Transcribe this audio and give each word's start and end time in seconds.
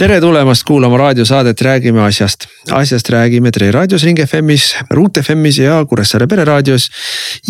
tere 0.00 0.16
tulemast 0.20 0.62
kuulama 0.64 0.96
raadiosaadet 0.96 1.60
Räägime 1.60 2.00
asjast. 2.00 2.46
asjast 2.72 3.08
räägime 3.08 3.50
Tre 3.52 3.70
raadios, 3.70 4.02
Ring 4.02 4.18
FM-is, 4.24 4.76
Ruut 4.90 5.18
FM-is 5.20 5.58
ja 5.58 5.74
Kuressaare 5.84 6.26
pereraadios. 6.26 6.86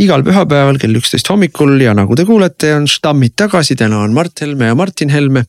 igal 0.03 0.25
pühapäeval 0.27 0.79
kell 0.83 0.99
üksteist 0.99 1.31
hommikul 1.31 1.77
ja 1.81 1.95
nagu 1.95 2.17
te 2.19 2.25
kuulete, 2.27 2.73
on 2.75 2.89
štammid 2.91 3.37
tagasi, 3.39 3.77
täna 3.79 4.01
on 4.03 4.17
Mart 4.17 4.43
Helme 4.43 4.67
ja 4.67 4.75
Martin 4.75 5.13
Helme. 5.15 5.45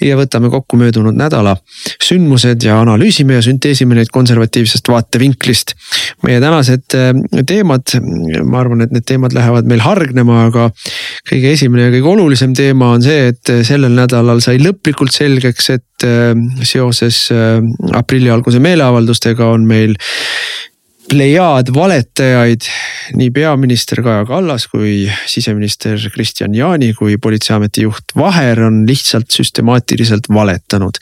ja 0.00 0.16
võtame 0.16 0.48
kokku 0.50 0.78
möödunud 0.80 1.18
nädala 1.20 1.56
sündmused 2.00 2.64
ja 2.64 2.80
analüüsime 2.80 3.36
ja 3.36 3.42
sünteesime 3.44 3.98
neid 3.98 4.08
konservatiivsest 4.12 4.88
vaatevinklist. 4.88 5.74
meie 6.22 6.40
tänased 6.40 6.96
äh, 6.96 7.12
teemad, 7.44 7.92
ma 8.44 8.62
arvan, 8.62 8.86
et 8.86 8.96
need 8.96 9.04
teemad 9.04 9.36
lähevad 9.36 9.68
meil 9.68 9.84
hargnema, 9.84 10.46
aga 10.46 10.70
kõige 11.28 11.52
esimene 11.52 11.90
ja 11.90 11.92
kõige 11.98 12.12
olulisem 12.16 12.56
teema 12.56 12.94
on 12.96 13.04
see, 13.04 13.34
et 13.34 13.54
sellel 13.68 13.92
nädalal 14.00 14.40
sai 14.40 14.56
lõplikult 14.64 15.12
selgeks, 15.12 15.70
et 15.76 15.84
äh, 15.84 15.87
seoses 16.62 17.30
äh, 17.34 17.58
aprilli 17.92 18.30
alguse 18.30 18.60
meeleavaldustega 18.62 19.48
on 19.50 19.66
meil 19.66 19.96
plejaad 21.08 21.70
valetajaid, 21.74 22.66
nii 23.16 23.30
peaminister 23.34 24.02
Kaja 24.04 24.24
Kallas 24.28 24.66
kui 24.68 25.06
siseminister 25.30 26.00
Kristian 26.12 26.54
Jaani 26.54 26.92
kui 26.96 27.16
politseiameti 27.22 27.86
juht 27.86 28.12
Vaher 28.18 28.60
on 28.66 28.82
lihtsalt 28.88 29.30
süstemaatiliselt 29.32 30.28
valetanud. 30.34 31.00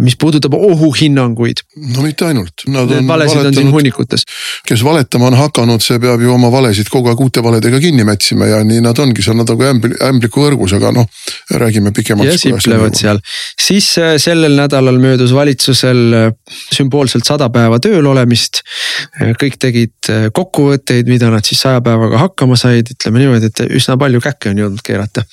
mis 0.00 0.16
puudutab 0.20 0.54
ohuhinnanguid. 0.54 1.62
no 1.94 2.02
mitte 2.02 2.26
ainult. 2.26 2.64
Need 2.66 3.06
valesid 3.08 3.44
on 3.44 3.54
siin 3.54 3.72
hunnikutes. 3.72 4.24
kes 4.66 4.84
valetama 4.84 5.26
on 5.30 5.36
hakanud, 5.38 5.84
see 5.84 5.98
peab 5.98 6.20
ju 6.20 6.32
oma 6.34 6.50
valesid 6.52 6.88
kogu 6.88 7.12
aeg 7.12 7.20
uute 7.20 7.42
valedega 7.44 7.80
kinni 7.80 8.04
mätsima 8.08 8.48
ja 8.48 8.62
nii 8.64 8.80
nad 8.84 8.98
ongi 8.98 9.22
seal, 9.22 9.36
nad 9.36 9.48
nagu 9.52 9.68
ämbli, 9.68 10.00
ämbliku 10.08 10.40
kõrgus, 10.46 10.74
aga 10.76 10.94
noh, 10.96 11.08
räägime 11.50 11.92
pikemalt. 11.96 12.32
ja 12.32 12.38
siplevad 12.38 12.96
seal, 12.96 13.20
siis 13.60 13.92
äh, 14.00 14.16
sellel 14.22 14.56
nädalal 14.56 14.98
möödus 15.02 15.34
valitsusel 15.36 16.02
äh, 16.16 16.32
sümboolselt 16.72 17.28
sada 17.28 17.50
päeva 17.52 17.80
tööl 17.82 18.06
olemist 18.06 18.64
kõik 19.18 19.56
tegid 19.60 20.10
äh, 20.10 20.28
kokkuvõtteid, 20.34 21.08
mida 21.10 21.30
nad 21.32 21.46
siis 21.46 21.60
saja 21.64 21.80
päevaga 21.84 22.20
hakkama 22.22 22.56
said, 22.58 22.92
ütleme 22.94 23.22
niimoodi, 23.22 23.50
et 23.50 23.62
üsna 23.74 23.96
palju 24.00 24.20
käkke 24.22 24.52
on 24.52 24.60
jõudnud 24.62 24.84
keerata. 24.86 25.24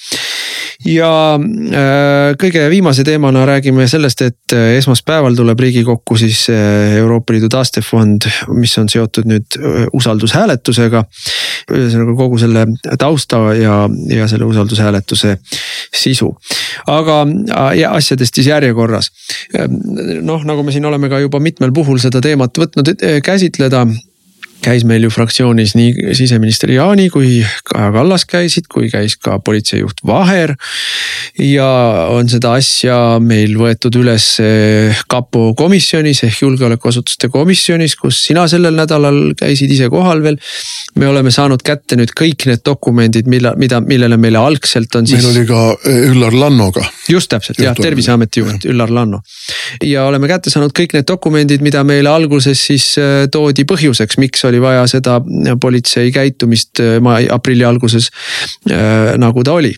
ja 0.85 1.11
äh, 1.37 2.33
kõige 2.41 2.65
viimase 2.73 3.05
teemana 3.07 3.45
räägime 3.45 3.87
sellest, 3.87 4.21
et 4.25 4.55
äh, 4.57 4.77
esmaspäeval 4.79 5.37
tuleb 5.37 5.59
Riigikokku 5.59 6.17
siis 6.17 6.47
Euroopa 6.49 7.33
Liidu 7.33 7.49
taastefond, 7.53 8.27
mis 8.57 8.77
on 8.77 8.89
seotud 8.89 9.29
nüüd 9.29 9.59
usaldushääletusega. 9.93 11.03
Ühesõnaga 11.73 12.15
kogu 12.17 12.39
selle 12.41 12.65
tausta 12.99 13.39
ja, 13.57 13.77
ja 14.11 14.27
selle 14.31 14.47
usaldushääletuse 14.47 15.37
sisu. 15.95 16.31
aga 16.87 17.19
ja 17.75 17.91
asjadest 17.97 18.35
siis 18.35 18.47
järjekorras. 18.47 19.11
noh, 20.21 20.43
nagu 20.43 20.63
me 20.63 20.71
siin 20.71 20.85
oleme 20.85 21.09
ka 21.09 21.19
juba 21.19 21.39
mitmel 21.39 21.73
puhul 21.75 21.99
seda 22.03 22.21
teemat 22.21 22.57
võtnud 22.57 22.93
käsitleda 23.23 23.85
käis 24.63 24.85
meil 24.87 25.05
ju 25.05 25.11
fraktsioonis 25.13 25.75
nii 25.77 26.13
siseminister 26.17 26.71
Jaani 26.73 27.09
kui 27.13 27.41
Kaja 27.67 27.91
Kallas 27.95 28.25
käisid, 28.29 28.67
kui 28.71 28.89
käis 28.91 29.17
ka 29.21 29.39
politseijuht 29.39 30.01
Vaher. 30.05 30.55
ja 31.39 31.67
on 32.11 32.29
seda 32.29 32.53
asja 32.57 33.19
meil 33.23 33.55
võetud 33.59 33.95
üles 33.99 34.25
kapo 35.07 35.53
komisjonis 35.57 36.23
ehk 36.27 36.41
julgeolekuasutuste 36.41 37.29
komisjonis, 37.33 37.95
kus 37.99 38.23
sina 38.29 38.47
sellel 38.47 38.75
nädalal 38.77 39.33
käisid 39.37 39.71
ise 39.71 39.89
kohal 39.93 40.23
veel. 40.23 40.39
me 40.95 41.07
oleme 41.07 41.31
saanud 41.31 41.61
kätte 41.63 41.97
nüüd 41.99 42.13
kõik 42.17 42.47
need 42.49 42.63
dokumendid, 42.65 43.27
mille, 43.29 43.53
mida, 43.59 43.79
millele 43.81 44.17
meile 44.17 44.41
algselt 44.41 44.95
on 44.95 45.07
siis. 45.07 45.21
meil 45.23 45.35
oli 45.35 45.45
ka 45.49 45.61
eh, 45.89 46.09
Üllar 46.11 46.33
Lannoga. 46.33 46.85
just 47.09 47.29
täpselt 47.31 47.61
jah, 47.61 47.75
terviseameti 47.77 48.43
juht 48.43 48.67
Üllar 48.69 48.91
Lanno. 48.93 49.21
ja 49.83 50.07
oleme 50.09 50.29
kätte 50.31 50.53
saanud 50.53 50.73
kõik 50.77 50.97
need 50.97 51.07
dokumendid, 51.07 51.63
mida 51.65 51.83
meile 51.87 52.11
alguses 52.11 52.65
siis 52.69 52.89
eh, 53.01 53.27
toodi 53.31 53.67
põhjuseks, 53.69 54.19
miks 54.21 54.46
oli 54.49 54.61
vaja 54.63 54.85
seda 54.89 55.19
politsei 55.61 56.11
käitumist 56.15 56.81
äh, 56.83 56.97
ma 57.03 57.17
aprilli 57.33 57.65
alguses 57.67 58.09
äh, 58.71 59.15
nagu 59.19 59.43
ta 59.43 59.57
oli. 59.59 59.73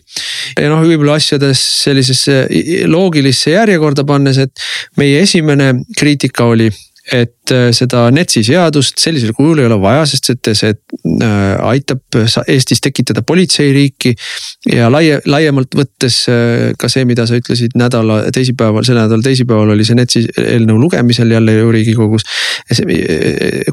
ja 0.58 0.70
noh, 0.70 0.84
võib-olla 0.84 1.18
asjades 1.20 1.62
sellisesse 1.84 2.44
loogilisse 2.90 3.54
järjekorda 3.56 4.06
pannes, 4.08 4.38
et 4.38 4.68
meie 5.00 5.22
esimene 5.24 5.74
kriitika 5.98 6.48
oli 6.50 6.70
et 7.10 7.50
äh, 7.50 7.70
seda 7.74 8.04
NETS-i 8.14 8.42
seadust 8.46 9.00
sellisel 9.02 9.32
kujul 9.34 9.58
ei 9.58 9.66
ole 9.66 9.76
vaja, 9.82 10.04
sest 10.06 10.30
et 10.30 10.50
see 10.54 10.70
äh, 10.70 11.56
aitab 11.66 12.18
Eestis 12.46 12.82
tekitada 12.82 13.22
politseiriiki. 13.26 14.14
ja 14.70 14.90
laie, 14.92 15.18
laiemalt 15.26 15.74
võttes 15.74 16.20
äh, 16.30 16.70
ka 16.78 16.90
see, 16.92 17.04
mida 17.08 17.26
sa 17.26 17.38
ütlesid 17.40 17.74
nädala 17.78 18.22
teisipäeval, 18.34 18.86
selle 18.86 19.02
nädala 19.02 19.26
teisipäeval 19.26 19.74
oli 19.74 19.86
see 19.86 19.98
NETS-i 19.98 20.22
eelnõu 20.44 20.78
lugemisel 20.84 21.34
jälle 21.34 21.56
ju 21.58 21.72
riigikogus. 21.74 22.26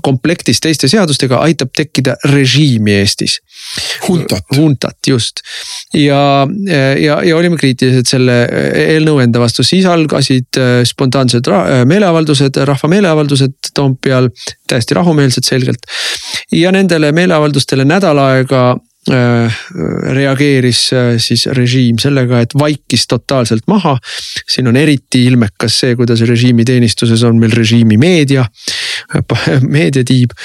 komplektis 0.02 0.60
teiste 0.64 0.88
seadustega 0.90 1.38
aitab 1.46 1.70
tekkida 1.78 2.16
režiimi 2.32 2.98
Eestis. 2.98 3.40
Huntat. 4.08 4.46
Huntat 4.56 4.98
just 5.08 5.44
ja, 5.94 6.48
ja, 7.00 7.22
ja 7.24 7.38
olime 7.38 7.58
kriitilised 7.60 8.10
selle 8.10 8.40
eelnõu 8.88 9.20
enda 9.22 9.42
vastu, 9.42 9.64
siis 9.68 9.86
algasid 9.86 10.58
spontaansed 10.88 11.50
meeleavaldused, 11.86 12.58
rahva 12.66 12.90
meeleavaldused 12.92 13.27
meeleavaldused 13.28 13.72
Toompeal, 13.74 14.30
täiesti 14.68 14.94
rahumeelsed 14.94 15.44
selgelt. 15.44 15.78
ja 16.52 16.72
nendele 16.72 17.12
meeleavaldustele 17.12 17.86
nädal 17.86 18.18
aega 18.18 18.78
reageeris 19.08 20.82
äh, 20.94 21.10
siis 21.22 21.46
režiim 21.56 22.00
sellega, 22.02 22.42
et 22.44 22.54
vaikis 22.58 23.08
totaalselt 23.08 23.68
maha. 23.68 23.98
siin 24.50 24.68
on 24.68 24.76
eriti 24.76 25.24
ilmekas 25.26 25.80
see, 25.82 25.96
kuidas 25.96 26.22
režiimi 26.28 26.66
teenistuses 26.66 27.24
on 27.28 27.40
meil 27.40 27.54
režiimi 27.56 27.98
meedia, 27.98 28.46
meediatiib. 29.78 30.36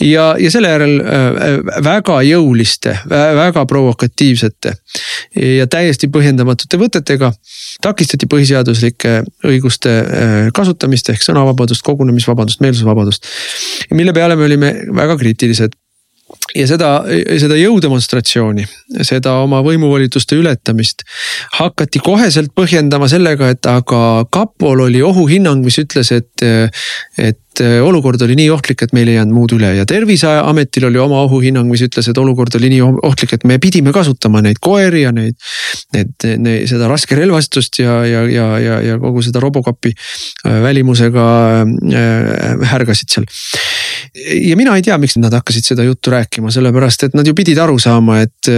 ja, 0.00 0.34
ja 0.38 0.50
selle 0.50 0.72
järel 0.74 0.96
äh, 1.00 1.38
väga 1.84 2.20
jõuliste, 2.28 2.96
väga 3.10 3.66
provokatiivsete 3.66 4.74
ja 5.58 5.66
täiesti 5.66 6.08
põhjendamatute 6.12 6.78
võtetega 6.78 7.32
takistati 7.82 8.28
põhiseaduslike 8.30 9.16
õiguste 9.48 9.92
kasutamist 10.54 11.10
ehk 11.10 11.24
sõnavabadust, 11.24 11.82
kogunemisvabadust, 11.86 12.62
meelsusvabadust. 12.64 13.26
mille 13.90 14.12
peale 14.12 14.36
me 14.36 14.46
olime 14.46 14.74
väga 14.94 15.18
kriitilised 15.18 15.74
ja 16.54 16.66
seda, 16.68 16.90
seda 17.40 17.56
jõudemonstratsiooni, 17.58 18.64
seda 19.04 19.38
oma 19.44 19.60
võimuvolituste 19.64 20.38
ületamist 20.38 21.04
hakati 21.58 22.02
koheselt 22.04 22.54
põhjendama 22.56 23.08
sellega, 23.10 23.50
et 23.54 23.66
aga 23.68 24.24
kapol 24.32 24.86
oli 24.86 25.02
ohuhinnang, 25.04 25.64
mis 25.66 25.78
ütles, 25.82 26.12
et, 26.14 26.44
et 27.18 27.64
olukord 27.84 28.22
oli 28.26 28.34
nii 28.38 28.48
ohtlik, 28.50 28.82
et 28.82 28.94
meil 28.96 29.10
ei 29.10 29.18
jäänud 29.18 29.34
muud 29.34 29.54
üle 29.54 29.70
ja 29.76 29.84
terviseametil 29.86 30.88
oli 30.88 30.98
oma 31.02 31.20
ohuhinnang, 31.26 31.68
mis 31.70 31.84
ütles, 31.86 32.08
et 32.10 32.18
olukord 32.18 32.54
oli 32.58 32.70
nii 32.72 32.82
ohtlik, 33.06 33.36
et 33.36 33.46
me 33.46 33.58
pidime 33.62 33.92
kasutama 33.94 34.42
neid 34.44 34.58
koeri 34.64 35.04
ja 35.04 35.12
neid. 35.14 35.36
Need, 35.94 36.14
need, 36.42 36.66
seda 36.70 36.88
raskerelvastust 36.90 37.78
ja, 37.82 38.00
ja, 38.08 38.24
ja, 38.30 38.46
ja, 38.58 38.78
ja 38.82 38.98
kogu 38.98 39.22
seda 39.22 39.42
Robocopi 39.42 39.92
äh, 39.94 40.58
välimusega 40.64 41.26
äh, 41.62 42.64
härgasid 42.72 43.14
seal 43.14 43.28
ja 44.14 44.56
mina 44.56 44.76
ei 44.78 44.82
tea, 44.82 44.94
miks 45.00 45.16
nad 45.18 45.34
hakkasid 45.34 45.66
seda 45.66 45.82
juttu 45.82 46.12
rääkima, 46.14 46.52
sellepärast 46.54 47.08
et 47.08 47.16
nad 47.18 47.26
ju 47.26 47.34
pidid 47.34 47.58
aru 47.58 47.78
saama, 47.82 48.20
et, 48.22 48.50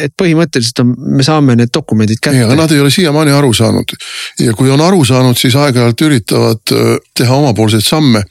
et 0.00 0.14
põhimõtteliselt 0.16 0.80
on, 0.80 0.94
me 1.18 1.26
saame 1.26 1.56
need 1.60 1.72
dokumendid 1.74 2.22
kätte. 2.22 2.44
aga 2.46 2.56
nad 2.56 2.72
ei 2.72 2.80
ole 2.80 2.92
siiamaani 2.92 3.34
aru 3.36 3.52
saanud 3.56 3.92
ja 4.40 4.54
kui 4.56 4.72
on 4.72 4.80
aru 4.80 5.04
saanud, 5.04 5.36
siis 5.36 5.56
aeg-ajalt 5.60 6.04
üritavad 6.06 6.72
äh, 6.72 6.94
teha 7.18 7.36
omapoolseid 7.42 7.84
samme 7.84 8.24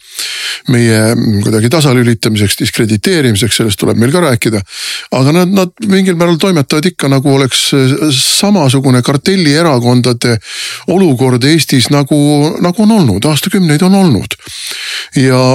meie 0.74 1.00
kuidagi 1.44 1.70
tasalülitamiseks, 1.74 2.58
diskrediteerimiseks, 2.64 3.62
sellest 3.62 3.80
tuleb 3.82 4.02
meil 4.02 4.14
ka 4.14 4.24
rääkida. 4.26 4.64
aga 5.18 5.36
nad, 5.36 5.54
nad 5.54 5.88
mingil 5.94 6.18
määral 6.18 6.42
toimetavad 6.42 6.90
ikka 6.90 7.12
nagu 7.12 7.36
oleks 7.36 7.68
äh, 7.78 7.94
samasugune 8.18 9.04
kartellierakondade 9.06 10.40
olukord 10.90 11.46
Eestis 11.46 11.92
nagu, 11.94 12.18
nagu 12.62 12.84
on 12.84 12.98
olnud, 12.98 13.30
aastakümneid 13.30 13.86
on 13.86 13.96
olnud. 14.02 14.38
ja, 15.22 15.46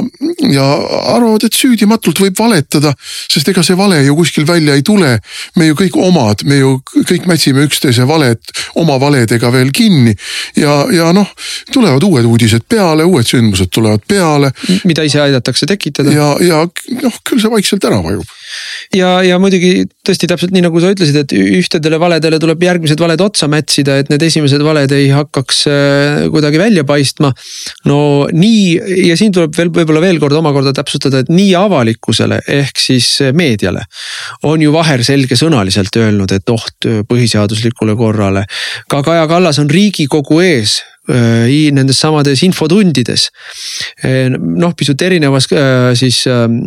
ja 0.52 0.75
arvavad, 1.16 1.46
et 1.46 1.56
süüdimatult 1.56 2.20
võib 2.22 2.38
valetada, 2.38 2.92
sest 3.30 3.48
ega 3.52 3.64
see 3.66 3.76
vale 3.78 4.02
ju 4.04 4.16
kuskil 4.18 4.46
välja 4.48 4.76
ei 4.76 4.84
tule. 4.86 5.18
me 5.56 5.66
ju 5.66 5.74
kõik 5.74 5.96
omad, 6.00 6.44
me 6.44 6.60
ju 6.60 6.76
kõik 7.08 7.26
mätsime 7.26 7.64
üksteise 7.66 8.06
valet 8.08 8.40
oma 8.74 8.98
valedega 9.00 9.50
veel 9.52 9.70
kinni 9.72 10.14
ja, 10.56 10.84
ja 10.92 11.12
noh, 11.16 11.28
tulevad 11.72 12.02
uued 12.02 12.24
uudised 12.24 12.66
peale, 12.68 13.04
uued 13.04 13.26
sündmused 13.26 13.70
tulevad 13.72 14.04
peale. 14.08 14.52
mida 14.84 15.02
ise 15.02 15.20
aidatakse 15.20 15.66
tekitada. 15.66 16.12
ja, 16.12 16.34
ja 16.40 16.64
noh, 17.02 17.20
küll 17.24 17.40
see 17.40 17.52
vaikselt 17.52 17.84
ära 17.84 18.02
vajub 18.02 18.26
ja, 18.96 19.10
ja 19.26 19.38
muidugi 19.42 19.86
tõesti 20.06 20.28
täpselt 20.30 20.54
nii 20.54 20.64
nagu 20.66 20.80
sa 20.82 20.92
ütlesid, 20.94 21.18
et 21.22 21.34
ühtedele 21.36 21.98
valedele 22.00 22.40
tuleb 22.42 22.62
järgmised 22.66 23.00
valed 23.00 23.22
otsa 23.24 23.48
mätsida, 23.50 23.98
et 24.00 24.10
need 24.12 24.22
esimesed 24.26 24.62
valed 24.64 24.92
ei 24.96 25.08
hakkaks 25.14 25.62
äh, 25.70 26.24
kuidagi 26.32 26.60
välja 26.60 26.86
paistma. 26.88 27.32
no 27.90 27.98
nii 28.32 29.06
ja 29.08 29.16
siin 29.18 29.34
tuleb 29.34 29.54
veel 29.56 29.72
võib-olla 29.74 30.02
veel 30.04 30.20
kord 30.22 30.38
omakorda 30.40 30.74
täpsustada, 30.76 31.22
et 31.22 31.32
nii 31.32 31.54
avalikkusele 31.58 32.40
ehk 32.60 32.80
siis 32.80 33.10
meediale 33.36 33.86
on 34.46 34.62
ju 34.62 34.72
Vaher 34.74 35.02
selgesõnaliselt 35.06 35.96
öelnud, 36.00 36.32
et 36.32 36.50
oht 36.52 36.88
põhiseaduslikule 37.08 37.96
korrale. 37.96 38.44
ka 38.90 39.02
Kaja 39.06 39.26
Kallas 39.30 39.58
on 39.62 39.70
riigikogu 39.70 40.42
ees 40.44 40.80
Äh, 40.80 40.95
nendes 41.06 42.00
samades 42.00 42.42
infotundides. 42.46 43.28
Äh, 44.04 44.30
noh, 44.32 44.74
pisut 44.76 45.02
erinevas 45.02 45.48
äh, 45.52 45.92
siis 45.98 46.22
ähm, 46.30 46.58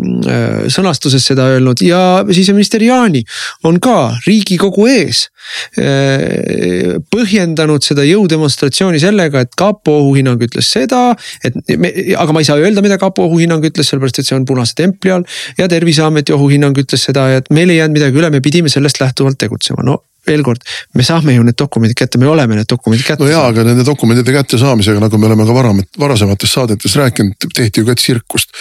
sõnastuses 0.71 1.25
seda 1.31 1.50
öelnud 1.56 1.81
ja 1.83 2.24
siseminister 2.30 2.83
Jaani 2.83 3.24
on 3.68 3.80
ka 3.83 4.15
riigikogu 4.27 4.88
ees. 4.89 5.27
põhjendanud 7.09 7.81
seda 7.81 8.03
jõudemonstratsiooni 8.06 9.00
sellega, 9.01 9.41
et 9.45 9.56
kapo 9.57 9.95
ohuhinnang 10.03 10.42
ütles 10.45 10.68
seda, 10.69 11.15
et 11.45 11.56
me, 11.80 11.89
aga 12.19 12.35
ma 12.35 12.44
ei 12.44 12.50
saa 12.50 12.59
öelda, 12.62 12.83
mida 12.85 13.00
kapo 13.01 13.25
ohuhinnang 13.25 13.65
ütles, 13.65 13.89
sellepärast 13.89 14.21
et 14.21 14.30
see 14.30 14.38
on 14.38 14.45
punase 14.50 14.77
templi 14.77 15.15
all. 15.15 15.25
ja 15.57 15.69
terviseameti 15.71 16.35
ohuhinnang 16.35 16.77
ütles 16.83 17.07
seda, 17.09 17.30
et 17.39 17.50
meil 17.56 17.71
ei 17.71 17.80
jäänud 17.80 17.97
midagi 17.97 18.21
üle, 18.21 18.30
me 18.30 18.44
pidime 18.45 18.69
sellest 18.69 19.01
lähtuvalt 19.01 19.39
tegutsema, 19.42 19.85
no 19.88 20.03
veel 20.30 20.46
kord, 20.46 20.64
me 20.98 21.06
saame 21.06 21.36
ju 21.36 21.44
need 21.46 21.58
dokumendid 21.60 21.98
kätte, 22.00 22.22
me 22.22 22.30
oleme 22.30 22.60
need 22.60 22.70
dokumendid 22.70 23.08
kätte 23.08 23.26
no 23.26 23.30
jaa, 23.31 23.48
aga 23.52 23.66
nende 23.68 23.86
dokumentide 23.88 24.34
kättesaamisega, 24.36 25.02
nagu 25.04 25.20
me 25.22 25.30
oleme 25.30 25.48
ka 25.48 25.56
varem, 25.56 25.81
varasemates 26.00 26.54
saadetes 26.58 26.96
rääkinud, 27.00 27.50
tehti 27.56 27.84
ju 27.84 27.90
ka 27.90 27.96
tsirkust. 27.98 28.54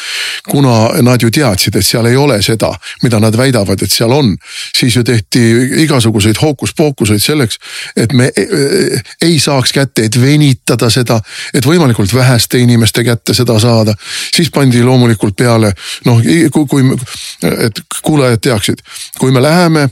kuna 0.48 1.02
nad 1.02 1.22
ju 1.22 1.30
teadsid, 1.30 1.76
et 1.76 1.86
seal 1.86 2.06
ei 2.08 2.16
ole 2.16 2.38
seda, 2.42 2.70
mida 3.02 3.20
nad 3.20 3.36
väidavad, 3.36 3.82
et 3.82 3.92
seal 3.92 4.12
on, 4.14 4.30
siis 4.76 4.96
ju 4.96 5.04
tehti 5.04 5.42
igasuguseid 5.84 6.38
hookuspookuseid 6.40 7.22
selleks, 7.22 7.58
et 7.96 8.12
me 8.16 8.30
e, 8.36 8.42
e, 8.42 9.00
ei 9.26 9.38
saaks 9.42 9.74
kätte, 9.76 10.06
et 10.08 10.20
venitada 10.20 10.90
seda, 10.90 11.20
et 11.54 11.66
võimalikult 11.66 12.14
väheste 12.14 12.60
inimeste 12.62 13.04
kätte 13.04 13.34
seda 13.34 13.58
saada. 13.60 13.94
siis 14.34 14.50
pandi 14.50 14.82
loomulikult 14.82 15.36
peale 15.36 15.72
noh, 16.06 16.22
kui, 16.52 16.66
kui, 16.66 16.96
et 17.42 17.80
kuulajad 18.02 18.40
teaksid, 18.40 18.82
kui 19.18 19.32
me 19.32 19.42
läheme 19.42 19.88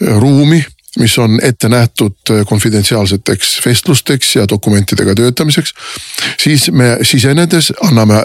ruumi 0.00 0.62
mis 0.98 1.18
on 1.18 1.38
ette 1.42 1.68
nähtud 1.68 2.16
äh, 2.30 2.42
konfidentsiaalseteks 2.46 3.60
vestlusteks 3.66 4.36
ja 4.36 4.48
dokumentidega 4.48 5.14
töötamiseks. 5.14 5.74
siis 6.38 6.70
me 6.70 6.98
sisenedes 7.02 7.72
anname, 7.80 8.24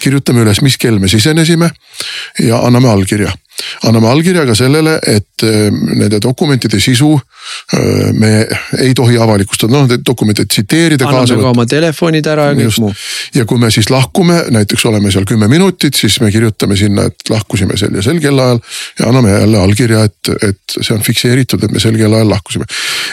kirjutame 0.00 0.44
üles, 0.44 0.62
mis 0.62 0.78
kell 0.78 0.98
me 0.98 1.08
sisenesime 1.08 1.70
ja 2.38 2.58
anname 2.58 2.88
allkirja 2.88 3.32
anname 3.86 4.08
allkirja 4.10 4.44
ka 4.48 4.54
sellele, 4.56 4.96
et 5.06 5.44
äh, 5.46 5.68
nende 5.70 6.20
dokumentide 6.22 6.80
sisu 6.80 7.12
äh, 7.16 8.10
me 8.16 8.32
ei 8.78 8.94
tohi 8.96 9.18
avalikustada, 9.20 9.72
noh 9.74 9.88
neid 9.88 10.04
dokumente 10.06 10.46
tsiteerida. 10.46 11.08
anname 11.08 11.40
ka 11.42 11.52
oma 11.52 11.66
telefonid 11.70 12.30
ära 12.30 12.50
ja 12.50 12.56
kõik 12.58 12.80
muu. 12.84 12.94
ja 13.34 13.46
kui 13.48 13.60
me 13.62 13.70
siis 13.74 13.90
lahkume, 13.92 14.40
näiteks 14.56 14.86
oleme 14.90 15.12
seal 15.12 15.28
kümme 15.28 15.48
minutit, 15.48 15.98
siis 15.98 16.20
me 16.20 16.32
kirjutame 16.32 16.78
sinna, 16.78 17.08
et 17.10 17.32
lahkusime 17.32 17.78
sel 17.80 17.96
ja 17.98 18.04
sel 18.06 18.20
kellaajal. 18.22 18.60
ja 19.00 19.08
anname 19.12 19.36
jälle 19.36 19.62
allkirja, 19.66 20.04
et, 20.08 20.34
et 20.50 20.78
see 20.80 20.96
on 20.96 21.04
fikseeritud, 21.06 21.64
et 21.64 21.72
me 21.76 21.82
sel 21.82 21.96
kellaajal 22.00 22.30
lahkusime. 22.30 22.68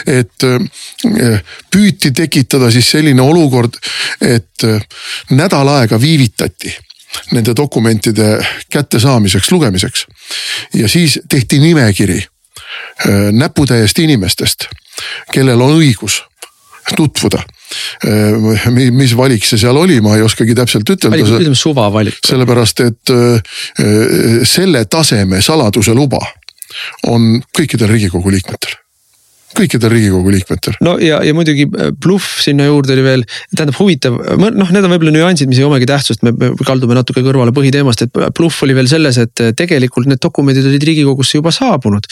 et 0.06 0.48
äh, 0.48 1.40
püüti 1.72 2.12
tekitada 2.12 2.70
siis 2.74 2.90
selline 2.96 3.22
olukord, 3.22 3.78
et 4.24 4.66
nädal 5.30 5.68
aega 5.70 6.00
viivitati 6.00 6.72
nende 7.32 7.54
dokumentide 7.56 8.38
kättesaamiseks, 8.70 9.50
lugemiseks. 9.52 10.06
ja 10.74 10.88
siis 10.88 11.20
tehti 11.28 11.58
nimekiri 11.58 12.18
äh, 12.18 13.30
näputäiest 13.32 13.98
inimestest, 13.98 14.68
kellel 15.32 15.60
on 15.60 15.78
õigus 15.78 16.22
tutvuda 16.96 17.42
äh, 18.06 18.66
mis 18.90 19.16
valik 19.16 19.44
see 19.44 19.60
seal 19.60 19.76
oli, 19.76 20.00
ma 20.00 20.16
ei 20.16 20.24
oskagi 20.24 20.54
täpselt 20.54 20.90
ütelda. 20.90 21.20
ütleme 21.20 21.54
suvavalik. 21.54 22.20
sellepärast, 22.26 22.84
et 22.86 23.14
äh, 23.14 23.56
selle 24.44 24.84
taseme 24.84 25.42
saladuse 25.42 25.94
luba 25.94 26.20
on 27.08 27.38
kõikidel 27.56 27.90
riigikogu 27.90 28.30
liikmetel 28.30 28.76
kõikidel 29.56 29.92
riigikogu 29.92 30.32
liikmetel. 30.32 30.76
no 30.84 30.96
ja, 31.02 31.20
ja 31.24 31.34
muidugi 31.36 31.64
äh, 31.68 31.90
bluff 31.96 32.42
sinna 32.44 32.68
juurde 32.68 32.94
oli 32.94 33.04
veel, 33.06 33.24
tähendab 33.54 33.78
huvitav, 33.80 34.18
noh, 34.38 34.72
need 34.74 34.84
on 34.84 34.92
võib-olla 34.92 35.14
nüansid, 35.14 35.50
mis 35.50 35.60
ei 35.62 35.66
omagi 35.66 35.88
tähtsust, 35.88 36.24
me 36.26 36.52
kaldume 36.66 36.96
natuke 36.98 37.22
kõrvale 37.24 37.54
põhiteemast, 37.56 38.04
et 38.06 38.20
bluff 38.36 38.66
oli 38.66 38.76
veel 38.76 38.90
selles, 38.90 39.20
et 39.22 39.44
äh, 39.44 39.54
tegelikult 39.56 40.10
need 40.10 40.20
dokumendid 40.22 40.68
olid 40.68 40.84
riigikogusse 40.90 41.40
juba 41.40 41.52
saabunud. 41.54 42.08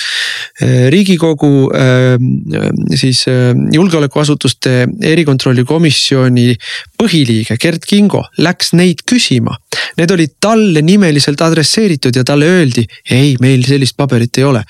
Äh, 0.62 0.88
riigikogu 0.92 1.52
siis 2.96 3.22
julgeolekuasutuste 3.26 4.72
erikontrolli 5.08 5.64
komisjoni 5.66 6.54
põhiliige 7.00 7.56
Gerd 7.60 7.84
Kingo 7.88 8.22
läks 8.42 8.72
neid 8.76 9.02
küsima. 9.08 9.56
Need 9.96 10.12
olid 10.12 10.36
talle 10.42 10.82
nimeliselt 10.84 11.40
adresseeritud 11.44 12.16
ja 12.16 12.24
talle 12.26 12.48
öeldi, 12.48 12.84
ei, 13.12 13.34
meil 13.40 13.64
sellist 13.66 13.96
paberit 13.96 14.40
ei 14.40 14.44
ole. 14.48 14.62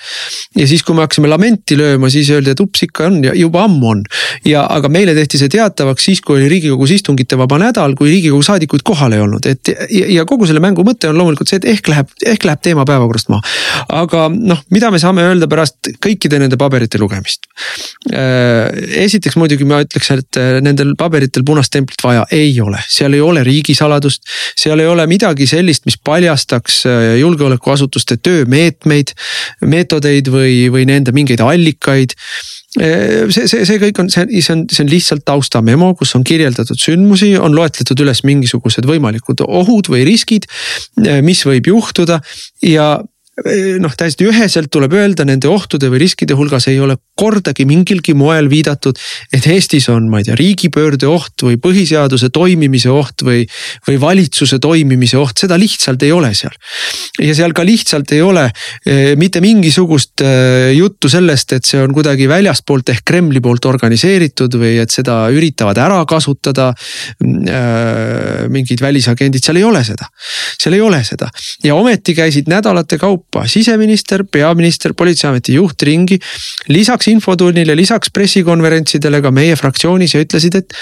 ja 0.56 0.66
siis, 0.66 0.82
kui 0.82 0.94
me 0.94 1.04
hakkasime 1.04 1.30
lamenti 1.30 1.78
lööma, 1.78 2.10
siis 2.10 2.30
öeldi, 2.34 2.55
et 2.56 2.64
ups 2.64 2.86
ikka 2.88 3.06
on 3.10 3.20
ja 3.28 3.34
juba 3.36 3.66
ammu 3.66 3.92
on. 3.92 4.02
ja 4.48 4.64
aga 4.72 4.88
meile 4.92 5.14
tehti 5.16 5.38
see 5.40 5.52
teatavaks 5.52 6.08
siis, 6.08 6.22
kui 6.24 6.38
oli 6.40 6.48
riigikogus 6.50 6.96
istungitevaba 6.96 7.58
nädal, 7.60 7.94
kui 7.98 8.10
riigikogu 8.10 8.42
saadikuid 8.46 8.84
kohal 8.86 9.16
ei 9.16 9.22
olnud, 9.24 9.46
et 9.46 9.70
ja, 9.70 10.06
ja 10.18 10.26
kogu 10.28 10.48
selle 10.48 10.62
mängu 10.64 10.84
mõte 10.86 11.10
on 11.10 11.18
loomulikult 11.18 11.50
see, 11.50 11.60
et 11.60 11.68
ehk 11.76 11.90
läheb, 11.92 12.12
ehk 12.34 12.46
läheb 12.48 12.62
teema 12.64 12.86
päevakorrast 12.88 13.30
maha. 13.32 13.54
aga 14.00 14.26
noh, 14.32 14.62
mida 14.74 14.90
me 14.94 15.00
saame 15.02 15.24
öelda 15.26 15.48
pärast 15.50 15.92
kõikide 16.02 16.40
nende 16.42 16.58
paberite 16.60 17.00
lugemist? 17.02 17.48
Äh, 18.12 18.70
esiteks 19.06 19.36
muidugi 19.40 19.66
ma 19.68 19.80
ütleks, 19.84 20.10
et 20.14 20.40
äh, 20.40 20.58
nendel 20.64 20.94
paberitel 20.98 21.44
punast 21.46 21.72
templit 21.74 22.02
vaja 22.04 22.24
ei 22.34 22.54
ole, 22.62 22.80
seal 22.90 23.16
ei 23.16 23.22
ole 23.24 23.42
riigisaladust, 23.46 24.24
seal 24.58 24.80
ei 24.82 24.88
ole 24.90 25.06
midagi 25.10 25.48
sellist, 25.50 25.84
mis 25.88 25.98
paljastaks 25.98 26.82
äh, 26.88 27.06
julgeolekuasutuste 27.20 28.18
töömeetmeid, 28.22 29.14
meetodeid 29.66 30.30
või, 30.32 30.66
või 30.72 30.86
nende 30.88 31.14
mingeid 31.16 31.42
allikaid 31.44 32.14
see, 32.76 33.46
see, 33.48 33.64
see 33.68 33.80
kõik 33.82 34.00
on, 34.02 34.10
see, 34.12 34.26
see 34.40 34.54
on, 34.54 34.64
see 34.72 34.84
on 34.84 34.92
lihtsalt 34.92 35.24
taustamemo, 35.28 35.92
kus 35.98 36.14
on 36.18 36.24
kirjeldatud 36.26 36.80
sündmusi, 36.80 37.32
on 37.40 37.56
loetletud 37.56 38.04
üles 38.04 38.22
mingisugused 38.28 38.86
võimalikud 38.88 39.44
ohud 39.46 39.90
või 39.92 40.04
riskid, 40.08 40.48
mis 41.24 41.44
võib 41.48 41.70
juhtuda. 41.72 42.20
Ja 42.66 42.96
noh, 43.82 43.96
täiesti 43.96 44.28
üheselt 44.28 44.70
tuleb 44.72 44.94
öelda, 44.96 45.26
nende 45.28 45.48
ohtude 45.52 45.90
või 45.92 46.00
riskide 46.06 46.36
hulgas 46.38 46.68
ei 46.72 46.80
ole 46.80 46.96
kordagi 47.16 47.64
mingilgi 47.68 48.14
moel 48.16 48.50
viidatud, 48.52 48.98
et 49.32 49.46
Eestis 49.48 49.88
on, 49.92 50.10
ma 50.12 50.20
ei 50.20 50.26
tea, 50.28 50.36
riigipöörde 50.38 51.08
oht 51.08 51.46
või 51.46 51.56
põhiseaduse 51.60 52.28
toimimise 52.34 52.90
oht 52.92 53.24
või, 53.24 53.46
või 53.88 53.96
valitsuse 54.02 54.58
toimimise 54.62 55.18
oht, 55.20 55.40
seda 55.40 55.56
lihtsalt 55.60 56.04
ei 56.04 56.12
ole 56.12 56.32
seal. 56.36 56.52
ja 57.22 57.34
seal 57.36 57.54
ka 57.56 57.64
lihtsalt 57.64 58.12
ei 58.12 58.20
ole 58.24 58.44
eh, 58.84 59.14
mitte 59.16 59.40
mingisugust 59.40 60.24
eh, 60.24 60.74
juttu 60.76 61.08
sellest, 61.12 61.56
et 61.56 61.64
see 61.64 61.80
on 61.80 61.94
kuidagi 61.96 62.28
väljaspoolt 62.28 62.92
ehk 62.92 63.06
Kremli 63.06 63.40
poolt 63.40 63.64
organiseeritud 63.70 64.58
või 64.60 64.76
et 64.82 64.92
seda 64.92 65.22
üritavad 65.32 65.78
ära 65.80 66.02
kasutada 66.08 66.68
äh, 66.72 68.44
mingid 68.52 68.82
välisagendid, 68.82 69.44
seal 69.44 69.60
ei 69.60 69.64
ole 69.64 69.82
seda. 69.86 70.10
seal 70.60 70.76
ei 70.76 70.84
ole 70.84 71.00
seda 71.06 71.30
ja 71.64 71.74
ometi 71.78 72.14
käisid 72.16 72.50
nädalate 72.50 72.98
kaupa 73.00 73.46
siseminister, 73.48 74.24
peaminister, 74.28 74.92
politseiameti 74.96 75.56
juht 75.56 75.82
ringi 75.86 76.18
lisaks 76.68 77.05
lisaks 77.06 77.12
infotunnile, 77.12 77.76
lisaks 77.76 78.10
pressikonverentsidele 78.10 79.22
ka 79.22 79.30
meie 79.30 79.56
fraktsioonis 79.56 80.14
ja 80.14 80.22
ütlesid, 80.24 80.56
et 80.56 80.74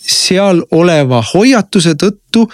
seal 0.00 0.62
oleva 0.70 1.22
hoiatuse 1.34 1.94
tõttu 1.94 2.48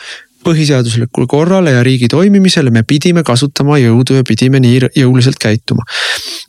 põhiseaduslikule 0.46 1.26
korrale 1.26 1.72
ja 1.72 1.82
riigi 1.82 2.08
toimimisele 2.08 2.70
me 2.70 2.84
pidime 2.86 3.24
kasutama 3.26 3.80
jõudu 3.80 4.20
ja 4.20 4.22
pidime 4.22 4.60
nii 4.60 4.92
jõuliselt 4.94 5.38
käituma. 5.42 5.82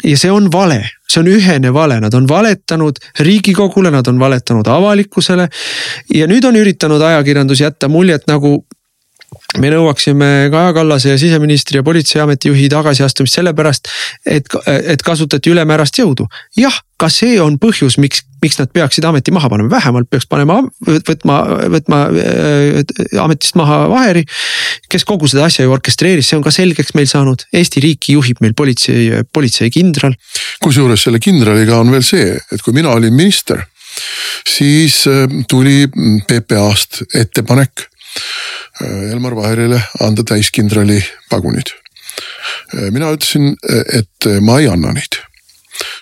ja 0.04 0.18
see 0.18 0.32
on 0.32 0.52
vale, 0.54 0.84
see 1.10 1.22
on 1.22 1.28
ühene 1.28 1.74
vale, 1.74 2.00
nad 2.00 2.14
on 2.14 2.28
valetanud 2.30 3.00
riigikogule, 3.20 3.90
nad 3.92 4.08
on 4.08 4.20
valetanud 4.20 4.68
avalikkusele. 4.68 5.50
ja 6.14 6.28
nüüd 6.28 6.46
on 6.46 6.56
üritanud 6.56 7.02
ajakirjandus 7.02 7.62
jätta 7.62 7.88
muljet 7.88 8.28
nagu 8.28 8.66
me 9.62 9.72
nõuaksime 9.74 10.50
Kaja 10.54 10.74
Kallase 10.76 11.14
ja 11.14 11.20
siseministri 11.20 11.80
ja 11.80 11.86
politseiameti 11.86 12.52
juhi 12.52 12.68
tagasiastumist 12.72 13.40
sellepärast, 13.40 13.90
et, 14.26 14.50
et 14.68 15.04
kasutati 15.06 15.52
ülemäärast 15.54 16.00
jõudu. 16.02 16.28
jah, 16.58 16.76
ka 16.98 17.10
see 17.14 17.38
on 17.42 17.58
põhjus, 17.62 17.98
miks, 18.02 18.24
miks 18.42 18.58
nad 18.58 18.72
peaksid 18.74 19.06
ameti 19.06 19.34
maha 19.34 19.50
panema, 19.54 19.70
vähemalt 19.70 20.10
peaks 20.10 20.28
panema, 20.30 20.60
võtma, 20.88 21.38
võtma 21.74 22.02
äh, 22.10 22.80
ametist 23.22 23.58
maha 23.60 23.84
Vaheri. 23.92 24.26
kes 24.90 25.06
kogu 25.06 25.30
seda 25.30 25.46
asja 25.46 25.66
ju 25.66 25.74
orkestreeris, 25.74 26.30
see 26.30 26.38
on 26.40 26.46
ka 26.46 26.54
selgeks 26.54 26.96
meil 26.98 27.10
saanud, 27.10 27.46
Eesti 27.54 27.84
riiki 27.84 28.18
juhib 28.18 28.42
meil 28.42 28.56
politsei, 28.58 29.24
politseikindral. 29.34 30.16
kusjuures 30.64 31.08
selle 31.08 31.22
kindraliga 31.24 31.82
on 31.82 31.94
veel 31.94 32.06
see, 32.06 32.34
et 32.52 32.66
kui 32.66 32.74
mina 32.78 32.94
olin 32.94 33.14
minister, 33.14 33.62
siis 34.48 35.04
äh, 35.10 35.28
tuli 35.50 35.86
PPA-st 36.30 37.06
ettepanek 37.14 37.88
Elmar 38.82 39.36
Vaherile 39.36 39.82
anda 40.06 40.24
täiskindrali 40.24 41.02
pagunid. 41.30 41.74
mina 42.92 43.14
ütlesin, 43.14 43.56
et 43.94 44.28
ma 44.42 44.60
ei 44.60 44.68
anna 44.68 44.92
neid 44.94 45.18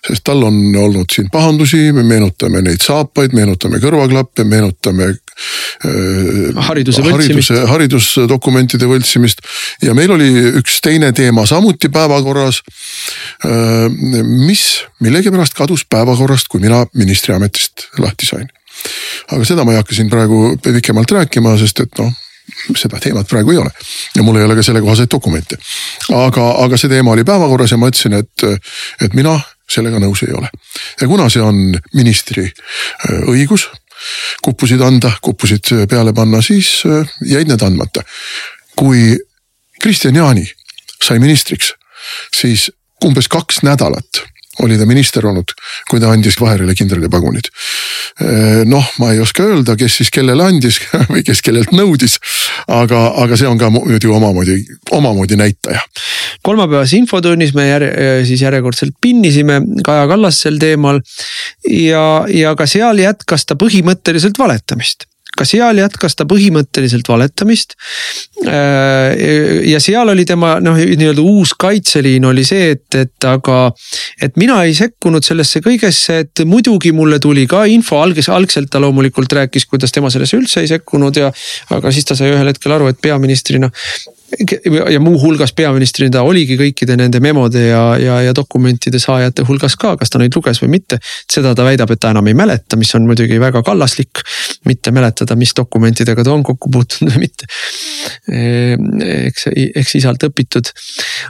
sest 0.05 0.23
tal 0.27 0.43
on 0.45 0.57
olnud 0.77 1.09
siin 1.11 1.29
pahandusi, 1.33 1.89
me 1.95 2.03
meenutame 2.05 2.61
neid 2.65 2.83
saapaid, 2.83 3.33
meenutame 3.35 3.79
kõrvaklappe, 3.83 4.45
meenutame 4.47 5.09
äh,. 5.11 6.65
hariduse 6.69 7.03
võltsimist. 7.05 7.55
haridusdokumentide 7.71 8.89
võltsimist 8.89 9.43
ja 9.85 9.95
meil 9.97 10.13
oli 10.15 10.29
üks 10.61 10.79
teine 10.85 11.11
teema 11.17 11.47
samuti 11.49 11.89
päevakorras 11.93 12.61
äh,. 13.45 13.87
mis 14.45 14.65
millegipärast 15.03 15.57
kadus 15.57 15.85
päevakorrast, 15.89 16.51
kui 16.51 16.63
mina 16.63 16.83
ministriametist 16.93 17.89
lahti 18.03 18.29
sain. 18.29 18.47
aga 19.31 19.41
seda 19.47 19.65
ma 19.65 19.73
ei 19.73 19.81
hakka 19.81 19.97
siin 19.97 20.11
praegu 20.11 20.53
pikemalt 20.61 21.17
rääkima, 21.19 21.57
sest 21.61 21.83
et 21.85 22.01
noh 22.03 22.13
seda 22.77 22.99
teemat 23.01 23.27
praegu 23.29 23.51
ei 23.51 23.57
ole 23.57 23.71
ja 24.15 24.23
mul 24.23 24.39
ei 24.39 24.45
ole 24.45 24.55
ka 24.55 24.63
sellekohaseid 24.63 25.11
dokumente. 25.11 25.57
aga, 26.13 26.51
aga 26.65 26.77
see 26.77 26.89
teema 26.89 27.11
oli 27.11 27.23
päevakorras 27.23 27.71
ja 27.71 27.77
ma 27.77 27.89
ütlesin, 27.91 28.17
et, 28.19 28.65
et 29.01 29.13
mina 29.13 29.39
sellega 29.69 29.99
nõus 29.99 30.23
ei 30.27 30.33
ole. 30.33 30.49
ja 31.01 31.07
kuna 31.07 31.29
see 31.29 31.41
on 31.41 31.73
ministri 31.93 32.45
äh, 32.45 33.25
õigus 33.31 33.69
kuppusid 34.43 34.81
anda, 34.81 35.11
kuppusid 35.21 35.71
peale 35.89 36.13
panna, 36.13 36.41
siis 36.41 36.83
äh, 36.85 37.07
jäid 37.25 37.49
need 37.49 37.63
andmata. 37.65 38.03
kui 38.75 39.17
Kristian 39.81 40.15
Jaani 40.15 40.45
sai 41.03 41.19
ministriks, 41.19 41.73
siis 42.35 42.71
umbes 43.05 43.27
kaks 43.27 43.61
nädalat 43.63 44.25
oli 44.63 44.77
ta 44.77 44.85
minister 44.87 45.25
olnud, 45.27 45.53
kui 45.89 45.99
ta 45.99 46.11
andis 46.13 46.37
Vaherile 46.39 46.75
kindralipagunid. 46.77 47.49
noh, 48.65 48.91
ma 48.99 49.11
ei 49.11 49.19
oska 49.19 49.43
öelda, 49.43 49.75
kes 49.79 49.97
siis 49.99 50.11
kellele 50.13 50.45
andis 50.45 50.79
või 51.11 51.23
kes 51.25 51.41
kellelt 51.45 51.73
nõudis. 51.75 52.19
aga, 52.67 53.01
aga 53.23 53.37
see 53.37 53.49
on 53.49 53.59
ka 53.59 53.69
muidu 53.73 54.13
omamoodi, 54.15 54.59
omamoodi 54.91 55.39
näitaja. 55.39 55.81
kolmapäevases 56.43 56.99
infotunnis 56.99 57.53
me 57.53 57.67
järje, 57.69 57.91
siis 58.25 58.41
järjekordselt 58.41 58.95
pinnisime 59.01 59.61
Kaja 59.85 60.07
Kallas 60.07 60.39
sel 60.41 60.59
teemal 60.61 61.01
ja, 61.69 62.05
ja 62.29 62.55
ka 62.55 62.67
seal 62.69 62.99
jätkas 63.03 63.45
ta 63.45 63.59
põhimõtteliselt 63.59 64.39
valetamist 64.39 65.09
ka 65.35 65.45
seal 65.47 65.79
jätkas 65.79 66.15
ta 66.15 66.27
põhimõtteliselt 66.29 67.07
valetamist. 67.09 67.75
Äh, 68.45 69.65
ja 69.69 69.81
seal 69.83 70.11
oli 70.11 70.25
tema 70.27 70.55
noh, 70.63 70.77
nii-öelda 70.77 71.23
uus 71.23 71.55
kaitseliin 71.59 72.25
oli 72.29 72.45
see, 72.47 72.71
et, 72.75 72.87
et 72.99 73.29
aga, 73.29 73.59
et 74.21 74.35
mina 74.41 74.61
ei 74.65 74.75
sekkunud 74.77 75.25
sellesse 75.25 75.61
kõigesse, 75.65 76.21
et 76.25 76.45
muidugi 76.47 76.93
mulle 76.95 77.19
tuli 77.23 77.45
ka 77.51 77.65
info, 77.71 78.01
alges, 78.03 78.29
algselt 78.31 78.71
ta 78.71 78.81
loomulikult 78.83 79.37
rääkis, 79.39 79.67
kuidas 79.71 79.95
tema 79.95 80.11
sellesse 80.13 80.39
üldse 80.39 80.63
ei 80.63 80.71
sekkunud 80.71 81.21
ja. 81.21 81.31
aga 81.75 81.93
siis 81.93 82.07
ta 82.07 82.17
sai 82.17 82.33
ühel 82.33 82.51
hetkel 82.51 82.75
aru, 82.75 82.91
et 82.91 83.01
peaministrina 83.01 83.71
ja 84.91 84.99
muuhulgas 84.99 85.53
peaministrina 85.53 86.11
ta 86.11 86.23
oligi 86.25 86.57
kõikide 86.59 86.97
nende 86.97 87.19
memode 87.23 87.61
ja, 87.67 87.81
ja, 88.01 88.19
ja 88.25 88.33
dokumentide 88.35 88.99
saajate 88.99 89.45
hulgas 89.47 89.75
ka, 89.79 89.95
kas 89.99 90.11
ta 90.11 90.19
neid 90.19 90.35
luges 90.35 90.61
või 90.63 90.75
mitte. 90.75 90.99
seda 91.31 91.53
ta 91.55 91.63
väidab, 91.63 91.91
et 91.91 91.99
ta 92.01 92.11
enam 92.13 92.27
ei 92.27 92.33
mäleta, 92.37 92.77
mis 92.77 92.93
on 92.95 93.05
muidugi 93.07 93.39
väga 93.39 93.61
kallaslik, 93.63 94.23
mitte 94.65 94.91
mäletada, 94.91 95.24
mis 95.33 95.55
dokumentidega 95.57 96.23
ta 96.23 96.33
on 96.35 96.43
kokku 96.45 96.69
puutunud 96.69 97.15
või 97.15 97.25
mitte. 97.25 97.49
eks, 98.29 99.49
eks 99.81 99.95
isalt 100.01 100.27
õpitud. 100.29 100.69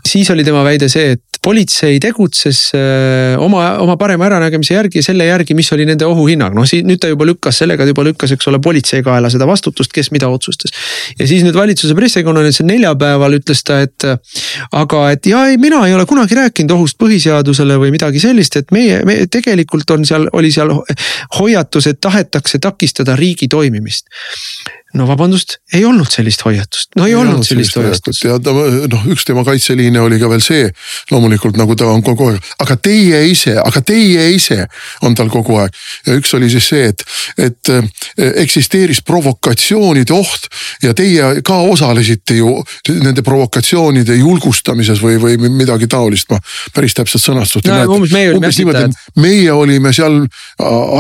siis 0.06 0.30
oli 0.36 0.44
tema 0.44 0.64
väide 0.68 0.92
see, 0.92 1.16
et 1.16 1.35
politsei 1.46 2.00
tegutses 2.02 2.60
äh, 2.76 3.36
oma, 3.42 3.78
oma 3.84 3.96
parema 4.02 4.26
äranägemise 4.30 4.74
järgi, 4.74 5.04
selle 5.06 5.28
järgi, 5.28 5.56
mis 5.58 5.70
oli 5.76 5.86
nende 5.88 6.08
ohuhinnang, 6.08 6.56
noh 6.58 6.66
siin 6.70 6.88
nüüd 6.90 7.02
ta 7.04 7.12
juba 7.12 7.28
lükkas 7.30 7.62
sellega, 7.62 7.86
juba 7.90 8.06
lükkas, 8.08 8.34
eks 8.36 8.50
ole, 8.50 8.60
politsei 8.64 9.04
kaela 9.06 9.30
seda 9.34 9.48
vastutust, 9.50 9.94
kes 9.94 10.10
mida 10.16 10.30
otsustas. 10.34 10.74
ja 11.20 11.28
siis 11.28 11.46
nüüd 11.46 11.58
valitsuse 11.58 11.96
pressikonverentsil 11.98 12.68
neljapäeval 12.70 13.38
ütles 13.40 13.62
ta, 13.68 13.82
et 13.86 14.08
aga 14.72 15.04
et 15.14 15.30
ja 15.30 15.46
ei, 15.52 15.60
mina 15.62 15.84
ei 15.88 15.94
ole 15.98 16.08
kunagi 16.10 16.38
rääkinud 16.40 16.74
ohust 16.78 16.98
põhiseadusele 17.02 17.78
või 17.82 17.94
midagi 17.94 18.24
sellist, 18.24 18.58
et 18.62 18.74
meie, 18.76 19.04
me 19.06 19.22
tegelikult 19.32 19.96
on 19.96 20.08
seal, 20.08 20.30
oli 20.34 20.52
seal 20.56 20.74
hoiatus, 21.40 21.92
et 21.92 22.02
tahetakse 22.02 22.62
takistada 22.64 23.18
riigi 23.20 23.50
toimimist 23.52 24.10
no 24.96 25.08
vabandust, 25.08 25.58
ei 25.74 25.84
olnud 25.86 26.10
sellist 26.12 26.44
hoiatust, 26.46 26.94
no 26.96 27.06
ei, 27.06 27.14
ei 27.14 27.20
olnud 27.20 27.46
sellist 27.48 27.76
hoiatust. 27.76 28.24
ja 28.24 28.38
ta 28.40 28.54
noh, 28.56 29.08
üks 29.12 29.26
tema 29.28 29.44
kaitseliine 29.48 30.00
oli 30.02 30.20
ka 30.22 30.30
veel 30.32 30.44
see 30.44 30.70
loomulikult 31.12 31.60
nagu 31.60 31.76
ta 31.78 31.90
on 31.92 32.04
kogu 32.06 32.30
aeg, 32.32 32.52
aga 32.64 32.78
teie 32.80 33.22
ise, 33.30 33.58
aga 33.60 33.82
teie 33.86 34.30
ise 34.36 34.62
on 35.06 35.18
tal 35.18 35.30
kogu 35.34 35.60
aeg. 35.62 35.76
ja 36.08 36.16
üks 36.20 36.32
oli 36.38 36.50
siis 36.54 36.70
see, 36.72 36.88
et, 36.94 37.04
et 37.38 37.74
eh, 37.74 37.90
eksisteeris 38.46 39.02
provokatsioonide 39.06 40.16
oht 40.16 40.48
ja 40.84 40.96
teie 40.98 41.42
ka 41.46 41.60
osalesite 41.74 42.40
ju 42.40 42.56
nende 42.96 43.26
provokatsioonide 43.26 44.16
julgustamises 44.20 45.02
või, 45.04 45.20
või 45.22 45.52
midagi 45.52 45.90
taolist, 45.92 46.32
ma 46.32 46.40
päris 46.76 46.96
täpset 46.96 47.24
sõnastust 47.24 47.68
no, 47.68 47.74
ei 47.74 47.84
mäleta. 47.84 48.00
umbes 48.00 48.16
olime 48.16 48.48
äsitajad. 48.48 48.98
meie 49.20 49.52
olime 49.52 49.94
seal 49.96 50.22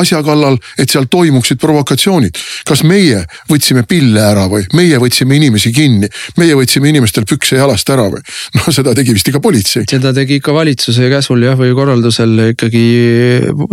asja 0.01 0.21
kallal, 0.25 0.59
et 0.79 0.91
seal 0.91 1.07
toimuksid 1.11 1.59
provokatsioonid. 1.61 2.43
kas 2.67 2.83
meie 2.83 3.23
võtsime 3.51 3.84
pille 3.89 4.21
ära 4.21 4.45
või 4.51 4.65
meie 4.77 4.99
võtsime 5.01 5.37
inimesi 5.39 5.71
kinni, 5.75 6.09
meie 6.39 6.55
võtsime 6.57 6.89
inimestel 6.91 7.27
pükse 7.29 7.59
jalast 7.59 7.89
ära 7.93 8.07
või? 8.11 8.21
noh, 8.57 8.69
seda 8.73 8.95
tegi 8.97 9.15
vist 9.15 9.29
ikka 9.29 9.41
politsei. 9.43 9.85
seda 9.89 10.13
tegi 10.15 10.39
ikka 10.39 10.53
valitsuse 10.55 11.09
käsul 11.11 11.45
jah, 11.45 11.57
või 11.59 11.73
korraldusel 11.77 12.51
ikkagi 12.51 12.85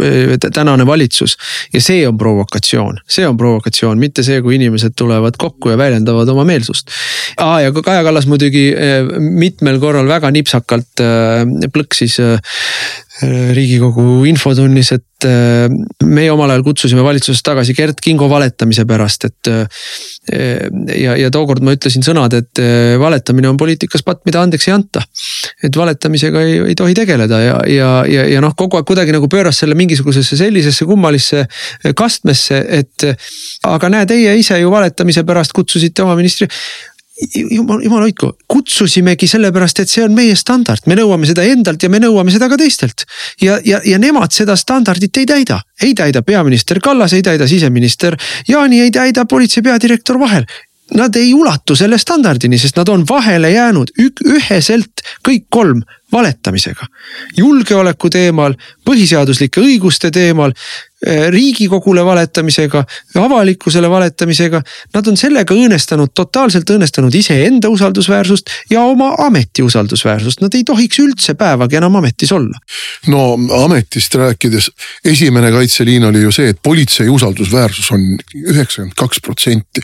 eh, 0.06 0.36
tänane 0.48 0.86
valitsus. 0.88 1.36
ja 1.72 1.82
see 1.82 2.06
on 2.08 2.18
provokatsioon, 2.20 3.02
see 3.06 3.26
on 3.28 3.38
provokatsioon, 3.40 4.00
mitte 4.00 4.24
see, 4.26 4.42
kui 4.44 4.58
inimesed 4.58 4.96
tulevad 4.98 5.38
kokku 5.40 5.72
ja 5.72 5.80
väljendavad 5.80 6.28
oma 6.32 6.46
meelsust. 6.48 6.92
aa 7.38 7.60
ja 7.66 7.72
Kaja 7.72 8.04
Kallas 8.06 8.28
muidugi 8.30 8.68
eh, 8.72 9.00
mitmel 9.18 9.80
korral 9.82 10.08
väga 10.10 10.30
nipsakalt 10.34 11.02
eh, 11.04 11.70
plõksis 11.72 12.20
riigikogu 13.28 14.24
infotunnis, 14.28 14.92
et 14.96 15.26
äh, 15.28 15.66
meie 16.06 16.30
omal 16.32 16.50
ajal 16.50 16.64
kutsusime 16.66 17.04
valitsusest 17.04 17.44
tagasi 17.46 17.74
Gerd 17.76 18.00
Kingo 18.02 18.28
valetamise 18.30 18.84
pärast, 18.88 19.28
et. 19.28 19.50
Äh, 19.50 19.66
ja, 20.98 21.16
ja 21.18 21.30
tookord 21.34 21.64
ma 21.66 21.74
ütlesin 21.74 22.04
sõnad, 22.06 22.34
et 22.38 22.60
äh, 22.62 22.94
valetamine 23.00 23.50
on 23.50 23.58
poliitikas 23.58 24.04
patt, 24.06 24.22
mida 24.28 24.42
andeks 24.42 24.68
ei 24.68 24.74
anta. 24.76 25.02
et 25.62 25.76
valetamisega 25.76 26.42
ei, 26.42 26.58
ei 26.72 26.76
tohi 26.78 26.94
tegeleda 26.94 27.40
ja, 27.42 27.56
ja, 27.70 27.90
ja, 28.08 28.26
ja 28.30 28.42
noh, 28.42 28.54
kogu 28.58 28.78
aeg 28.78 28.86
kuidagi 28.86 29.14
nagu 29.14 29.28
pööras 29.30 29.58
selle 29.62 29.74
mingisugusesse 29.78 30.38
sellisesse 30.38 30.86
kummalisse 30.88 31.44
kastmesse, 31.98 32.62
et. 32.82 33.08
aga 33.66 33.90
näe, 33.92 34.06
teie 34.10 34.36
ise 34.38 34.58
ju 34.60 34.70
valetamise 34.72 35.26
pärast 35.26 35.54
kutsusite 35.56 36.06
oma 36.06 36.16
ministri 36.18 36.48
jumal, 37.50 37.82
jumal 37.84 38.04
hoidku, 38.06 38.32
kutsusimegi 38.50 39.28
sellepärast, 39.30 39.82
et 39.82 39.90
see 39.90 40.04
on 40.04 40.14
meie 40.16 40.34
standard, 40.38 40.84
me 40.86 40.96
nõuame 40.98 41.28
seda 41.28 41.44
endalt 41.46 41.82
ja 41.82 41.90
me 41.92 42.00
nõuame 42.02 42.34
seda 42.34 42.48
ka 42.50 42.58
teistelt. 42.60 43.06
ja, 43.42 43.58
ja, 43.64 43.80
ja 43.84 43.98
nemad 43.98 44.34
seda 44.34 44.56
standardit 44.56 45.16
ei 45.22 45.28
täida, 45.28 45.60
ei 45.82 45.94
täida 45.94 46.22
peaminister 46.22 46.80
Kallas, 46.82 47.12
ei 47.12 47.22
täida 47.22 47.48
siseminister 47.48 48.16
Jaani, 48.48 48.80
ei 48.80 48.90
täida 48.90 49.24
politsei 49.24 49.62
peadirektor 49.62 50.20
Vahel. 50.20 50.46
Nad 50.92 51.16
ei 51.16 51.30
ulatu 51.34 51.72
selle 51.78 51.96
standardini, 51.98 52.58
sest 52.60 52.76
nad 52.76 52.88
on 52.92 53.06
vahele 53.08 53.48
jäänud 53.54 53.94
üheselt 54.02 55.00
kõik 55.24 55.46
kolm 55.48 55.80
valetamisega. 56.12 56.86
julgeoleku 57.36 58.10
teemal, 58.10 58.54
põhiseaduslike 58.84 59.60
õiguste 59.62 60.10
teemal, 60.12 60.52
eh, 61.06 61.28
riigikogule 61.32 62.04
valetamisega, 62.04 62.84
avalikkusele 63.18 63.90
valetamisega. 63.90 64.62
Nad 64.94 65.06
on 65.08 65.16
sellega 65.16 65.54
õõnestanud, 65.54 66.12
totaalselt 66.14 66.70
õõnestanud 66.70 67.14
iseenda 67.14 67.68
usaldusväärsust 67.68 68.50
ja 68.70 68.82
oma 68.82 69.14
ameti 69.18 69.62
usaldusväärsust, 69.62 70.40
nad 70.40 70.54
ei 70.54 70.64
tohiks 70.64 70.98
üldse 70.98 71.34
päevagi 71.34 71.76
enam 71.80 71.96
ametis 71.96 72.32
olla. 72.32 72.58
no 73.06 73.38
ametist 73.64 74.14
rääkides, 74.14 74.70
esimene 75.04 75.50
kaitseliin 75.50 76.04
oli 76.04 76.22
ju 76.22 76.32
see, 76.32 76.48
et 76.48 76.58
politsei 76.62 77.08
usaldusväärsus 77.08 77.90
on 77.90 78.18
üheksakümmend 78.34 78.94
kaks 78.96 79.20
protsenti. 79.20 79.80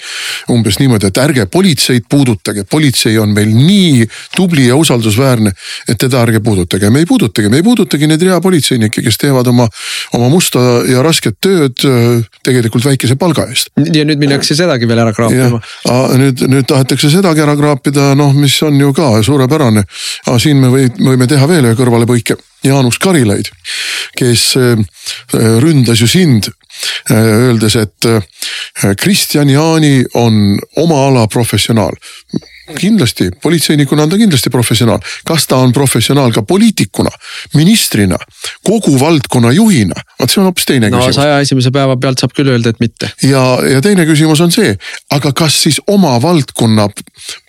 umbes 0.51 0.79
niimoodi, 0.79 1.07
et 1.07 1.19
ärge 1.19 1.47
politseid 1.47 2.05
puudutage, 2.09 2.65
politsei 2.65 3.19
on 3.19 3.29
meil 3.35 3.49
nii 3.49 4.09
tubli 4.37 4.67
ja 4.67 4.77
usaldusväärne, 4.77 5.53
et 5.89 5.99
teda 5.99 6.18
seda 6.19 6.27
ärge 6.27 6.41
puudutage, 6.43 6.91
me 6.91 7.03
ei 7.03 7.07
puudutagi, 7.07 7.49
me 7.49 7.61
ei 7.61 7.63
puudutagi 7.63 8.09
neid 8.09 8.23
reapolitseinikke, 8.27 9.03
kes 9.05 9.19
teevad 9.21 9.47
oma, 9.51 9.69
oma 10.17 10.29
musta 10.33 10.61
ja 10.89 11.03
rasket 11.05 11.39
tööd 11.41 11.85
äh, 11.87 12.25
tegelikult 12.47 12.85
väikese 12.85 13.17
palga 13.21 13.47
eest. 13.51 13.71
ja 13.95 14.05
nüüd 14.09 14.21
minnakse 14.21 14.57
sedagi 14.59 14.89
veel 14.89 15.03
ära 15.05 15.15
kraapima. 15.15 15.61
nüüd, 16.19 16.45
nüüd 16.49 16.69
tahetakse 16.69 17.11
sedagi 17.13 17.45
ära 17.45 17.57
kraapida, 17.59 18.13
noh, 18.19 18.35
mis 18.35 18.59
on 18.63 18.79
ju 18.81 18.93
ka 18.97 19.23
suurepärane. 19.23 19.85
siin 20.39 20.61
me 20.61 20.73
või, 20.73 20.91
võime 20.99 21.29
teha 21.29 21.49
veel 21.49 21.71
ühe 21.71 21.79
kõrvalepõike. 21.79 22.39
Jaanus 22.65 22.99
Karilaid, 22.99 23.53
kes 24.19 24.57
äh, 24.59 24.79
ründas 25.63 26.01
ju 26.03 26.09
sind 26.11 26.51
äh, 26.51 27.15
öeldes, 27.15 27.77
et 27.77 28.09
Kristjan 28.99 29.51
Jaani 29.51 30.05
on 30.15 30.59
oma 30.77 31.05
ala 31.07 31.27
professionaal 31.31 31.95
kindlasti, 32.79 33.31
politseinikuna 33.43 34.03
on 34.03 34.13
ta 34.13 34.19
kindlasti 34.21 34.51
professionaal. 34.51 34.99
kas 35.25 35.47
ta 35.47 35.57
on 35.57 35.73
professionaal 35.73 36.33
ka 36.33 36.43
poliitikuna, 36.43 37.11
ministrina, 37.55 38.19
kogu 38.65 39.01
valdkonna 39.01 39.53
juhina, 39.53 39.95
vot 40.21 40.31
see 40.31 40.43
on 40.43 40.51
hoopis 40.51 40.69
teine 40.69 40.91
no, 40.91 40.99
küsimus. 40.99 41.21
saja 41.21 41.41
esimese 41.41 41.73
päeva 41.75 41.97
pealt 41.97 42.21
saab 42.21 42.35
küll 42.37 42.53
öelda, 42.53 42.75
et 42.75 42.81
mitte. 42.81 43.11
ja, 43.23 43.45
ja 43.73 43.83
teine 43.85 44.07
küsimus 44.09 44.43
on 44.45 44.53
see, 44.55 44.77
aga 45.15 45.33
kas 45.33 45.63
siis 45.63 45.81
oma 45.87 46.17
valdkonna 46.23 46.89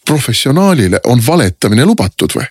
professionaalile 0.05 1.01
on 1.03 1.23
valetamine 1.25 1.85
lubatud 1.85 2.35
või? 2.35 2.47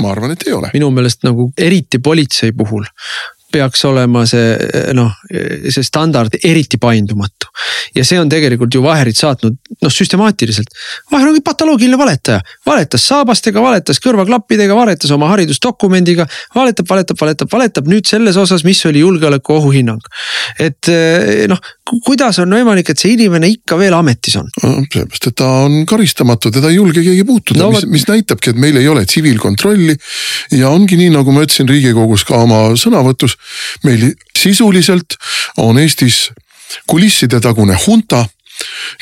ma 0.00 0.12
arvan, 0.12 0.32
et 0.32 0.46
ei 0.46 0.56
ole. 0.56 0.70
minu 0.74 0.90
meelest 0.90 1.24
nagu 1.26 1.50
eriti 1.58 1.98
politsei 1.98 2.52
puhul 2.56 2.84
peaks 3.52 3.84
olema 3.88 4.24
see 4.28 4.56
noh, 4.96 5.12
see 5.68 5.84
standard 5.86 6.36
eriti 6.42 6.80
paindumatu. 6.82 7.50
ja 7.94 8.04
see 8.06 8.20
on 8.20 8.30
tegelikult 8.32 8.74
ju 8.74 8.82
Vaherit 8.82 9.18
saatnud 9.18 9.58
noh 9.82 9.92
süstemaatiliselt. 9.92 10.72
Vaher 11.12 11.30
ongi 11.30 11.42
patoloogiline 11.44 11.98
valetaja, 11.98 12.40
valetas 12.66 13.04
saabastega, 13.10 13.62
valetas 13.62 14.00
kõrvaklappidega, 14.02 14.76
valetas 14.76 15.12
oma 15.14 15.30
haridusdokumendiga. 15.32 16.26
valetab, 16.54 16.88
valetab, 16.88 17.20
valetab, 17.20 17.52
valetab 17.52 17.90
nüüd 17.90 18.08
selles 18.08 18.36
osas, 18.40 18.64
mis 18.64 18.80
oli 18.86 19.04
julgeoleku 19.04 19.58
ohuhinnang. 19.58 20.02
et 20.58 20.90
noh, 21.48 21.60
kuidas 22.06 22.38
on 22.42 22.52
võimalik, 22.54 22.90
et 22.92 23.00
see 23.00 23.14
inimene 23.16 23.50
ikka 23.52 23.76
veel 23.80 23.94
ametis 23.96 24.36
on? 24.40 24.48
sellepärast, 24.62 25.28
et 25.28 25.36
ta 25.38 25.48
on 25.66 25.82
karistamatu, 25.88 26.52
teda 26.54 26.70
ei 26.70 26.78
julge 26.78 27.02
keegi 27.04 27.24
puutuda 27.28 27.64
no,, 27.64 27.70
mis, 27.74 27.86
mis 27.90 28.06
näitabki, 28.08 28.52
et 28.52 28.60
meil 28.60 28.78
ei 28.80 28.88
ole 28.88 29.04
tsiviilkontrolli. 29.08 29.96
ja 30.58 30.70
ongi 30.72 30.98
nii, 31.00 31.10
nagu 31.14 31.34
ma 31.34 31.44
ütlesin 31.46 31.68
Riigikogus 31.70 32.24
ka 32.28 32.42
oma 32.46 32.62
sõnavõtus 32.78 33.36
meil 33.84 34.12
sisuliselt 34.38 35.18
on 35.62 35.78
Eestis 35.78 36.30
kulisside 36.88 37.40
tagune 37.40 37.76
hunta 37.86 38.24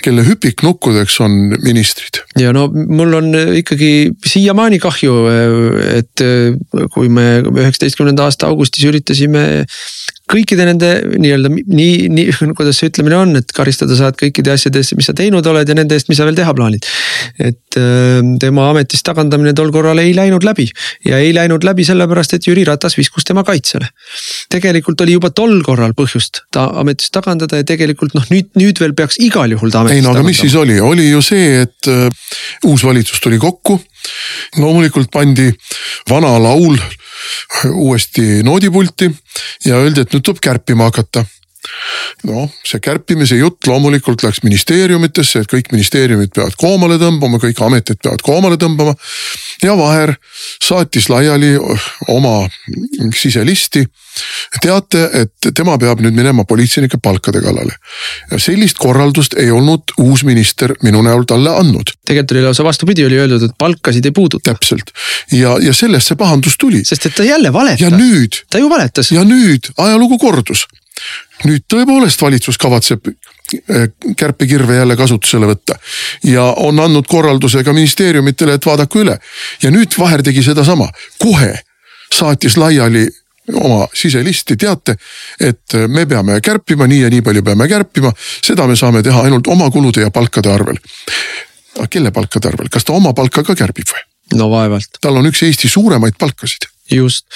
kelle 0.03 0.23
hüpiknukkudeks 0.25 1.19
on 1.21 1.33
ministrid. 1.65 2.23
ja 2.39 2.53
no 2.53 2.69
mul 2.73 3.13
on 3.19 3.35
ikkagi 3.59 4.11
siiamaani 4.27 4.79
kahju, 4.81 5.17
et 5.99 6.25
kui 6.95 7.11
me 7.13 7.27
üheksateistkümnenda 7.43 8.29
aasta 8.29 8.49
augustis 8.49 8.87
üritasime 8.89 9.65
kõikide 10.31 10.67
nende 10.69 10.91
nii-öelda 11.11 11.51
nii, 11.53 12.09
nii 12.13 12.35
kuidas 12.59 12.81
see 12.81 12.91
ütlemine 12.91 13.19
on, 13.19 13.35
et 13.41 13.53
karistada 13.57 13.97
saad 13.99 14.19
kõikide 14.21 14.55
asjade 14.55 14.83
eest, 14.83 14.95
mis 14.99 15.09
sa 15.11 15.15
teinud 15.17 15.47
oled 15.51 15.69
ja 15.69 15.77
nende 15.77 15.97
eest, 15.97 16.11
mis 16.11 16.21
sa 16.21 16.27
veel 16.29 16.39
teha 16.39 16.55
plaanid. 16.57 16.87
et 17.39 17.79
äh, 17.81 18.21
tema 18.43 18.69
ametist 18.71 19.07
tagandamine 19.07 19.55
tol 19.57 19.73
korral 19.75 20.01
ei 20.03 20.15
läinud 20.17 20.47
läbi 20.47 20.69
ja 21.07 21.21
ei 21.23 21.35
läinud 21.37 21.67
läbi 21.67 21.87
sellepärast, 21.89 22.37
et 22.37 22.49
Jüri 22.49 22.65
Ratas 22.69 22.97
viskus 22.99 23.27
tema 23.29 23.45
kaitsele. 23.47 23.91
tegelikult 24.53 25.01
oli 25.07 25.19
juba 25.19 25.33
tol 25.35 25.61
korral 25.67 25.95
põhjust 25.99 26.45
ta 26.55 26.69
ametist 26.81 27.15
tagandada 27.17 27.61
ja 27.61 27.67
tegelikult 27.67 28.15
noh, 28.19 28.27
nüüd, 28.33 28.51
nüüd 28.61 28.81
veel 28.81 28.95
peaks 28.99 29.21
igal 29.23 29.51
juhul 29.51 29.73
ta 29.73 29.85
ametist 29.85 30.01
tagandama. 30.01 30.01
ei 30.01 30.07
no 30.07 30.17
aga 30.17 30.27
mis 30.27 30.43
siis 30.43 30.57
oli, 30.59 30.81
oli 30.81 31.11
ju 31.11 31.23
see, 31.25 31.63
et 31.67 31.91
uh, 31.91 32.09
uus 32.71 32.85
valitsus 32.87 33.21
tuli 33.23 33.41
kokku 33.41 33.79
loomulikult 34.61 35.11
pandi 35.13 35.51
vana 36.11 36.37
laul 36.41 36.79
uuesti 37.73 38.43
noodipulti 38.47 39.11
ja 39.65 39.77
öeldi, 39.83 40.01
et 40.05 40.15
nüüd 40.15 40.25
tuleb 40.25 40.41
kärpima 40.45 40.91
hakata 40.91 41.25
noh, 42.29 42.49
see 42.67 42.81
kärpimise 42.83 43.39
jutt 43.41 43.69
loomulikult 43.69 44.25
läks 44.25 44.43
ministeeriumitesse, 44.45 45.45
et 45.45 45.51
kõik 45.51 45.71
ministeeriumid 45.75 46.33
peavad 46.37 46.57
koomale 46.61 46.99
tõmbama, 47.01 47.41
kõik 47.43 47.61
ametid 47.67 48.01
peavad 48.03 48.25
koomale 48.25 48.59
tõmbama. 48.61 48.95
ja 49.63 49.77
Vaher 49.77 50.15
saatis 50.63 51.09
laiali 51.13 51.57
oma 52.09 52.49
siselisti 53.17 53.85
teate, 54.61 55.05
et 55.23 55.51
tema 55.55 55.77
peab 55.81 56.01
nüüd 56.05 56.17
minema 56.17 56.45
politseinike 56.49 56.99
palkade 57.03 57.43
kallale. 57.45 57.77
ja 58.31 58.39
sellist 58.39 58.79
korraldust 58.79 59.37
ei 59.39 59.51
olnud 59.51 59.95
uus 59.99 60.25
minister 60.25 60.75
minu 60.83 61.03
näol 61.07 61.25
talle 61.29 61.55
andnud. 61.57 61.95
tegelikult 62.05 62.37
oli 62.37 62.45
lausa 62.49 62.65
vastupidi, 62.65 63.07
oli 63.07 63.21
öeldud, 63.21 63.49
et 63.49 63.57
palkasid 63.59 64.05
ei 64.05 64.17
puuduta. 64.17 64.53
täpselt 64.53 64.93
ja, 65.33 65.57
ja 65.63 65.73
sellest 65.73 66.13
see 66.13 66.21
pahandus 66.21 66.59
tuli. 66.59 66.85
sest 66.85 67.07
et 67.07 67.17
ta 67.17 67.25
jälle 67.25 67.53
valetas. 67.53 67.81
ja 67.81 67.91
nüüd. 67.91 68.45
ta 68.51 68.59
ju 68.59 68.69
valetas. 68.71 69.13
ja 69.13 69.25
nüüd 69.25 69.73
ajalugu 69.77 70.19
kordus 70.19 70.67
nüüd 71.45 71.65
tõepoolest 71.73 72.23
valitsus 72.23 72.59
kavatseb 72.61 73.09
eh, 73.09 73.89
kärpekirve 74.17 74.77
jälle 74.77 74.97
kasutusele 74.97 75.49
võtta 75.51 75.79
ja 76.29 76.45
on 76.57 76.81
andnud 76.81 77.09
korralduse 77.09 77.65
ka 77.65 77.73
ministeeriumitele, 77.77 78.59
et 78.59 78.67
vaadake 78.67 79.03
üle. 79.05 79.19
ja 79.63 79.71
nüüd 79.71 79.97
Vaher 79.99 80.23
tegi 80.23 80.43
sedasama, 80.43 80.91
kohe 81.19 81.55
saatis 82.15 82.57
laiali 82.57 83.09
oma 83.55 83.87
siselisti 83.95 84.57
teate, 84.57 84.95
et 85.41 85.75
me 85.89 86.07
peame 86.07 86.41
kärpima, 86.41 86.87
nii 86.87 87.01
ja 87.01 87.11
nii 87.11 87.23
palju 87.23 87.43
peame 87.43 87.69
kärpima, 87.69 88.13
seda 88.45 88.67
me 88.67 88.77
saame 88.77 89.03
teha 89.03 89.25
ainult 89.27 89.49
oma 89.51 89.71
kulude 89.71 90.05
ja 90.05 90.11
palkade 90.11 90.53
arvel. 90.53 90.79
kelle 91.91 92.11
palkade 92.11 92.49
arvel, 92.49 92.69
kas 92.71 92.85
ta 92.85 92.93
oma 92.93 93.13
palka 93.13 93.43
ka 93.43 93.55
kärbib 93.55 93.89
või? 93.91 94.03
no 94.35 94.51
vaevalt. 94.51 95.01
tal 95.01 95.17
on 95.17 95.27
üks 95.27 95.43
Eesti 95.47 95.69
suuremaid 95.69 96.19
palkasid 96.19 96.69
just, 96.91 97.27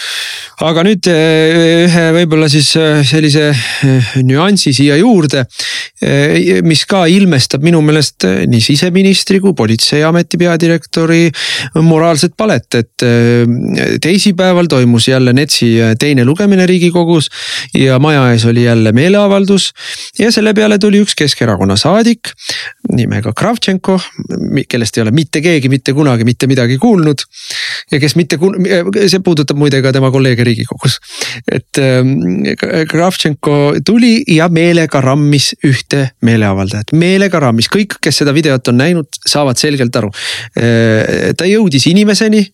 aga 0.64 0.82
nüüd 0.86 1.06
eh, 1.10 1.84
ühe 1.86 2.04
võib-olla 2.18 2.48
siis 2.50 2.72
eh, 2.78 3.02
sellise 3.06 3.48
eh, 3.52 4.14
nüansi 4.26 4.74
siia 4.74 4.98
juurde, 5.00 5.44
mis 6.66 6.82
ka 6.84 7.04
ilmestab 7.08 7.62
minu 7.64 7.78
meelest 7.84 8.26
nii 8.50 8.60
siseministri 8.60 9.38
kui 9.40 9.54
politseiameti 9.56 10.36
peadirektori 10.40 11.30
moraalset 11.80 12.34
palet, 12.36 12.76
et 12.76 13.04
teisipäeval 14.04 14.68
toimus 14.68 15.06
jälle 15.08 15.32
NETS-i 15.32 15.70
teine 16.00 16.26
lugemine 16.28 16.66
riigikogus 16.68 17.30
ja 17.78 17.96
maja 18.02 18.26
ees 18.34 18.44
oli 18.50 18.66
jälle 18.66 18.92
meeleavaldus 18.92 19.70
ja 20.20 20.28
selle 20.34 20.52
peale 20.52 20.78
tuli 20.82 21.00
üks 21.00 21.16
Keskerakonna 21.16 21.78
saadik 21.80 22.34
nimega 22.92 23.32
Kravtšenko, 23.32 23.96
kellest 24.68 24.98
ei 24.98 25.06
ole 25.06 25.14
mitte 25.16 25.40
keegi 25.44 25.72
mitte 25.72 25.96
kunagi 25.96 26.28
mitte 26.28 26.50
midagi 26.50 26.76
kuulnud 26.82 27.24
ja 27.92 28.02
kes 28.02 28.16
mitte, 28.20 28.38
see 29.08 29.24
puudutab 29.24 29.43
puudutab 29.44 29.60
muide 29.60 29.82
ka 29.84 29.92
tema 29.92 30.10
kolleege 30.10 30.44
riigikogus. 30.44 30.98
et 31.50 31.78
äh, 31.78 32.86
Kravtšenko 32.88 33.80
tuli 33.84 34.22
ja 34.28 34.48
meelega 34.48 35.00
rammis 35.00 35.54
ühte 35.64 36.10
meeleavaldajat, 36.22 36.92
meelega 36.92 37.40
rammis, 37.40 37.68
kõik, 37.68 37.98
kes 38.00 38.22
seda 38.22 38.34
videot 38.34 38.68
on 38.68 38.80
näinud, 38.80 39.08
saavad 39.26 39.60
selgelt 39.60 39.96
aru. 39.96 40.10
Äh, 40.56 41.32
ta 41.36 41.48
jõudis 41.48 41.88
inimeseni 41.90 42.46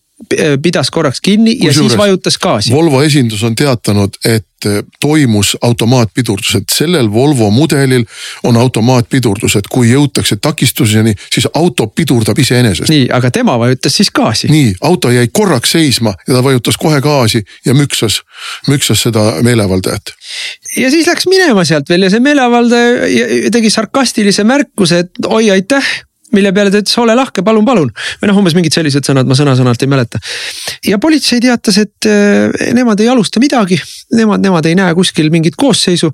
pidas 0.61 0.91
korraks 0.91 1.21
kinni 1.21 1.57
ja 1.63 1.73
siis 1.73 1.97
vajutas 1.97 2.37
gaasi. 2.37 2.71
Volvo 2.71 3.01
esindus 3.03 3.43
on 3.43 3.55
teatanud, 3.55 4.17
et 4.25 4.45
Eh, 4.65 4.83
toimus 4.99 5.57
automaatpidurdus, 5.61 6.55
et 6.55 6.73
sellel 6.73 7.07
Volvo 7.11 7.49
mudelil 7.49 8.03
on 8.43 8.57
automaatpidurdus, 8.57 9.55
et 9.57 9.67
kui 9.67 9.89
jõutakse 9.89 10.37
takistuseni, 10.37 11.15
siis 11.33 11.47
auto 11.57 11.87
pidurdab 11.87 12.37
iseenesest. 12.37 12.89
nii, 12.93 13.07
aga 13.09 13.31
tema 13.31 13.55
vajutas 13.59 13.95
siis 13.97 14.11
gaasi. 14.13 14.51
nii, 14.53 14.75
auto 14.85 15.09
jäi 15.09 15.31
korraks 15.33 15.71
seisma 15.71 16.13
ja 16.27 16.35
ta 16.35 16.43
vajutas 16.43 16.77
kohe 16.77 17.01
gaasi 17.01 17.41
ja 17.65 17.73
müksas, 17.73 18.19
müksas 18.67 19.01
seda 19.01 19.41
meeleavaldajat. 19.41 20.13
ja 20.77 20.91
siis 20.91 21.09
läks 21.09 21.25
minema 21.25 21.65
sealt 21.65 21.89
veel 21.89 22.05
ja 22.05 22.13
see 22.13 22.21
meeleavaldaja 22.21 23.49
tegi 23.51 23.73
sarkastilise 23.73 24.43
märkuse, 24.43 24.99
et 25.07 25.25
oi 25.25 25.49
aitäh 25.57 25.89
mille 26.35 26.51
peale 26.55 26.71
ta 26.71 26.81
ütles, 26.81 26.95
ole 27.01 27.15
lahke, 27.17 27.43
palun, 27.45 27.65
palun. 27.67 27.91
või 28.21 28.29
noh, 28.29 28.39
umbes 28.41 28.55
mingid 28.57 28.75
sellised 28.75 29.07
sõnad, 29.07 29.27
ma 29.27 29.35
sõna-sõnalt 29.37 29.83
ei 29.83 29.89
mäleta. 29.91 30.21
ja 30.87 30.99
politsei 31.01 31.41
teatas, 31.43 31.77
et 31.81 32.07
äh, 32.09 32.73
nemad 32.75 32.99
ei 33.03 33.09
alusta 33.11 33.41
midagi, 33.43 33.79
nemad, 34.15 34.43
nemad 34.43 34.67
ei 34.69 34.77
näe 34.79 34.95
kuskil 34.97 35.31
mingit 35.33 35.57
koosseisu. 35.59 36.11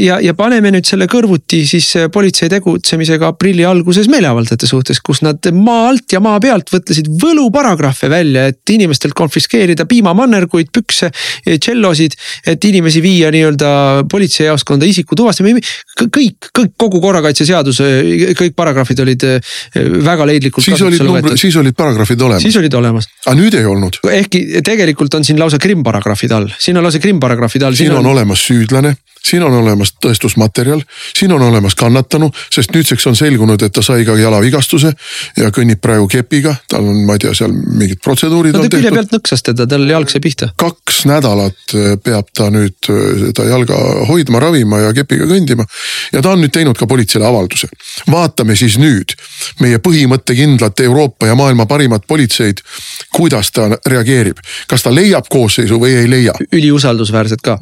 ja, 0.00 0.18
ja 0.24 0.34
paneme 0.38 0.72
nüüd 0.74 0.88
selle 0.88 1.08
kõrvuti 1.10 1.64
siis 1.68 1.90
äh, 1.96 2.08
politsei 2.12 2.50
tegutsemisega 2.52 3.32
aprilli 3.32 3.64
alguses 3.68 4.08
meeleavaldajate 4.12 4.68
suhtes, 4.68 5.00
kus 5.04 5.22
nad 5.26 5.50
maa 5.54 5.88
alt 5.88 6.12
ja 6.12 6.20
maa 6.24 6.40
pealt 6.42 6.72
võtlesid 6.72 7.08
võluparagrahve 7.22 8.12
välja, 8.12 8.46
et 8.52 8.74
inimestelt 8.74 9.16
konfiskeerida 9.18 9.88
piimamannerguid, 9.88 10.72
pükse, 10.74 11.10
tšellosid. 11.48 12.16
et 12.46 12.64
inimesi 12.64 13.00
viia 13.02 13.30
nii-öelda 13.32 14.04
politseijaoskonda 14.10 14.86
isiku 14.86 15.16
tuvastama, 15.16 15.56
kõik, 15.98 16.50
kõik 16.54 16.74
kogu 16.78 17.00
korrakaitseseaduse 17.00 17.88
kõik 18.38 18.54
paragrahvid 18.58 19.00
olid 19.04 19.26
väga 20.04 20.26
leidlikult. 20.28 20.64
siis 20.64 20.82
olid 20.82 21.04
numbrid, 21.04 21.36
siis 21.40 21.56
olid 21.56 21.76
paragrahvid 21.78 22.20
olemas. 22.28 22.42
siis 22.42 22.56
olid 22.60 22.78
olemas. 22.78 23.10
aga 23.26 23.36
nüüd 23.38 23.58
ei 23.58 23.66
olnud. 23.66 24.00
ehkki 24.12 24.62
tegelikult 24.64 25.14
on 25.14 25.24
siin 25.24 25.40
lausa 25.40 25.58
krimparagrahvid 25.62 26.34
all, 26.36 26.50
siin 26.58 26.76
on 26.76 26.88
lausa 26.88 27.02
krimparagrahvid 27.02 27.68
all. 27.68 27.78
siin 27.78 27.92
on, 27.92 28.04
on 28.04 28.12
olemas 28.16 28.46
süüdlane 28.48 28.96
siin 29.30 29.42
on 29.42 29.54
olemas 29.54 29.92
tõestusmaterjal, 30.04 30.82
siin 31.16 31.32
on 31.32 31.42
olemas 31.42 31.74
kannatanu, 31.78 32.30
sest 32.52 32.72
nüüdseks 32.74 33.06
on 33.10 33.16
selgunud, 33.18 33.62
et 33.62 33.74
ta 33.74 33.82
sai 33.84 34.04
ka 34.08 34.16
jalavigastuse 34.18 34.92
ja 35.36 35.50
kõnnib 35.54 35.82
praegu 35.84 36.08
kepiga, 36.10 36.54
tal 36.70 36.86
on, 36.88 37.02
ma 37.06 37.18
ei 37.18 37.24
tea, 37.24 37.34
seal 37.36 37.52
mingid 37.52 38.00
protseduurid 38.04 38.56
no, 38.56 38.64
tehtud. 38.64 38.78
külje 38.78 38.94
pealt 38.94 39.16
nõksas 39.18 39.44
teda, 39.50 39.68
tal 39.70 39.84
jalg 39.90 40.12
sai 40.12 40.22
pihta. 40.24 40.50
kaks 40.58 41.02
nädalat 41.10 41.76
eh, 41.76 41.96
peab 42.02 42.30
ta 42.34 42.48
nüüd 42.54 42.90
eh, 42.92 43.08
seda 43.26 43.48
jalga 43.50 43.80
hoidma, 44.08 44.42
ravima 44.42 44.82
ja 44.86 44.94
kepiga 44.96 45.28
kõndima. 45.28 45.66
ja 46.12 46.22
ta 46.24 46.34
on 46.34 46.44
nüüd 46.44 46.54
teinud 46.54 46.78
ka 46.78 46.88
politseile 46.90 47.28
avalduse. 47.28 47.68
vaatame 48.10 48.56
siis 48.56 48.78
nüüd 48.80 49.16
meie 49.60 49.78
põhimõttekindlat 49.82 50.80
Euroopa 50.80 51.26
ja 51.26 51.34
maailma 51.38 51.66
parimat 51.66 52.06
politseid, 52.06 52.62
kuidas 53.14 53.52
ta 53.52 53.68
reageerib, 53.86 54.40
kas 54.68 54.82
ta 54.82 54.94
leiab 54.94 55.28
koosseisu 55.30 55.80
või 55.80 55.94
ei 56.02 56.10
leia. 56.10 56.32
üliusaldusväärsed 56.52 57.42
ka. 57.44 57.58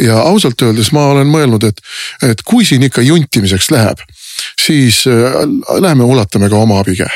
ja 0.00 0.20
ausalt 0.20 0.62
öeldes 0.62 0.92
ma 0.92 1.06
olen 1.14 1.26
mõelnud, 1.26 1.64
et, 1.68 1.82
et 2.30 2.42
kui 2.44 2.64
siin 2.64 2.82
ikka 2.82 3.02
juntimiseks 3.02 3.70
läheb, 3.70 4.02
siis 4.60 5.04
äh, 5.06 5.42
lähme 5.80 6.04
ulatame 6.04 6.50
ka 6.50 6.56
oma 6.56 6.80
abikäe 6.80 7.10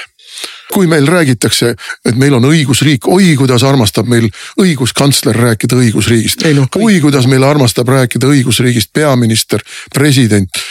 kui 0.72 0.86
meil 0.90 1.06
räägitakse, 1.06 1.74
et 2.04 2.16
meil 2.18 2.34
on 2.36 2.46
õigusriik, 2.48 3.06
oi 3.12 3.34
kuidas 3.38 3.64
armastab 3.66 4.08
meil 4.10 4.28
õiguskantsler 4.62 5.36
rääkida 5.36 5.78
õigusriigist. 5.78 6.46
No, 6.56 6.66
kõik... 6.66 6.86
oi 6.88 7.00
kuidas 7.04 7.28
meil 7.30 7.44
armastab 7.46 7.88
rääkida 7.92 8.30
õigusriigist 8.30 8.92
peaminister, 8.96 9.62
president, 9.94 10.62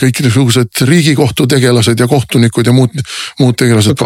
kõik 0.00 0.22
niisugused 0.24 0.84
riigikohtu 0.88 1.46
tegelased 1.50 2.00
ja 2.00 2.08
kohtunikud 2.08 2.66
ja 2.66 2.76
muud, 2.76 2.96
muud 3.40 3.58
tegelased. 3.58 3.96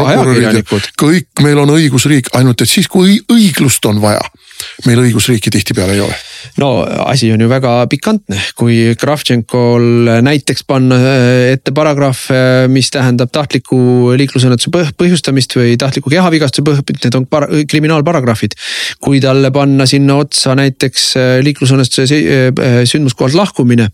kõik 0.99 1.45
meil 1.47 1.63
on 1.63 1.77
õigusriik, 1.77 2.33
ainult 2.39 2.67
et 2.67 2.71
siis, 2.71 2.91
kui 2.91 3.21
õiglust 3.33 3.87
on 3.87 4.03
vaja 4.03 4.25
meil 4.87 5.01
õigusriiki 5.01 5.51
tihtipeale 5.53 5.97
ei 5.97 6.03
ole. 6.05 6.17
no 6.63 6.71
asi 7.07 7.31
on 7.33 7.41
ju 7.41 7.49
väga 7.51 7.73
pikantne, 7.91 8.39
kui 8.59 8.95
Kravtšenkol 8.99 10.11
näiteks 10.25 10.65
panna 10.69 10.99
äh, 10.99 11.55
ette 11.55 11.73
paragrahv, 11.77 12.21
äh, 12.33 12.67
mis 12.73 12.91
tähendab 12.95 13.33
tahtliku 13.35 14.13
liiklusõnnetuse 14.19 14.93
põhjustamist 14.99 15.57
või 15.59 15.77
tahtliku 15.81 16.13
kehavigastuse 16.13 16.65
põhjustamist, 16.67 17.07
need 17.07 17.19
on 17.19 17.27
para, 17.31 17.49
kriminaalparagrahvid. 17.69 18.57
kui 19.01 19.21
talle 19.21 19.51
panna 19.53 19.87
sinna 19.87 20.19
otsa 20.23 20.55
näiteks 20.59 21.07
äh, 21.17 21.33
liiklusõnnetuse 21.47 22.07
sündmuskohalt 22.87 23.37
lahkumine, 23.37 23.89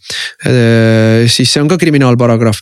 siis 1.31 1.51
see 1.53 1.61
on 1.63 1.69
ka 1.71 1.79
kriminaalparagrahv. 1.81 2.59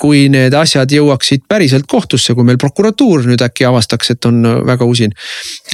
kui 0.00 0.28
need 0.32 0.54
asjad 0.56 0.90
jõuaksid 0.92 1.44
päriselt 1.48 1.86
kohtusse, 1.90 2.34
kui 2.34 2.46
meil 2.46 2.58
prokuratuur 2.60 3.26
nüüd 3.28 3.42
äkki 3.44 3.66
avastaks, 3.68 4.14
et 4.14 4.28
on 4.28 4.42
väga 4.66 4.86
usin, 4.88 5.14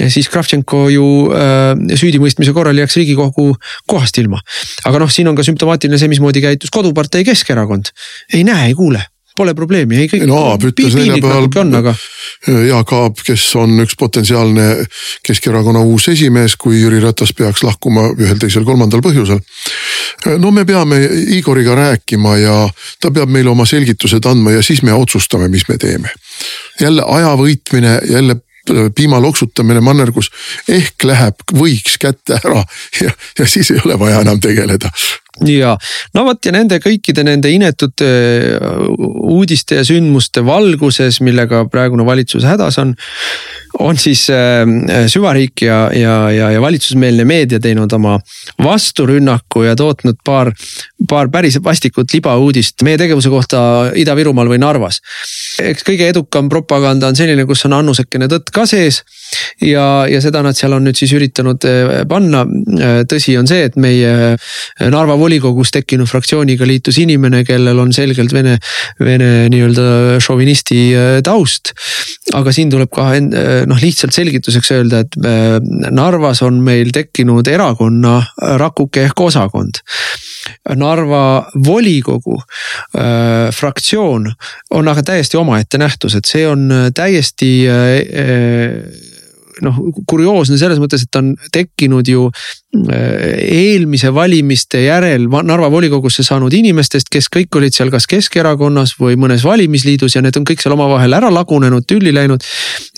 siis 0.09 0.29
Kravtšenko 0.31 0.81
ju 0.91 1.05
äh, 1.20 1.20
süüdimõistmise 1.29 2.53
korral 2.55 2.77
jääks 2.81 2.97
riigikogu 2.99 3.51
kohast 3.87 4.17
ilma. 4.21 4.41
aga 4.85 5.03
noh, 5.03 5.11
siin 5.11 5.31
on 5.31 5.37
ka 5.37 5.45
sümptomaatiline 5.47 5.99
see, 6.01 6.11
mismoodi 6.11 6.43
käitus 6.43 6.73
kodupartei 6.73 7.25
Keskerakond. 7.27 7.93
ei 8.33 8.43
näe, 8.47 8.71
ei 8.71 8.77
kuule 8.77 9.03
pole 9.37 9.53
probleemi, 9.55 9.97
ei 10.01 10.09
kõik. 10.11 10.25
no 10.29 10.39
Aab 10.49 10.65
ütles 10.69 10.95
neljapäeval 10.97 11.47
aga... 11.79 11.93
Jaak 12.67 12.93
Aab, 12.97 13.21
kes 13.25 13.43
on 13.59 13.79
üks 13.83 13.95
potentsiaalne 13.99 14.67
Keskerakonna 15.25 15.83
uus 15.87 16.07
esimees, 16.11 16.57
kui 16.59 16.81
Jüri 16.81 17.01
Ratas 17.03 17.33
peaks 17.37 17.63
lahkuma 17.65 18.09
ühel, 18.17 18.37
teisel, 18.41 18.65
kolmandal 18.67 19.03
põhjusel. 19.05 19.41
no 20.41 20.51
me 20.51 20.65
peame 20.67 21.01
Igoriga 21.37 21.75
rääkima 21.77 22.37
ja 22.41 22.57
ta 23.01 23.11
peab 23.11 23.31
meile 23.31 23.53
oma 23.53 23.65
selgitused 23.69 24.25
andma 24.29 24.57
ja 24.57 24.63
siis 24.65 24.83
me 24.83 24.93
otsustame, 24.93 25.49
mis 25.53 25.67
me 25.69 25.77
teeme. 25.77 26.11
jälle 26.81 27.05
aja 27.07 27.35
võitmine, 27.39 27.99
jälle 28.09 28.41
piima 28.95 29.21
loksutamine 29.21 29.81
mannergus 29.81 30.29
ehk 30.69 31.03
läheb, 31.07 31.41
võiks 31.53 31.97
kätte 32.01 32.37
ära. 32.43 32.63
Ja, 33.01 33.11
ja 33.39 33.47
siis 33.47 33.71
ei 33.71 33.81
ole 33.85 33.99
vaja 33.99 34.21
enam 34.21 34.39
tegeleda 34.39 34.91
ja 35.47 35.75
no 36.15 36.23
vot 36.27 36.45
ja 36.45 36.51
nende 36.51 36.79
kõikide 36.83 37.23
nende 37.23 37.51
inetute 37.53 38.07
uudiste 38.99 39.79
ja 39.79 39.85
sündmuste 39.87 40.43
valguses, 40.45 41.21
millega 41.23 41.63
praegune 41.71 42.05
valitsus 42.05 42.43
hädas 42.47 42.77
on. 42.81 42.93
on 43.79 43.97
siis 43.97 44.25
äh, 44.29 44.65
süvariik 45.07 45.63
ja, 45.63 45.89
ja, 45.95 46.15
ja, 46.31 46.51
ja 46.51 46.61
valitsusmeelne 46.61 47.25
meedia 47.25 47.59
teinud 47.59 47.93
oma 47.95 48.17
vasturünnaku 48.63 49.63
ja 49.63 49.75
tootnud 49.75 50.19
paar, 50.25 50.51
paar 51.09 51.31
päris 51.31 51.57
vastikut 51.63 52.13
libauudist 52.13 52.83
meie 52.83 52.99
tegevuse 52.99 53.29
kohta 53.31 53.61
Ida-Virumaal 53.95 54.51
või 54.51 54.59
Narvas. 54.59 54.99
eks 55.63 55.87
kõige 55.87 56.11
edukam 56.11 56.49
propaganda 56.49 57.07
on 57.07 57.15
selline, 57.15 57.47
kus 57.47 57.65
on 57.65 57.79
annusekene 57.79 58.27
tõtt 58.27 58.51
ka 58.51 58.67
sees 58.67 59.03
ja, 59.61 59.85
ja 60.09 60.21
seda 60.23 60.41
nad 60.45 60.57
seal 60.57 60.75
on 60.75 60.85
nüüd 60.87 60.97
siis 60.97 61.13
üritanud 61.17 61.65
panna. 62.09 62.43
tõsi 63.09 63.35
on 63.39 63.49
see, 63.49 63.65
et 63.69 63.77
meie 63.79 64.35
Narva 64.91 65.17
volikogus 65.19 65.71
tekkinud 65.75 66.09
fraktsiooniga 66.09 66.67
liitus 66.67 66.99
inimene, 67.01 67.43
kellel 67.47 67.79
on 67.81 67.93
selgelt 67.95 68.33
vene, 68.33 68.57
vene 68.99 69.31
nii-öelda 69.51 70.19
šovinisti 70.23 70.81
taust. 71.25 71.73
aga 72.37 72.53
siin 72.55 72.71
tuleb 72.71 72.91
ka 72.93 73.11
noh, 73.21 73.81
lihtsalt 73.81 74.15
selgituseks 74.15 74.71
öelda, 74.77 75.03
et 75.05 75.17
Narvas 75.91 76.41
on 76.45 76.61
meil 76.63 76.91
tekkinud 76.95 77.47
erakonna 77.51 78.19
rakuke 78.61 79.05
ehk 79.09 79.25
osakond. 79.27 79.81
Narva 80.75 81.45
volikogu 81.65 82.37
äh, 82.37 83.51
fraktsioon 83.53 84.27
on 84.77 84.91
aga 84.91 85.03
täiesti 85.03 85.37
omaette 85.37 85.77
nähtus, 85.81 86.15
et 86.17 86.29
see 86.29 86.47
on 86.49 86.67
täiesti 86.95 87.51
äh, 87.69 89.10
noh 89.65 89.77
kurioosne 90.09 90.57
selles 90.59 90.81
mõttes, 90.81 91.05
et 91.05 91.19
on 91.19 91.33
tekkinud 91.53 92.07
ju 92.07 92.29
eelmise 92.71 94.13
valimiste 94.15 94.79
järel 94.85 95.25
Narva 95.27 95.67
volikogusse 95.71 96.23
saanud 96.23 96.53
inimestest, 96.55 97.09
kes 97.11 97.27
kõik 97.33 97.57
olid 97.59 97.75
seal 97.75 97.91
kas 97.91 98.07
Keskerakonnas 98.07 98.93
või 98.99 99.17
mõnes 99.19 99.43
valimisliidus 99.43 100.15
ja 100.15 100.21
need 100.23 100.37
on 100.39 100.45
kõik 100.47 100.63
seal 100.63 100.77
omavahel 100.77 101.17
ära 101.17 101.31
lagunenud, 101.33 101.83
tülli 101.87 102.13
läinud. 102.15 102.43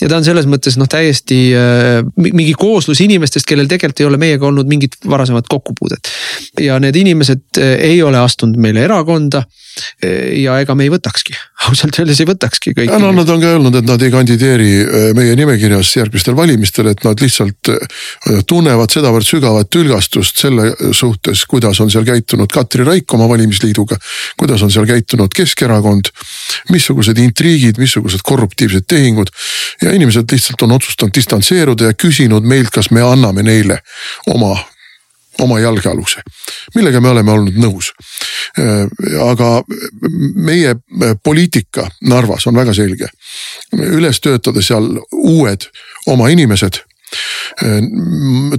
ja 0.00 0.08
ta 0.08 0.20
on 0.20 0.26
selles 0.26 0.46
mõttes 0.46 0.78
noh, 0.78 0.86
täiesti 0.90 1.40
äh, 1.58 2.06
mingi 2.14 2.54
kooslus 2.58 3.02
inimestest, 3.02 3.48
kellel 3.50 3.66
tegelikult 3.70 4.04
ei 4.04 4.06
ole 4.06 4.20
meiega 4.22 4.46
olnud 4.46 4.70
mingit 4.70 4.94
varasemat 5.10 5.50
kokkupuudet. 5.50 6.12
ja 6.60 6.78
need 6.78 6.96
inimesed 6.96 7.58
äh, 7.58 7.74
ei 7.90 8.02
ole 8.02 8.22
astunud 8.22 8.60
meile 8.62 8.86
erakonda 8.86 9.42
ja 10.38 10.56
ega 10.62 10.74
me 10.76 10.86
ei 10.86 10.92
võtakski, 10.92 11.34
ausalt 11.68 11.98
öeldes 11.98 12.20
ei 12.22 12.28
võtakski 12.28 12.74
kõiki. 12.76 12.98
no 13.00 13.10
nad 13.14 13.30
on 13.30 13.42
ka 13.42 13.52
öelnud, 13.54 13.78
et 13.80 13.88
nad 13.88 14.02
ei 14.02 14.12
kandideeri 14.12 14.70
äh, 14.82 15.06
meie 15.16 15.36
nimekirjas 15.38 15.94
järgmistel 15.96 16.36
valimistel, 16.38 16.90
et 16.92 17.04
nad 17.06 17.20
lihtsalt 17.20 17.72
äh, 17.72 17.98
tunnevad 18.48 18.92
sedavõrd 18.94 19.26
sügavat 19.28 19.63
tülgastust 19.70 20.40
selle 20.40 20.70
suhtes, 20.92 21.44
kuidas 21.50 21.80
on 21.80 21.90
seal 21.90 22.04
käitunud 22.04 22.50
Katri 22.52 22.84
Raik 22.84 23.14
oma 23.14 23.28
valimisliiduga. 23.28 23.96
kuidas 24.38 24.62
on 24.62 24.70
seal 24.70 24.86
käitunud 24.86 25.32
Keskerakond, 25.36 26.10
missugused 26.70 27.18
intriigid, 27.18 27.78
missugused 27.78 28.20
korruptiivsed 28.22 28.84
tehingud. 28.88 29.30
ja 29.82 29.92
inimesed 29.92 30.24
lihtsalt 30.32 30.62
on 30.62 30.72
otsustanud 30.72 31.14
distantseeruda 31.14 31.84
ja 31.84 31.94
küsinud 31.94 32.42
meilt, 32.42 32.70
kas 32.70 32.90
me 32.90 33.02
anname 33.02 33.42
neile 33.42 33.78
oma 34.26 34.56
oma 35.42 35.58
jalgealuse, 35.60 36.20
millega 36.74 37.00
me 37.00 37.10
oleme 37.10 37.32
olnud 37.32 37.56
nõus. 37.58 37.90
Äh, 38.58 38.84
aga 39.24 39.50
meie 40.34 40.76
poliitika 41.22 41.88
Narvas 42.06 42.46
on 42.46 42.56
väga 42.56 42.74
selge. 42.74 43.08
üles 43.74 44.20
töötada 44.20 44.62
seal 44.62 44.86
uued 45.12 45.66
oma 46.06 46.28
inimesed 46.28 46.78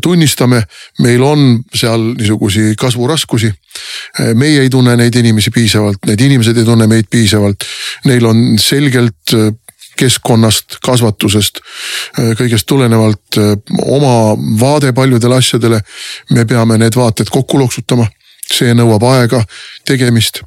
tunnistame, 0.01 0.61
meil 1.03 1.23
on 1.25 1.45
seal 1.73 2.13
niisugusi 2.15 2.73
kasvuraskusi. 2.79 3.51
Äh, 4.19 4.33
meie 4.33 4.61
ei 4.63 4.69
tunne 4.69 4.95
neid 4.95 5.15
inimesi 5.19 5.51
piisavalt, 5.51 6.05
need 6.07 6.21
inimesed 6.21 6.57
ei 6.57 6.65
tunne 6.67 6.87
meid 6.87 7.09
piisavalt. 7.11 7.65
Neil 8.05 8.25
on 8.25 8.43
selgelt 8.61 9.35
keskkonnast, 9.95 10.79
kasvatusest, 10.83 11.61
äh, 12.19 12.33
kõigest 12.39 12.67
tulenevalt 12.67 13.39
äh, 13.39 13.53
oma 13.85 14.35
vaade 14.59 14.93
paljudele 14.93 15.39
asjadele. 15.39 15.81
me 16.31 16.45
peame 16.45 16.77
need 16.77 16.95
vaated 16.95 17.29
kokku 17.31 17.59
loksutama, 17.59 18.07
see 18.51 18.73
nõuab 18.73 19.03
aega, 19.13 19.43
tegemist. 19.85 20.43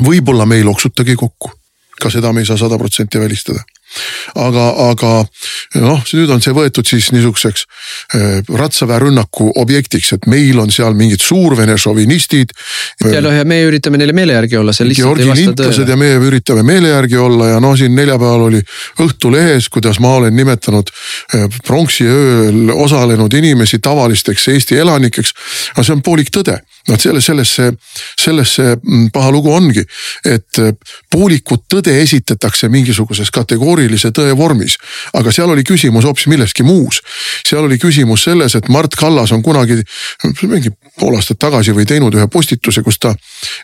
võib-olla 0.00 0.46
me 0.46 0.56
ei 0.56 0.64
loksutagi 0.64 1.16
kokku, 1.16 1.50
ka 2.00 2.10
seda 2.10 2.32
me 2.32 2.40
ei 2.40 2.46
saa 2.46 2.56
sada 2.56 2.78
protsenti 2.78 3.20
välistada 3.20 3.64
aga, 4.34 4.66
aga 4.90 5.12
noh, 5.82 6.02
nüüd 6.14 6.32
on 6.34 6.42
see 6.44 6.54
võetud 6.56 6.88
siis 6.88 7.10
niisuguseks 7.14 7.64
äh, 7.64 8.40
ratsaväerünnaku 8.48 9.50
objektiks, 9.60 10.12
et 10.16 10.28
meil 10.30 10.58
on 10.62 10.72
seal 10.74 10.96
mingid 10.98 11.22
suurvene 11.24 11.76
šovinistid. 11.80 12.54
ja 13.04 13.22
noh, 13.24 13.34
ja 13.34 13.46
me 13.48 13.60
üritame 13.68 14.00
neile 14.00 14.16
meele 14.16 14.36
järgi 14.38 14.60
olla, 14.60 14.74
see 14.76 14.88
lihtsalt 14.88 15.10
Georgi 15.10 15.26
ei 15.26 15.32
vasta 15.32 15.56
tõele. 15.62 15.88
ja 15.90 15.98
me 16.00 16.10
üritame 16.28 16.66
meele 16.66 16.92
järgi 16.94 17.20
olla 17.20 17.50
ja 17.54 17.62
noh, 17.62 17.76
siin 17.78 17.94
neljapäeval 17.96 18.48
oli 18.48 18.62
Õhtulehes, 19.04 19.68
kuidas 19.72 19.98
ma 20.02 20.14
olen 20.20 20.34
nimetanud 20.36 20.90
äh, 20.90 21.46
pronksiööl 21.66 22.70
osalenud 22.74 23.34
inimesi 23.34 23.80
tavalisteks 23.82 24.48
Eesti 24.54 24.78
elanikeks. 24.82 25.34
no 25.76 25.84
see 25.84 25.96
on 25.96 26.02
poolik 26.04 26.32
tõde, 26.34 26.58
noh 26.88 27.00
selles, 27.00 27.24
selles 27.24 27.54
see, 27.54 27.70
selles 28.20 28.56
see 28.58 28.74
mm, 28.74 29.08
paha 29.14 29.30
lugu 29.34 29.52
ongi, 29.52 29.84
et 30.24 30.62
äh, 30.62 30.72
poolikut 31.10 31.68
tõde 31.70 31.94
esitatakse 32.00 32.68
mingisuguses 32.72 33.30
kategoorias 33.34 33.74
retooorilise 33.74 34.12
tõe 34.14 34.34
vormis. 34.36 34.78
aga 35.14 35.32
seal 35.32 35.50
oli 35.50 35.64
küsimus 35.64 36.04
hoopis 36.04 36.26
milleski 36.26 36.62
muus. 36.62 37.02
seal 37.46 37.64
oli 37.64 37.78
küsimus 37.78 38.24
selles, 38.24 38.54
et 38.54 38.68
Mart 38.68 38.94
Kallas 38.94 39.32
on 39.32 39.42
kunagi 39.42 39.82
mingi 40.42 40.70
pool 40.98 41.16
aastat 41.16 41.38
tagasi 41.38 41.72
või 41.72 41.86
teinud 41.86 42.14
ühe 42.14 42.26
postituse, 42.28 42.82
kus 42.82 42.98
ta 42.98 43.14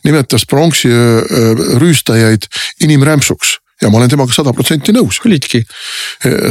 nimetas 0.04 0.46
pronksiöö 0.46 1.78
rüüstajaid 1.78 2.46
inimrämpsuks 2.80 3.58
ja 3.80 3.88
ma 3.90 3.98
olen 3.98 4.10
temaga 4.12 4.34
sada 4.34 4.52
protsenti 4.52 4.92
nõus. 4.92 5.20
olidki. 5.24 5.62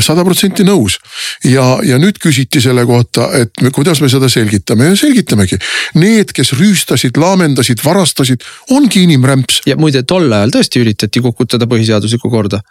sada 0.01 0.23
protsenti 0.25 0.65
nõus 0.65 0.97
ja, 1.45 1.65
ja 1.85 1.99
nüüd 2.01 2.17
küsiti 2.21 2.61
selle 2.61 2.85
kohta, 2.89 3.29
et 3.37 3.61
me, 3.61 3.71
kuidas 3.75 4.01
me 4.01 4.09
seda 4.09 4.29
selgitame 4.29 4.89
ja 4.89 4.95
selgitamegi. 4.97 5.59
Need, 5.99 6.33
kes 6.35 6.53
rüüstasid, 6.57 7.17
laamendasid, 7.21 7.83
varastasid, 7.85 8.45
ongi 8.75 9.03
inimrämps. 9.05 9.61
ja 9.69 9.77
muide, 9.77 10.03
tol 10.03 10.31
ajal 10.31 10.55
tõesti 10.57 10.81
üritati 10.81 11.21
kukutada 11.21 11.69
põhiseaduslikku 11.69 12.31
korda. 12.33 12.61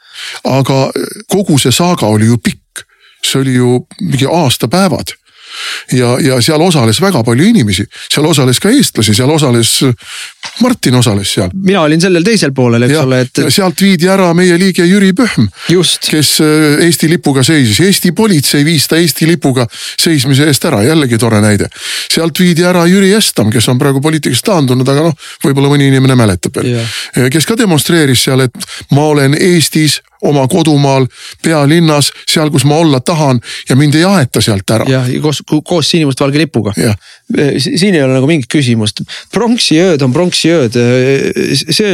aga 0.44 0.90
kogu 1.30 1.58
see 1.58 1.72
saaga 1.74 2.10
oli 2.10 2.26
ju 2.32 2.38
pikk, 2.42 2.84
see 3.22 3.40
oli 3.42 3.54
ju 3.58 3.78
mingi 4.00 4.26
aastapäevad 4.26 5.14
ja, 5.92 6.14
ja 6.20 6.40
seal 6.44 6.62
osales 6.62 7.00
väga 7.00 7.22
palju 7.24 7.44
inimesi, 7.48 7.84
seal 8.08 8.26
osales 8.26 8.60
ka 8.60 8.70
eestlasi, 8.72 9.14
seal 9.16 9.30
osales, 9.30 9.72
Martin 10.60 10.98
osales 10.98 11.32
seal. 11.34 11.50
mina 11.54 11.82
olin 11.86 12.00
sellel 12.00 12.24
teisel 12.26 12.52
poolel, 12.56 12.86
eks 12.88 12.94
ja, 12.94 13.04
ole, 13.06 13.20
et. 13.26 13.42
sealt 13.54 13.82
viidi 13.82 14.08
ära 14.10 14.30
meie 14.36 14.58
liige 14.60 14.86
Jüri 14.86 15.12
Pöhm. 15.16 15.48
kes 16.10 16.34
äh, 16.44 16.84
Eesti 16.86 17.10
lipuga 17.10 17.42
seisis, 17.46 17.80
Eesti 17.84 18.12
politsei 18.12 18.64
viis 18.64 18.88
ta 18.88 18.98
Eesti 19.00 19.28
lipuga 19.28 19.66
seismise 19.72 20.48
eest 20.48 20.64
ära, 20.68 20.82
jällegi 20.86 21.18
tore 21.18 21.40
näide. 21.44 21.70
sealt 22.12 22.40
viidi 22.40 22.66
ära 22.66 22.86
Jüri 22.86 23.12
Estam, 23.16 23.52
kes 23.52 23.68
on 23.68 23.78
praegu 23.78 24.02
poliitikast 24.04 24.46
taandunud, 24.48 24.88
aga 24.88 25.08
noh, 25.08 25.30
võib-olla 25.44 25.72
mõni 25.74 25.88
inimene 25.92 26.18
mäletab 26.18 26.60
veel. 26.60 26.78
kes 27.32 27.46
ka 27.46 27.56
demonstreeris 27.58 28.28
seal, 28.28 28.46
et 28.46 28.70
ma 28.90 29.08
olen 29.12 29.36
Eestis 29.38 30.00
oma 30.22 30.46
kodumaal, 30.48 31.06
pealinnas, 31.42 32.10
seal, 32.30 32.50
kus 32.50 32.64
ma 32.64 32.76
olla 32.76 33.00
tahan 33.00 33.40
ja 33.68 33.76
mind 33.76 33.94
ei 33.94 34.04
aeta 34.04 34.40
sealt 34.40 34.70
ära. 34.70 34.86
jah, 34.88 35.06
koos, 35.22 35.42
koos 35.64 35.90
sinimustvalge 35.90 36.38
lipuga. 36.38 36.74
Siin 37.28 37.94
ei 37.94 38.02
ole 38.02 38.14
nagu 38.14 38.28
mingit 38.28 38.48
küsimust, 38.52 39.02
pronksiööd 39.34 40.00
on 40.04 40.14
pronksiööd. 40.14 40.78
see, 41.60 41.90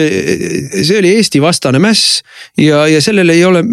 see 0.78 0.98
oli 1.00 1.10
Eesti 1.18 1.40
vastane 1.42 1.80
mäss 1.82 2.20
ja, 2.60 2.84
ja 2.86 3.00
sellel 3.02 3.32
ei 3.34 3.42
ole, 3.44 3.64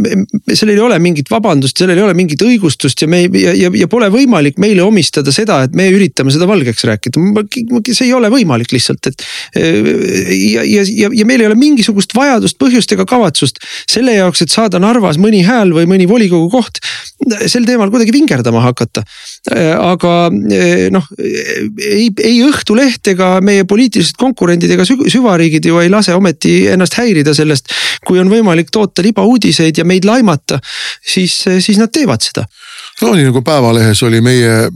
sellel 0.49 0.75
ei 0.75 0.83
ole 0.87 0.97
mingit 1.03 1.29
vabandust, 1.29 1.77
sellel 1.77 1.99
ei 1.99 2.05
ole 2.07 2.15
mingit 2.17 2.41
õigustust 2.41 3.05
ja 3.05 3.09
me 3.11 3.21
ei, 3.23 3.29
ja, 3.43 3.69
ja, 3.69 3.89
pole 3.91 4.09
võimalik 4.13 4.57
meile 4.61 4.81
omistada 4.85 5.33
seda, 5.35 5.61
et 5.67 5.77
me 5.77 5.85
üritame 5.93 6.33
seda 6.33 6.49
valgeks 6.49 6.87
rääkida. 6.89 7.21
see 7.91 8.07
ei 8.07 8.13
ole 8.17 8.31
võimalik 8.33 8.73
lihtsalt, 8.73 9.11
et 9.11 9.25
ja, 9.55 10.65
ja, 10.65 10.85
ja, 10.87 11.11
ja 11.13 11.29
meil 11.29 11.45
ei 11.45 11.51
ole 11.51 11.59
mingisugust 11.59 12.15
vajadust, 12.17 12.57
põhjust 12.61 12.97
ega 12.97 13.05
kavatsust 13.05 13.61
selle 13.89 14.17
jaoks 14.17 14.41
et 14.41 14.53
saada 14.53 14.81
Narvas 14.81 15.19
mõni 15.21 15.43
hääl 15.45 15.75
või 15.75 15.87
mõni 15.89 16.07
volikogu 16.09 16.49
koht, 16.51 16.81
sel 17.45 17.69
teemal 17.69 17.91
kuidagi 17.93 18.13
vingerdama 18.15 18.63
hakata. 18.65 19.05
Aga 19.49 20.29
noh, 20.93 21.05
ei, 21.17 22.11
ei 22.21 22.35
Õhtuleht 22.45 23.07
ega 23.09 23.31
meie 23.41 23.65
poliitilised 23.65 24.19
konkurendid 24.21 24.75
ega 24.75 24.85
süvariigid 24.85 25.65
ju 25.65 25.79
ei 25.81 25.89
lase 25.89 26.13
ometi 26.13 26.67
ennast 26.69 26.99
häirida 26.99 27.33
sellest. 27.33 27.73
kui 28.05 28.19
on 28.21 28.29
võimalik 28.29 28.69
toota 28.71 29.01
libauudiseid 29.01 29.77
ja 29.77 29.85
meid 29.85 30.05
laimata, 30.05 30.59
siis, 31.01 31.41
siis 31.59 31.77
nad 31.81 31.89
teevad 31.93 32.21
seda 32.21 32.45
no 33.01 33.15
nii 33.15 33.29
nagu 33.31 33.41
Päevalehes 33.41 34.03
oli 34.05 34.21
meie 34.21 34.69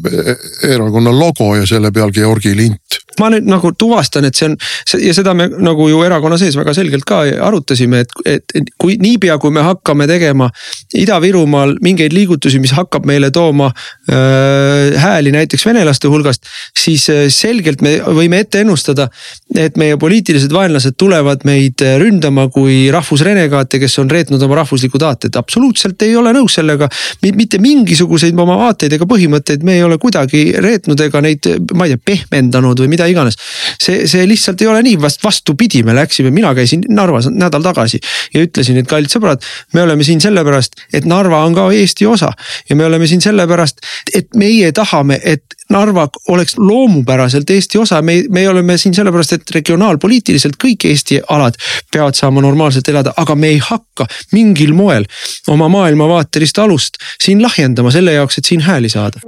erakonna 0.66 1.14
logo 1.14 1.54
ja 1.56 1.66
selle 1.70 1.92
peal 1.94 2.14
Georgi 2.14 2.56
lint 2.58 3.05
ma 3.20 3.30
nüüd 3.34 3.48
nagu 3.50 3.72
tuvastan, 3.78 4.26
et 4.28 4.36
see 4.38 4.50
on 4.50 4.58
ja 5.02 5.14
seda 5.16 5.34
me 5.38 5.48
nagu 5.50 5.88
ju 5.90 6.02
erakonna 6.06 6.38
sees 6.40 6.58
väga 6.58 6.74
selgelt 6.78 7.06
ka 7.08 7.22
arutasime, 7.48 8.04
et, 8.06 8.16
et, 8.26 8.56
et 8.60 8.72
kui 8.82 8.98
niipea, 9.02 9.38
kui 9.42 9.54
me 9.56 9.64
hakkame 9.66 10.08
tegema 10.10 10.50
Ida-Virumaal 10.96 11.76
mingeid 11.86 12.16
liigutusi, 12.16 12.60
mis 12.64 12.74
hakkab 12.76 13.08
meile 13.08 13.32
tooma 13.36 13.72
äh, 13.72 14.96
hääli 15.02 15.34
näiteks 15.36 15.66
venelaste 15.66 16.12
hulgast. 16.12 16.46
siis 16.80 17.10
äh, 17.10 17.26
selgelt 17.30 17.82
me 17.86 17.98
võime 18.06 18.40
ette 18.44 18.62
ennustada, 18.64 19.08
et 19.56 19.78
meie 19.78 19.98
poliitilised 20.02 20.54
vaenlased 20.54 20.98
tulevad 20.98 21.46
meid 21.48 21.82
äh, 21.86 21.98
ründama 22.02 22.48
kui 22.54 22.86
rahvusrenegaate, 22.94 23.80
kes 23.82 24.00
on 24.04 24.12
reetnud 24.12 24.42
oma 24.46 24.62
rahvuslikud 24.62 25.06
aated, 25.06 25.36
absoluutselt 25.40 26.02
ei 26.06 26.16
ole 26.16 26.34
nõus 26.36 26.60
sellega. 26.60 26.90
mitte 27.36 27.60
mingisuguseid 27.60 28.38
oma 28.40 28.58
aateid 28.68 28.94
ega 28.94 29.08
põhimõtteid 29.10 29.64
me 29.64 29.78
ei 29.80 29.84
ole 29.84 29.98
kuidagi 30.02 30.46
reetnud 30.62 31.00
ega 31.02 31.22
neid, 31.22 31.50
ma 31.74 31.88
ei 31.88 31.96
tea, 31.96 32.04
pehmendanud 32.12 32.80
või 32.84 32.92
mida 32.92 33.05
mida 33.06 33.14
iganes. 33.14 33.38
see, 33.82 34.08
see 34.08 34.26
lihtsalt 34.28 34.62
ei 34.62 34.68
ole 34.68 34.82
nii, 34.86 34.98
vast 35.02 35.24
vastupidi, 35.24 35.84
me 35.84 35.96
läksime, 35.96 36.32
mina 36.32 36.54
käisin 36.56 36.84
Narvas 36.90 37.28
nädal 37.30 37.64
tagasi 37.64 38.00
ja 38.34 38.44
ütlesin, 38.46 38.80
et 38.80 38.88
kallid 38.90 39.12
sõbrad, 39.12 39.44
me 39.74 39.84
oleme 39.84 40.04
siin 40.04 40.22
sellepärast, 40.24 40.80
et 40.94 41.06
Narva 41.06 41.44
on 41.46 41.56
ka 41.56 41.68
Eesti 41.76 42.06
osa. 42.06 42.32
Ja 42.70 42.76
me 42.76 42.86
oleme 42.86 43.08
siin 43.08 43.22
sellepärast, 43.22 43.82
et 44.16 44.34
meie 44.36 44.72
tahame, 44.76 45.20
et 45.24 45.58
Narva 45.70 46.08
oleks 46.30 46.58
loomupäraselt 46.58 47.50
Eesti 47.50 47.82
osa, 47.82 48.02
me, 48.02 48.22
me 48.30 48.48
oleme 48.50 48.78
siin 48.82 48.96
sellepärast, 48.96 49.38
et 49.38 49.56
regionaalpoliitiliselt 49.60 50.60
kõik 50.62 50.88
Eesti 50.90 51.22
alad 51.30 51.60
peavad 51.92 52.18
saama 52.18 52.44
normaalselt 52.46 52.90
elada, 52.92 53.16
aga 53.18 53.36
me 53.36 53.54
ei 53.56 53.62
hakka 53.64 54.08
mingil 54.34 54.76
moel 54.78 55.08
oma 55.52 55.70
maailmavaatelist 55.74 56.60
alust 56.64 57.02
siin 57.22 57.44
lahjendama 57.44 57.94
selle 57.94 58.18
jaoks, 58.18 58.40
et 58.40 58.54
siin 58.54 58.66
hääli 58.66 58.90
saada 58.90 59.22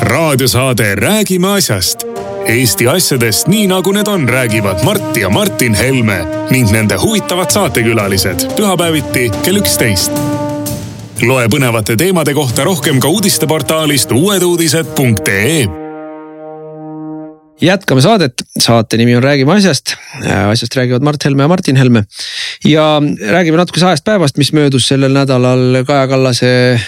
raadiosaade 0.00 0.94
Räägime 0.94 1.48
asjast. 1.52 2.04
Eesti 2.46 2.88
asjadest 2.88 3.48
nii 3.48 3.66
nagu 3.70 3.92
need 3.92 4.08
on, 4.08 4.28
räägivad 4.28 4.84
Mart 4.84 5.16
ja 5.16 5.28
Martin 5.30 5.74
Helme 5.74 6.24
ning 6.50 6.70
nende 6.72 6.96
huvitavad 6.96 7.50
saatekülalised 7.50 8.46
pühapäeviti 8.56 9.28
kell 9.44 9.60
üksteist. 9.60 10.12
loe 11.22 11.48
põnevate 11.52 11.96
teemade 12.00 12.34
kohta 12.34 12.64
rohkem 12.64 13.00
ka 13.00 13.08
uudisteportaalist 13.08 14.12
uueduudised.ee 14.12 15.66
jätkame 17.60 18.00
saadet, 18.00 18.42
saate 18.58 18.96
nimi 18.96 19.16
on 19.16 19.22
Räägime 19.22 19.52
asjast. 19.52 19.94
asjast 20.50 20.76
räägivad 20.76 21.02
Mart 21.02 21.24
Helme 21.24 21.42
ja 21.42 21.48
Martin 21.48 21.76
Helme. 21.76 22.04
ja 22.64 23.02
räägime 23.30 23.56
natukese 23.56 23.86
ajast 23.86 24.04
päevast, 24.04 24.36
mis 24.36 24.52
möödus 24.52 24.88
sellel 24.88 25.12
nädalal 25.12 25.84
Kaja 25.86 26.08
Kallase 26.08 26.80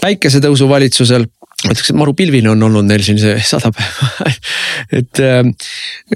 päikesetõusu 0.00 0.68
valitsusel 0.68 1.26
ma 1.64 1.74
ütleks, 1.74 1.90
et 1.92 1.98
maru 1.98 2.14
pilvine 2.16 2.52
on 2.52 2.62
olnud 2.68 2.86
neil 2.88 3.02
siin 3.04 3.18
see 3.20 3.36
sada 3.44 3.72
päeva 3.74 4.30
et 5.00 5.20
ähm, 5.24 5.52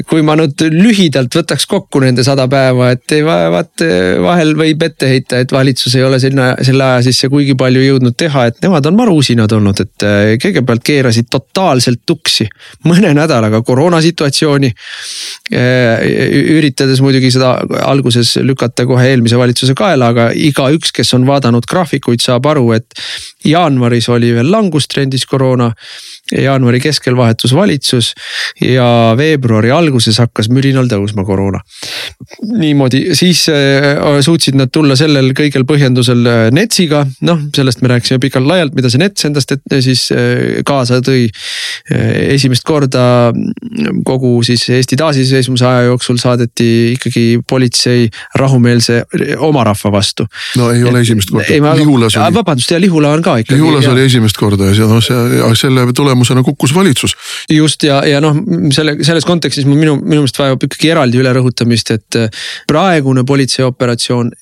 kui 0.08 0.24
ma 0.26 0.36
nüüd 0.40 0.64
lühidalt 0.72 1.34
võtaks 1.36 1.66
kokku 1.70 2.00
nende 2.02 2.24
sada 2.26 2.46
päeva, 2.50 2.90
et 2.94 3.14
ei 3.14 3.24
vaat 3.24 3.84
vahel 4.24 4.54
võib 4.58 4.82
ette 4.86 5.08
heita, 5.10 5.40
et 5.42 5.52
valitsus 5.52 5.94
ei 5.98 6.04
ole 6.06 6.18
sinna 6.22 6.52
selle 6.64 6.86
aja 6.86 7.02
sisse 7.06 7.28
kuigi 7.32 7.56
palju 7.58 7.82
jõudnud 7.84 8.16
teha, 8.18 8.46
et 8.50 8.60
nemad 8.64 8.86
on 8.88 8.96
maru 8.98 9.16
usinad 9.20 9.52
olnud, 9.54 9.80
et 9.84 10.06
äh, 10.06 10.34
kõigepealt 10.42 10.84
keerasid 10.86 11.28
totaalselt 11.32 12.02
tuksi 12.06 12.46
mõne 12.88 13.12
nädalaga 13.16 13.60
koroonasituatsiooni. 13.66 14.72
Äh, 15.54 16.04
üritades 16.56 17.02
muidugi 17.04 17.30
seda 17.34 17.54
alguses 17.84 18.36
lükata 18.42 18.86
kohe 18.88 19.10
eelmise 19.12 19.38
valitsuse 19.40 19.76
kaela, 19.78 20.10
aga 20.14 20.30
igaüks, 20.34 20.92
kes 20.94 21.14
on 21.18 21.28
vaadanud 21.28 21.66
graafikuid, 21.70 22.22
saab 22.24 22.48
aru, 22.50 22.70
et 22.76 23.04
jaanuaris 23.44 24.08
oli 24.12 24.32
veel 24.36 24.50
langustrendis 24.52 25.26
koroona 25.34 25.72
jaanuari 26.32 26.80
keskel 26.80 27.16
vahetus 27.16 27.52
valitsus 27.54 28.12
ja 28.60 28.86
veebruari 29.16 29.70
alguses 29.74 30.18
hakkas 30.22 30.48
mürinal 30.52 30.88
tõusma 30.88 31.24
koroona. 31.26 31.60
niimoodi, 32.54 33.14
siis 33.18 33.44
äh, 33.52 34.00
suutsid 34.24 34.56
nad 34.56 34.72
tulla 34.72 34.96
sellel 34.96 35.32
kõigel 35.36 35.66
põhjendusel 35.68 36.24
äh, 36.30 36.46
NETS-iga, 36.54 37.04
noh, 37.28 37.44
sellest 37.54 37.82
me 37.84 37.92
rääkisime 37.92 38.20
pikalt-laialt, 38.22 38.74
mida 38.76 38.90
see 38.92 39.02
NETS 39.02 39.28
endast 39.28 39.52
et, 39.52 39.62
siis 39.84 40.06
äh, 40.14 40.62
kaasa 40.66 41.00
tõi. 41.04 41.26
esimest 42.34 42.64
korda 42.64 43.32
kogu 44.06 44.30
siis 44.46 44.62
Eesti 44.72 44.96
taasiseseisvumise 44.96 45.66
aja 45.68 45.82
jooksul 45.88 46.16
saadeti 46.20 46.68
ikkagi 46.94 47.24
politsei 47.48 48.06
rahumeelse 48.40 49.02
oma 49.44 49.64
rahva 49.68 49.92
vastu. 49.92 50.26
no 50.56 50.70
ei 50.72 50.84
ole 50.84 51.02
esimest 51.04 51.30
korda, 51.30 51.76
Lihulas 51.76 52.16
oli. 52.16 52.34
vabandust, 52.34 52.70
ja 52.70 52.80
Lihula 52.80 53.12
on 53.12 53.22
ka 53.22 53.36
ikkagi. 53.42 53.60
Lihulas 53.60 53.84
ja... 53.84 53.92
oli 53.92 54.06
esimest 54.08 54.40
korda 54.40 54.70
ja 54.70 54.88
noh, 54.88 55.02
see, 55.04 55.20
selle 55.58 55.86
tuleb 55.92 56.14
tulemusena 56.14 56.42
kukkus 56.42 56.74
valitsus. 56.74 57.16
just 57.50 57.82
ja, 57.82 58.02
ja 58.06 58.20
noh, 58.20 58.36
selle, 58.72 58.96
selles 59.02 59.24
kontekstis 59.24 59.66
minu, 59.66 59.96
minu 59.96 60.22
meelest 60.22 60.38
vajab 60.38 60.64
ikkagi 60.68 60.92
eraldi 60.94 61.20
ülerõhutamist, 61.22 61.90
et 61.90 62.18
praegune 62.70 63.24
politseioperatsioon 63.24 64.32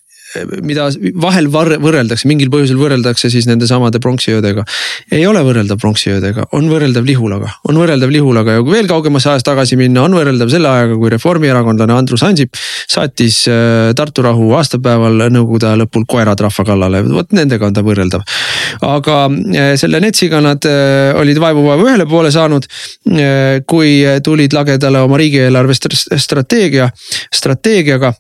mida 0.65 0.89
vahel 1.23 1.49
võrreldakse, 1.53 2.29
mingil 2.31 2.51
põhjusel 2.53 2.79
võrreldakse 2.81 3.31
siis 3.33 3.47
nende 3.49 3.67
samade 3.69 4.01
pronksiöödega. 4.03 4.65
ei 5.13 5.27
ole 5.27 5.43
võrreldav 5.45 5.81
pronksiöödega, 5.81 6.47
on 6.57 6.69
võrreldav 6.71 7.07
Lihulaga, 7.07 7.51
on 7.69 7.81
võrreldav 7.81 8.13
Lihulaga 8.13 8.59
ja 8.59 8.63
kui 8.65 8.77
veel 8.77 8.89
kaugemasse 8.91 9.31
ajas 9.33 9.47
tagasi 9.47 9.77
minna, 9.81 10.05
on 10.07 10.17
võrreldav 10.17 10.51
selle 10.53 10.71
ajaga, 10.71 10.97
kui 11.01 11.13
reformierakondlane 11.13 11.97
Andrus 11.97 12.25
Ansip 12.27 12.57
saatis 12.89 13.43
äh, 13.51 13.93
Tartu 13.99 14.25
rahu 14.27 14.51
aastapäeval 14.59 15.29
nõukogude 15.33 15.71
aja 15.71 15.83
lõpul 15.83 16.07
koerad 16.09 16.41
rahva 16.45 16.67
kallale, 16.67 17.03
vot 17.09 17.37
nendega 17.37 17.69
on 17.69 17.77
ta 17.77 17.85
võrreldav. 17.87 18.25
aga 18.89 19.19
äh, 19.29 19.73
selle 19.81 20.01
NETS-iga 20.03 20.43
nad 20.45 20.69
äh, 20.69 21.13
olid 21.21 21.41
vaevu-vaevu 21.43 21.89
ühele 21.89 22.09
poole 22.09 22.33
saanud, 22.33 22.67
kui 23.69 23.93
tulid 24.25 24.55
lagedale 24.55 25.01
oma 25.05 25.19
riigieelarve 25.21 25.75
strateegia, 25.77 26.89
strateegiaga 27.35 28.13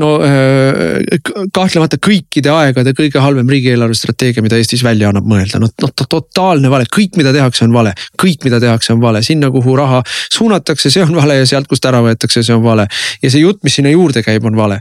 no 0.00 0.08
äh, 0.24 1.20
kahtlemata 1.54 1.96
kõikide 2.02 2.50
aegade 2.52 2.92
kõige 2.96 3.20
halvem 3.22 3.48
riigieelarve 3.52 3.96
strateegia, 3.96 4.44
mida 4.44 4.58
Eestis 4.60 4.82
välja 4.84 5.08
annab 5.08 5.28
mõelda, 5.28 5.60
no, 5.62 5.68
no 5.82 5.90
totaalne 5.96 6.70
vale, 6.72 6.88
kõik, 6.92 7.16
mida 7.20 7.32
tehakse, 7.34 7.64
on 7.66 7.72
vale. 7.74 7.94
kõik, 8.20 8.42
mida 8.44 8.60
tehakse, 8.62 8.92
on 8.94 9.00
vale, 9.02 9.22
sinna, 9.24 9.50
kuhu 9.54 9.76
raha 9.78 10.02
suunatakse, 10.06 10.92
see 10.92 11.04
on 11.04 11.16
vale 11.16 11.38
ja 11.40 11.48
sealt, 11.48 11.70
kust 11.70 11.88
ära 11.88 12.02
võetakse, 12.04 12.44
see 12.44 12.56
on 12.56 12.64
vale. 12.64 12.86
ja 13.22 13.32
see 13.32 13.44
jutt, 13.44 13.62
mis 13.64 13.78
sinna 13.80 13.92
juurde 13.94 14.24
käib, 14.24 14.44
on 14.48 14.58
vale. 14.58 14.80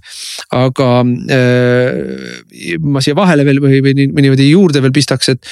aga 0.58 0.92
äh, 1.38 2.78
ma 2.84 3.04
siia 3.04 3.18
vahele 3.18 3.48
veel 3.48 3.64
või, 3.64 3.82
või 3.86 3.96
niimoodi 4.12 4.52
juurde 4.52 4.84
veel 4.84 4.96
pistaks, 4.96 5.32
et 5.36 5.52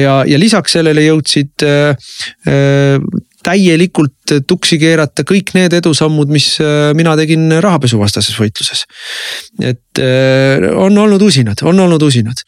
ja, 0.00 0.22
ja 0.28 0.40
lisaks 0.40 0.78
sellele 0.78 1.04
jõudsid 1.04 1.66
äh, 1.66 2.12
äh, 2.48 3.26
täielikult 3.44 4.34
tuksi 4.46 4.78
keerata 4.82 5.24
kõik 5.26 5.52
need 5.54 5.74
edusammud, 5.78 6.30
mis 6.32 6.56
äh, 6.62 6.90
mina 6.98 7.14
tegin 7.18 7.46
rahapesuvastases 7.62 8.36
võitluses. 8.38 8.84
et 9.62 10.02
äh, 10.02 10.66
on 10.74 10.98
olnud 10.98 11.22
usinad, 11.22 11.62
on 11.62 11.80
olnud 11.80 12.02
usinad. 12.02 12.42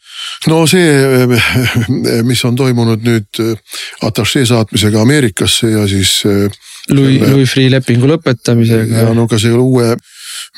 no 0.51 0.65
see, 0.67 1.39
mis 2.27 2.43
on 2.45 2.55
toimunud 2.59 3.03
nüüd 3.07 3.43
atašee 4.07 4.45
saatmisega 4.45 5.01
Ameerikasse 5.01 5.71
ja 5.71 5.87
siis. 5.87 6.21
Louis, 6.89 7.21
Louis 7.21 7.49
Freeh 7.49 7.69
lepingu 7.71 8.09
lõpetamisega. 8.09 9.05
ja 9.05 9.13
no 9.15 9.27
ka 9.29 9.39
see 9.39 9.53
uue 9.53 9.93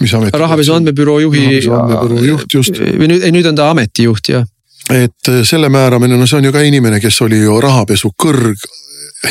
mis 0.02 0.14
amet? 0.14 0.34
rahapesu 0.34 0.74
andmebüroo 0.74 1.20
juhi. 1.20 1.44
rahapesu 1.44 1.76
andmebüroo 1.78 2.26
juht 2.32 2.58
just. 2.58 2.80
või 2.80 3.12
nüüd, 3.12 3.28
nüüd 3.36 3.50
on 3.52 3.60
ta 3.60 3.70
ametijuht 3.74 4.34
jah 4.34 4.48
et 4.92 5.30
selle 5.48 5.70
määramine, 5.72 6.18
no 6.20 6.28
see 6.28 6.42
on 6.42 6.50
ju 6.50 6.52
ka 6.52 6.64
inimene, 6.66 7.00
kes 7.00 7.22
oli 7.24 7.40
ju 7.40 7.60
rahapesu 7.64 8.12
kõrg 8.20 8.66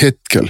hetkel 0.03 0.49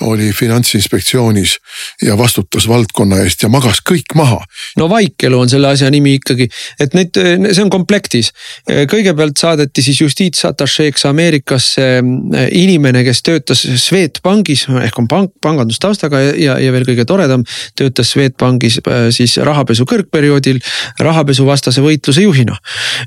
oli 0.00 0.32
finantsinspektsioonis 0.32 1.56
ja 2.02 2.18
vastutas 2.18 2.68
valdkonna 2.68 3.18
eest 3.24 3.42
ja 3.42 3.48
magas 3.48 3.80
kõik 3.90 4.14
maha. 4.14 4.38
no 4.76 4.88
Vaikelu 4.90 5.40
on 5.40 5.50
selle 5.50 5.68
asja 5.68 5.90
nimi 5.90 6.14
ikkagi, 6.18 6.48
et 6.80 6.94
need, 6.94 7.18
see 7.52 7.64
on 7.64 7.70
komplektis. 7.70 8.32
kõigepealt 8.66 9.38
saadeti 9.40 9.82
siis 9.82 10.00
justiitsatašeeks 10.00 11.06
Ameerikasse 11.10 11.86
eh, 11.98 12.48
inimene, 12.52 13.02
kes 13.06 13.22
töötas 13.26 13.64
Swedbankis 13.82 14.66
ehk 14.82 14.98
on 14.98 15.08
pank, 15.10 15.34
pangandustaustaga 15.42 16.20
ja, 16.38 16.58
ja 16.62 16.72
veel 16.74 16.86
kõige 16.88 17.06
toredam, 17.08 17.44
töötas 17.78 18.12
Swedbankis 18.14 18.78
eh, 18.82 19.08
siis 19.14 19.36
rahapesu 19.42 19.86
kõrgperioodil 19.88 20.60
rahapesuvastase 21.02 21.84
võitluse 21.84 22.24
juhina. 22.26 22.58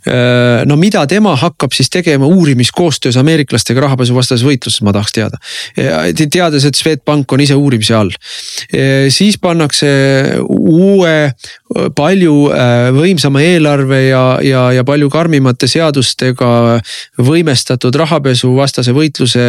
Eh, 0.04 0.66
no 0.70 0.80
mida 0.80 1.06
tema 1.08 1.36
hakkab 1.40 1.74
siis 1.76 1.90
tegema 1.94 2.28
uurimiskoostöös 2.30 3.18
ameeriklastega 3.20 3.88
rahapesuvastases 3.88 4.46
võitluses, 4.46 4.84
ma 4.86 4.94
tahaks 4.96 5.16
teada 5.16 5.40
teades, 5.76 6.66
et 6.66 6.76
Swedbank 6.76 7.32
on 7.32 7.44
ise 7.44 7.58
uurimise 7.58 7.96
all. 7.96 8.12
siis 9.10 9.38
pannakse 9.42 9.90
uue, 10.44 11.16
palju 11.96 12.36
äh, 12.50 12.90
võimsama 12.96 13.42
eelarve 13.46 14.00
ja, 14.08 14.24
ja, 14.44 14.64
ja 14.74 14.84
palju 14.88 15.10
karmimate 15.14 15.68
seadustega 15.70 16.50
võimestatud 17.22 17.96
rahapesuvastase 18.02 18.94
võitluse 18.96 19.44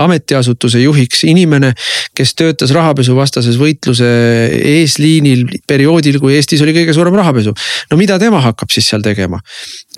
ametiasutuse 0.00 0.82
juhiks 0.82 1.22
inimene, 1.30 1.72
kes 2.16 2.34
töötas 2.38 2.74
rahapesuvastases 2.74 3.58
võitluse 3.60 4.08
eesliinil 4.80 5.46
perioodil, 5.68 6.18
kui 6.22 6.34
Eestis 6.38 6.62
oli 6.64 6.74
kõige 6.74 6.94
suurem 6.96 7.14
rahapesu. 7.20 7.54
no 7.90 8.00
mida 8.00 8.18
tema 8.18 8.42
hakkab 8.42 8.72
siis 8.74 8.90
seal 8.90 9.04
tegema? 9.06 9.40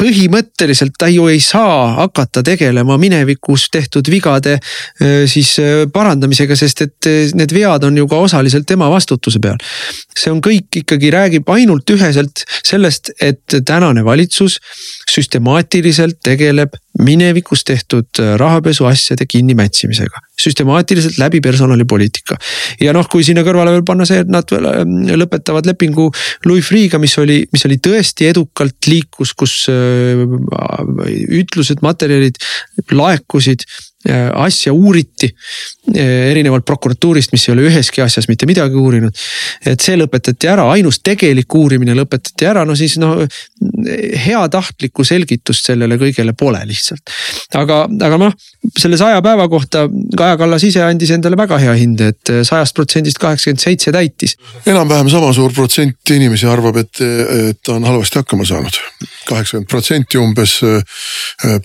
põhimõtteliselt 0.03 0.97
ta 0.99 1.09
ju 1.13 1.29
ei 1.31 1.41
saa 1.41 1.93
hakata 2.03 2.43
tegelema 2.43 2.99
minevikus 2.99 3.69
tehtud 3.73 4.09
vigade 4.13 4.59
äh, 4.59 5.25
siis 5.31 5.57
parandamisega, 5.92 6.57
sest 6.59 6.85
et 6.85 7.09
äh, 7.11 7.33
need 7.38 7.53
vead 7.55 7.85
on 7.87 7.98
ju 7.98 8.07
ka 8.11 8.20
osaliselt 8.27 8.66
tema 8.68 8.88
vastutuse 8.92 9.40
peal. 9.42 9.59
see 10.16 10.33
on 10.33 10.42
kõik 10.44 10.83
ikkagi 10.83 11.11
räägib 11.14 11.48
ainult 11.53 11.88
üheselt 11.90 12.44
sellest, 12.62 13.12
et 13.20 13.61
tänane 13.66 14.05
valitsus 14.05 14.59
süstemaatiliselt 15.11 16.20
tegeleb 16.25 16.77
minevikus 17.03 17.64
tehtud 17.64 18.20
äh, 18.20 18.35
rahapesu 18.40 18.87
asjade 18.88 19.27
kinnimätsimisega. 19.27 20.20
süstemaatiliselt 20.42 21.18
läbi 21.18 21.40
personalipoliitika. 21.40 22.37
ja 22.81 22.92
noh, 22.92 23.09
kui 23.09 23.25
sinna 23.25 23.44
kõrvale 23.46 23.72
veel 23.77 23.87
panna 23.87 24.07
see, 24.09 24.22
et 24.25 24.31
nad 24.33 24.48
lõpetavad 25.22 25.66
lepingu 25.66 26.11
Louis 26.46 26.66
Freeh'ga, 26.66 26.98
mis 27.03 27.16
oli, 27.18 27.42
mis 27.53 27.64
oli 27.68 27.79
tõesti 27.83 28.29
edukalt 28.31 28.90
liikus, 28.90 29.33
kus 29.38 29.55
ütlused, 31.42 31.83
materjalid 31.85 32.40
laekusid 32.92 33.64
asja 34.11 34.73
uuriti 34.75 35.29
erinevalt 35.95 36.65
prokuratuurist, 36.67 37.33
mis 37.35 37.45
ei 37.47 37.53
ole 37.55 37.67
üheski 37.69 38.03
asjas 38.03 38.29
mitte 38.31 38.47
midagi 38.47 38.75
uurinud. 38.79 39.15
et 39.67 39.81
see 39.81 39.97
lõpetati 39.99 40.49
ära, 40.51 40.65
ainus 40.75 41.01
tegelik 41.05 41.55
uurimine 41.55 41.95
lõpetati 41.95 42.47
ära, 42.49 42.65
no 42.67 42.75
siis 42.79 42.97
no 43.03 43.15
heatahtlikku 44.25 45.05
selgitust 45.07 45.71
sellele 45.71 45.99
kõigele 46.01 46.35
pole 46.38 46.62
lihtsalt. 46.67 47.15
aga, 47.59 47.85
aga 48.09 48.19
noh, 48.25 48.35
selle 48.79 48.99
saja 48.99 49.23
päeva 49.23 49.49
kohta 49.51 49.88
Kaja 50.17 50.37
Kallas 50.41 50.65
ise 50.67 50.83
andis 50.83 51.11
endale 51.15 51.38
väga 51.38 51.59
hea 51.62 51.75
hinde, 51.79 52.12
et 52.12 52.35
sajast 52.47 52.75
protsendist 52.75 53.23
kaheksakümmend 53.23 53.62
seitse 53.62 53.95
täitis. 53.95 54.37
enam-vähem 54.67 55.11
sama 55.11 55.33
suur 55.33 55.55
protsent 55.55 56.15
inimesi 56.15 56.47
arvab, 56.51 56.83
et, 56.83 57.03
et 57.03 57.62
ta 57.62 57.77
on 57.79 57.87
halvasti 57.87 58.23
hakkama 58.23 58.47
saanud. 58.49 58.83
Kaheksakümmend 59.29 59.71
protsenti 59.71 60.19
umbes 60.19 60.59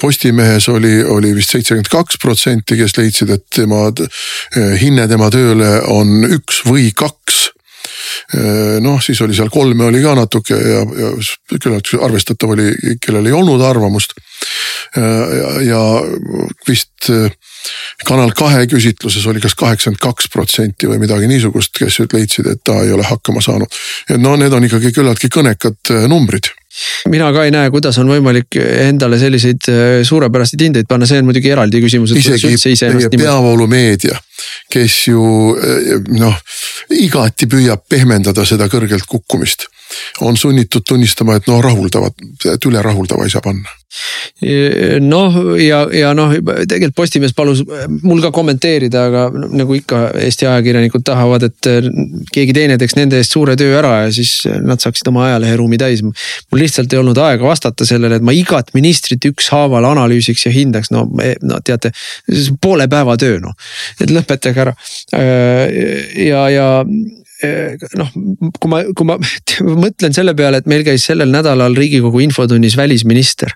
Postimehes 0.01 0.67
oli, 0.69 1.03
oli 1.03 1.33
vist 1.35 1.53
seitsekümmend 1.53 1.89
kaks 1.91 2.17
protsenti, 2.21 2.77
kes 2.79 2.97
leidsid, 2.97 3.33
et 3.33 3.45
tema 3.53 3.87
eh, 3.91 4.73
hinne 4.81 5.07
tema 5.09 5.29
tööle 5.33 5.77
on 5.93 6.25
üks 6.25 6.63
või 6.67 6.89
kaks 6.97 7.47
noh, 8.83 8.99
siis 9.03 9.19
oli 9.23 9.35
seal 9.35 9.49
kolme 9.53 9.87
oli 9.87 10.01
ka 10.03 10.13
natuke 10.17 10.55
ja, 10.57 10.81
ja 10.83 11.11
küllalt 11.55 11.89
arvestatav 12.03 12.53
oli, 12.55 12.71
kellel 13.03 13.29
ei 13.29 13.35
olnud 13.35 13.63
arvamust. 13.63 14.15
Ja 15.65 15.81
vist 16.67 17.09
kanal 18.07 18.31
kahe 18.37 18.65
küsitluses 18.71 19.25
oli 19.27 19.41
kas 19.43 19.55
kaheksakümmend 19.59 20.01
kaks 20.03 20.29
protsenti 20.33 20.89
või 20.89 21.01
midagi 21.03 21.27
niisugust, 21.29 21.73
kes 21.77 21.99
leidsid, 22.13 22.47
et 22.51 22.63
ta 22.63 22.79
ei 22.83 22.93
ole 22.95 23.05
hakkama 23.07 23.43
saanud. 23.43 23.67
et 24.09 24.21
no 24.21 24.35
need 24.35 24.53
on 24.53 24.67
ikkagi 24.67 24.93
küllaltki 24.95 25.31
kõnekad 25.33 25.93
numbrid 26.07 26.51
mina 27.11 27.31
ka 27.33 27.45
ei 27.47 27.53
näe, 27.53 27.71
kuidas 27.73 27.97
on 28.01 28.11
võimalik 28.11 28.59
endale 28.59 29.19
selliseid 29.21 29.69
äh, 29.71 29.85
suurepäraseid 30.07 30.67
hindeid 30.67 30.89
panna, 30.89 31.09
see 31.09 31.21
on 31.21 31.29
muidugi 31.29 31.53
eraldi 31.53 31.81
küsimus. 31.83 32.13
isegi 32.17 33.17
peavoolumeedia, 33.17 34.19
kes 34.73 34.99
ju 35.07 35.23
äh, 35.55 35.97
noh, 36.19 36.37
igati 36.97 37.49
püüab 37.49 37.87
pehmendada 37.89 38.45
seda 38.47 38.69
kõrgelt 38.71 39.07
kukkumist 39.09 39.67
on 40.21 40.37
sunnitud 40.37 40.81
tunnistama, 40.87 41.37
et 41.37 41.47
no 41.47 41.59
rahuldavad, 41.61 42.15
et 42.53 42.65
üle 42.67 42.81
rahuldava 42.83 43.25
ei 43.25 43.31
saa 43.31 43.43
panna. 43.43 43.69
noh, 45.01 45.37
ja, 45.63 45.79
ja 45.95 46.11
noh, 46.17 46.33
tegelikult 46.67 46.95
Postimees 46.97 47.33
palus 47.33 47.61
mul 48.03 48.21
ka 48.21 48.31
kommenteerida, 48.35 49.05
aga 49.07 49.21
nagu 49.31 49.77
ikka 49.77 50.01
Eesti 50.25 50.47
ajakirjanikud 50.49 51.05
tahavad, 51.07 51.47
et 51.47 51.69
keegi 52.33 52.55
teine 52.57 52.77
teeks 52.77 52.97
nende 52.99 53.21
eest 53.21 53.33
suure 53.33 53.55
töö 53.59 53.77
ära 53.79 53.93
ja 54.03 54.11
siis 54.13 54.41
nad 54.45 54.83
saaksid 54.83 55.07
oma 55.07 55.27
ajaleheruumi 55.29 55.79
täis. 55.79 56.03
mul 56.03 56.65
lihtsalt 56.67 56.93
ei 56.93 57.01
olnud 57.01 57.17
aega 57.23 57.47
vastata 57.47 57.87
sellele, 57.87 58.19
et 58.19 58.25
ma 58.25 58.35
igat 58.35 58.73
ministrit 58.77 59.25
ükshaaval 59.31 59.87
analüüsiks 59.93 60.47
ja 60.47 60.53
hindaks, 60.53 60.91
no, 60.93 61.07
no 61.47 61.61
teate, 61.65 61.93
poole 62.61 62.89
päeva 62.91 63.17
töö 63.19 63.39
noh, 63.43 63.55
et 64.01 64.11
lõpetage 64.13 64.67
ära. 64.67 64.75
ja, 66.27 66.43
ja 66.53 66.67
noh, 67.97 68.13
kui 68.57 68.71
ma, 68.71 68.81
kui 68.97 69.07
ma 69.07 69.17
mõtlen 69.85 70.15
selle 70.15 70.33
peale, 70.37 70.61
et 70.61 70.69
meil 70.69 70.85
käis 70.87 71.05
sellel 71.09 71.31
nädalal 71.33 71.75
riigikogu 71.77 72.21
infotunnis 72.25 72.77
välisminister. 72.79 73.53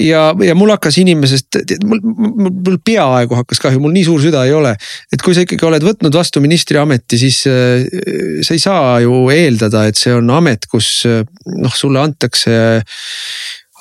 Ja, 0.00 0.24
ja 0.44 0.56
mul 0.58 0.72
hakkas 0.74 0.98
inimesest, 1.02 1.60
mul, 1.88 2.02
mul 2.02 2.78
peaaegu 2.84 3.38
hakkas 3.38 3.62
kahju, 3.62 3.80
mul 3.82 3.94
nii 3.94 4.04
suur 4.08 4.22
süda 4.24 4.44
ei 4.48 4.54
ole. 4.56 4.74
et 5.12 5.24
kui 5.24 5.36
sa 5.36 5.46
ikkagi 5.46 5.68
oled 5.68 5.86
võtnud 5.86 6.14
vastu 6.16 6.42
ministriameti, 6.44 7.20
siis 7.20 7.42
äh, 7.50 7.86
sa 8.44 8.56
ei 8.56 8.62
saa 8.62 9.00
ju 9.04 9.24
eeldada, 9.32 9.86
et 9.88 10.00
see 10.00 10.14
on 10.16 10.30
amet, 10.34 10.68
kus 10.70 11.02
noh, 11.06 11.74
sulle 11.76 12.02
antakse 12.02 12.56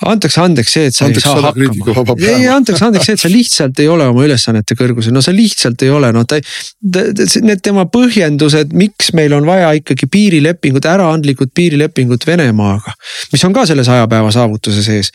antakse 0.10 0.42
andeks 0.42 0.74
see, 0.74 0.88
et 0.90 0.96
sa 0.96 1.06
antakse 1.08 1.30
ei 1.30 1.42
saa 1.42 1.52
hakkama. 1.52 2.16
ei, 2.26 2.48
antakse 2.52 2.86
andeks 2.88 3.08
see, 3.10 3.18
et 3.18 3.24
sa 3.24 3.32
lihtsalt 3.32 3.82
ei 3.84 3.90
ole 3.92 4.08
oma 4.10 4.26
ülesannete 4.26 4.78
kõrgusel, 4.80 5.14
no 5.14 5.22
sa 5.24 5.34
lihtsalt 5.36 5.84
ei 5.86 5.92
ole, 5.94 6.10
noh 6.16 6.26
ta, 6.28 6.40
ta, 6.42 7.04
need 7.46 7.62
tema 7.66 7.86
põhjendused, 7.92 8.74
miks 8.78 9.12
meil 9.18 9.36
on 9.38 9.46
vaja 9.48 9.72
ikkagi 9.78 10.10
piirilepingut, 10.12 10.88
äraandlikud 10.90 11.54
piirilepingut 11.58 12.26
Venemaaga. 12.28 12.96
mis 13.34 13.46
on 13.48 13.54
ka 13.56 13.66
selle 13.70 13.86
saja 13.88 14.08
päeva 14.12 14.32
saavutuse 14.34 14.84
sees. 14.86 15.12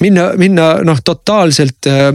minna, 0.00 0.30
minna 0.40 0.70
noh, 0.86 1.02
totaalselt 1.04 1.90
äh, 1.90 2.10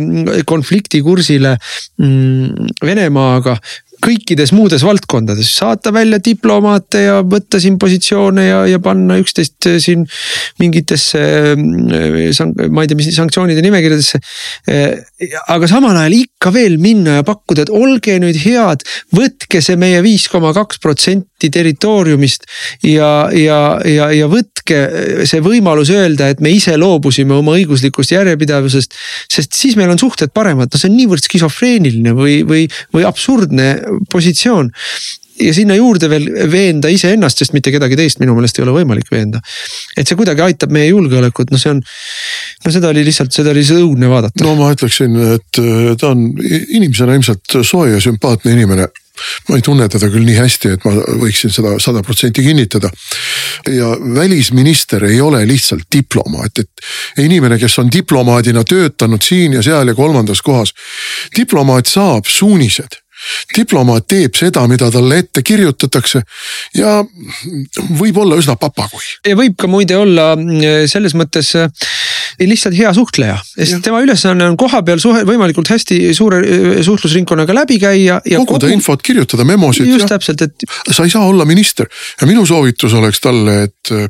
konfliktikursile 0.49 1.55
mm, 2.01 2.73
Venemaaga 2.85 3.57
kõikides 4.05 4.53
muudes 4.55 4.83
valdkondades, 4.85 5.49
saata 5.57 5.91
välja 5.95 6.19
diplomaate 6.23 7.01
ja 7.05 7.19
võtta 7.25 7.59
siin 7.61 7.79
positsioone 7.81 8.45
ja, 8.45 8.59
ja 8.69 8.79
panna 8.83 9.17
üksteist 9.21 9.69
eh, 9.69 9.77
siin 9.81 10.05
mingitesse 10.61 11.21
eh, 11.21 12.41
ma 12.69 12.85
ei 12.85 12.89
tea, 12.91 12.99
mis 12.99 13.09
sanktsioonide 13.15 13.63
nimekirjadesse. 13.65 14.21
Eh, 14.69 15.31
aga 15.53 15.69
samal 15.69 15.97
ajal 16.01 16.17
ikka 16.19 16.53
veel 16.55 16.77
minna 16.81 17.19
ja 17.19 17.25
pakkuda, 17.27 17.65
et 17.65 17.73
olge 17.73 18.17
nüüd 18.21 18.39
head, 18.45 18.85
võtke 19.15 19.63
see 19.63 19.79
meie 19.79 20.01
viis 20.05 20.27
koma 20.31 20.53
kaks 20.55 20.81
protsenti 20.83 21.49
territooriumist 21.53 22.45
ja, 22.85 23.27
ja, 23.33 23.59
ja, 23.89 24.09
ja 24.13 24.29
võtke 24.31 24.81
see 25.29 25.41
võimalus 25.45 25.91
öelda, 25.93 26.29
et 26.33 26.43
me 26.43 26.53
ise 26.53 26.75
loobusime 26.77 27.35
oma 27.37 27.55
õiguslikust 27.57 28.13
järjepidevusest. 28.15 28.95
sest 29.31 29.57
siis 29.57 29.77
meil 29.79 29.91
on 29.93 30.01
suhted 30.01 30.33
paremad, 30.35 30.71
no 30.71 30.81
see 30.81 30.89
on 30.91 30.97
niivõrd 30.99 31.25
skisofreeniline 31.25 32.15
või, 32.17 32.39
või, 32.47 32.65
või 32.93 33.05
absurdne 33.07 33.69
positsioon 34.11 34.71
ja 35.39 35.53
sinna 35.53 35.75
juurde 35.75 36.09
veel 36.09 36.27
veenda 36.51 36.89
iseennast, 36.91 37.41
sest 37.41 37.55
mitte 37.55 37.73
kedagi 37.73 37.97
teist 37.99 38.21
minu 38.21 38.35
meelest 38.37 38.59
ei 38.59 38.65
ole 38.65 38.75
võimalik 38.77 39.09
veenda. 39.11 39.41
et 39.97 40.07
see 40.07 40.17
kuidagi 40.17 40.45
aitab 40.45 40.71
meie 40.75 40.89
julgeolekut, 40.89 41.51
noh, 41.51 41.61
see 41.61 41.73
on, 41.73 41.81
no 42.65 42.75
seda 42.75 42.91
oli 42.93 43.03
lihtsalt, 43.07 43.33
seda 43.35 43.51
oli 43.51 43.65
õudne 43.75 44.11
vaadata. 44.11 44.43
no 44.45 44.55
ma 44.59 44.71
ütleksin, 44.75 45.17
et 45.35 45.61
äh, 45.61 45.89
ta 45.99 46.13
on 46.13 46.29
inimesena 46.39 47.17
ilmselt 47.17 47.59
soe 47.63 47.91
ja 47.91 48.03
sümpaatne 48.03 48.55
inimene 48.55 48.87
ma 49.47 49.55
ei 49.55 49.63
tunne 49.63 49.87
teda 49.91 50.09
küll 50.11 50.25
nii 50.27 50.35
hästi, 50.35 50.73
et 50.75 50.83
ma 50.83 50.91
võiksin 51.21 51.53
seda 51.53 51.77
sada 51.79 52.01
protsenti 52.03 52.43
kinnitada. 52.43 52.89
ja 53.71 53.93
välisminister 54.15 55.05
ei 55.07 55.21
ole 55.21 55.45
lihtsalt 55.47 55.87
diplomaat, 55.95 56.59
et 56.59 57.23
inimene, 57.23 57.59
kes 57.59 57.79
on 57.79 57.91
diplomaadina 57.91 58.63
töötanud 58.63 59.23
siin 59.23 59.55
ja 59.55 59.63
seal 59.63 59.87
ja 59.87 59.95
kolmandas 59.95 60.41
kohas. 60.41 60.73
diplomaat 61.37 61.87
saab 61.87 62.27
suunised 62.27 62.99
diplomaat 63.55 64.07
teeb 64.07 64.35
seda, 64.37 64.65
mida 64.71 64.89
talle 64.93 65.19
ette 65.23 65.43
kirjutatakse 65.45 66.21
ja 66.77 66.97
võib 67.99 68.17
olla 68.21 68.37
üsna 68.39 68.57
papagui. 68.59 69.03
ja 69.27 69.35
võib 69.37 69.57
ka 69.59 69.69
muide 69.71 69.97
olla 69.97 70.33
mm, 70.35 70.87
selles 70.91 71.15
mõttes 71.17 71.53
äh, 71.59 71.69
lihtsalt 72.43 72.75
hea 72.77 72.91
suhtleja, 72.95 73.37
sest 73.55 73.81
tema 73.85 74.01
ülesanne 74.03 74.47
on 74.49 74.57
kohapeal 74.59 74.99
suhe, 75.01 75.23
võimalikult 75.27 75.69
hästi 75.71 75.99
suure 76.17 76.41
äh, 76.41 76.79
suhtlusringkonnaga 76.85 77.55
läbi 77.55 77.79
käia. 77.81 78.19
koguda 78.25 78.67
kogu... 78.67 78.73
infot, 78.73 79.05
kirjutada 79.05 79.47
memosid. 79.47 79.87
just 79.89 80.07
ja... 80.07 80.15
täpselt, 80.15 80.41
et. 80.45 80.67
sa 80.91 81.05
ei 81.05 81.13
saa 81.13 81.25
olla 81.27 81.45
minister 81.45 81.89
ja 82.21 82.27
minu 82.29 82.45
soovitus 82.45 82.93
oleks 82.93 83.21
talle, 83.23 83.61
et 83.69 83.93
äh, 83.95 84.09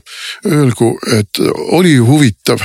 öelgu, 0.52 0.96
et 1.20 1.44
oli 1.76 1.98
huvitav 1.98 2.64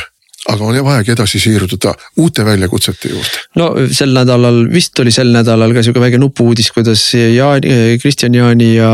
aga 0.50 0.66
on 0.66 0.78
vaja 0.84 1.04
edasi 1.14 1.40
siirduda 1.42 1.92
uute 2.22 2.44
väljakutsete 2.44 3.10
juurde. 3.12 3.42
no 3.60 3.68
sel 3.92 4.12
nädalal, 4.14 4.62
vist 4.72 4.98
oli 5.02 5.12
sel 5.14 5.30
nädalal 5.34 5.74
ka 5.76 5.84
sihuke 5.84 6.02
väike 6.02 6.20
nupu-uudis, 6.20 6.70
kuidas 6.74 7.02
Jaani, 7.14 7.98
Kristjan 8.02 8.34
Jaani 8.34 8.70
ja 8.74 8.90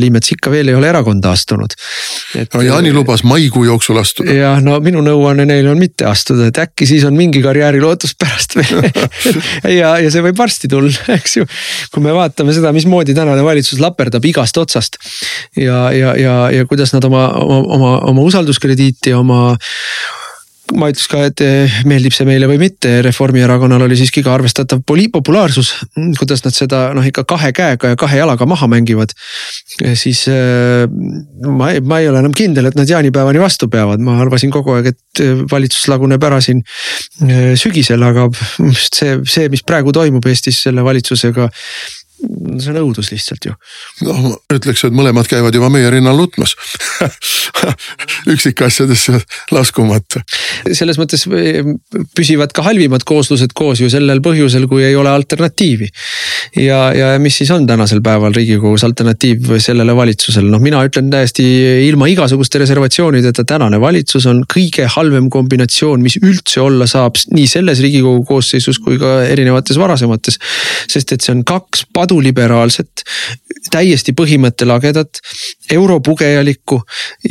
Liimets 0.00 0.34
ikka 0.34 0.52
veel 0.52 0.72
ei 0.72 0.78
ole 0.78 0.90
erakonda 0.90 1.32
astunud. 1.36 1.74
no 2.54 2.62
Jaani 2.66 2.92
lubas 2.96 3.24
maikuu 3.24 3.64
jooksul 3.68 4.00
astuda. 4.02 4.34
jah, 4.34 4.62
no 4.64 4.78
minu 4.84 5.02
nõuanne 5.04 5.46
neile 5.48 5.72
on 5.72 5.80
mitte 5.80 6.08
astuda, 6.10 6.50
et 6.50 6.62
äkki 6.64 6.88
siis 6.90 7.06
on 7.08 7.16
mingi 7.18 7.42
karjäärilootus 7.44 8.16
pärast 8.18 8.56
veel 8.58 8.82
ja, 9.80 9.96
ja 9.98 10.10
see 10.10 10.24
võib 10.24 10.38
varsti 10.38 10.70
tulla, 10.70 10.92
eks 11.18 11.38
ju. 11.40 11.48
kui 11.94 12.04
me 12.04 12.14
vaatame 12.16 12.54
seda, 12.56 12.74
mismoodi 12.76 13.16
tänane 13.16 13.44
valitsus 13.46 13.82
laperdab 13.82 14.24
igast 14.30 14.58
otsast 14.60 14.98
ja, 15.56 15.88
ja, 15.94 16.14
ja, 16.18 16.38
ja 16.54 16.66
kuidas 16.70 16.94
nad 16.96 17.04
oma, 17.06 17.28
oma, 17.40 17.60
oma, 17.76 17.92
oma 18.10 18.26
usalduskrediiti, 18.26 19.14
oma 19.16 19.56
ma 20.76 20.88
ütleks 20.90 21.08
ka, 21.10 21.22
et 21.30 21.42
eh, 21.44 21.78
meeldib 21.88 22.14
see 22.14 22.26
meile 22.28 22.48
või 22.50 22.58
mitte, 22.60 22.92
Reformierakonnal 23.04 23.84
oli 23.86 23.98
siiski 23.98 24.22
ka 24.26 24.34
arvestatav 24.36 24.82
poli-, 24.86 25.08
populaarsus. 25.12 25.72
kuidas 26.18 26.44
nad 26.44 26.56
seda 26.56 26.82
noh, 26.96 27.06
ikka 27.06 27.24
kahe 27.28 27.52
käega 27.56 27.92
ja 27.92 27.98
kahe 28.00 28.20
jalaga 28.20 28.46
maha 28.48 28.68
mängivad. 28.70 29.14
siis 29.94 30.26
eh, 30.30 30.86
ma, 31.46 31.72
ma 31.82 32.00
ei 32.00 32.10
ole 32.10 32.22
enam 32.22 32.34
kindel, 32.36 32.70
et 32.70 32.78
nad 32.78 32.88
jaanipäevani 32.88 33.42
vastu 33.42 33.68
peavad, 33.72 34.02
ma 34.04 34.18
arvasin 34.24 34.52
kogu 34.54 34.76
aeg, 34.76 34.92
et 34.94 35.24
eh, 35.24 35.44
valitsus 35.50 35.88
laguneb 35.90 36.24
ära 36.24 36.40
siin 36.44 36.62
sügisel, 37.60 38.02
aga 38.04 38.28
see, 38.76 39.18
see, 39.28 39.48
mis 39.52 39.64
praegu 39.66 39.92
toimub 39.94 40.26
Eestis 40.30 40.62
selle 40.64 40.84
valitsusega 40.86 41.48
see 42.60 42.72
on 42.72 42.78
õudus 42.82 43.10
lihtsalt 43.12 43.46
ju. 43.48 43.54
noh, 44.06 44.20
ma 44.24 44.32
ütleks, 44.56 44.84
et 44.86 44.94
mõlemad 44.96 45.28
käivad 45.30 45.54
juba 45.56 45.70
meie 45.72 45.90
rinnal 45.92 46.18
nutmas 46.18 46.54
üksikasjadesse 48.34 49.18
laskumata. 49.54 50.22
selles 50.72 51.00
mõttes 51.00 51.26
eh, 51.36 51.60
püsivad 52.16 52.54
ka 52.56 52.64
halvimad 52.66 53.04
kooslused 53.08 53.54
koos 53.56 53.82
ju 53.82 53.90
sellel 53.92 54.22
põhjusel, 54.24 54.66
kui 54.70 54.84
ei 54.86 54.96
ole 54.98 55.12
alternatiivi. 55.12 55.90
ja, 56.60 56.80
ja 56.96 57.12
mis 57.22 57.40
siis 57.40 57.52
on 57.54 57.66
tänasel 57.68 58.02
päeval 58.04 58.34
riigikogus 58.36 58.84
alternatiiv 58.88 59.52
sellele 59.60 59.96
valitsusele, 59.96 60.50
noh, 60.52 60.62
mina 60.62 60.82
ütlen 60.86 61.10
täiesti 61.12 61.44
ilma 61.86 62.10
igasuguste 62.10 62.62
reservatsioonideta, 62.62 63.44
tänane 63.48 63.80
valitsus 63.80 64.26
on 64.30 64.44
kõige 64.50 64.88
halvem 64.96 65.30
kombinatsioon, 65.32 66.02
mis 66.04 66.18
üldse 66.22 66.62
olla 66.64 66.88
saab 66.90 67.18
nii 67.30 67.46
selles 67.50 67.82
riigikogu 67.84 68.24
koosseisus 68.28 68.80
kui 68.82 68.98
ka 69.00 69.20
erinevates 69.28 69.78
varasemates. 69.80 70.38
sest 70.90 71.12
et 71.12 71.24
see 71.24 71.34
on 71.34 71.44
kaks 71.46 71.84
padu 71.94 72.09
paduliberaalset, 72.10 73.04
täiesti 73.70 74.12
põhimõttelagedat, 74.16 75.20
europugejalikku 75.70 76.80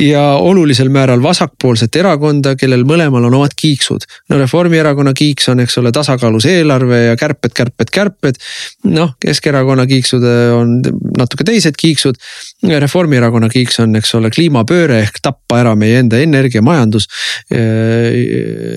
ja 0.00 0.22
olulisel 0.40 0.88
määral 0.88 1.20
vasakpoolset 1.22 1.96
erakonda, 2.00 2.54
kellel 2.56 2.86
mõlemal 2.88 3.26
on 3.28 3.34
omad 3.34 3.52
kiiksud. 3.56 4.06
no 4.30 4.38
Reformierakonna 4.38 5.12
kiiks 5.12 5.48
on, 5.52 5.60
eks 5.60 5.78
ole, 5.78 5.92
tasakaalus 5.92 6.46
eelarve 6.46 7.02
ja 7.04 7.16
kärped, 7.16 7.52
kärped, 7.54 7.90
kärped. 7.92 8.40
noh, 8.84 9.12
Keskerakonna 9.20 9.86
kiiksud 9.86 10.24
on 10.54 10.80
natuke 11.18 11.44
teised 11.44 11.76
kiiksud. 11.78 12.16
Reformierakonna 12.62 13.48
kiiks 13.48 13.80
on, 13.84 13.96
eks 13.96 14.14
ole, 14.14 14.30
kliimapööre 14.30 15.02
ehk 15.04 15.20
tappa 15.22 15.60
ära 15.60 15.74
meie 15.76 15.98
enda 15.98 16.18
energiamajandus. 16.18 17.08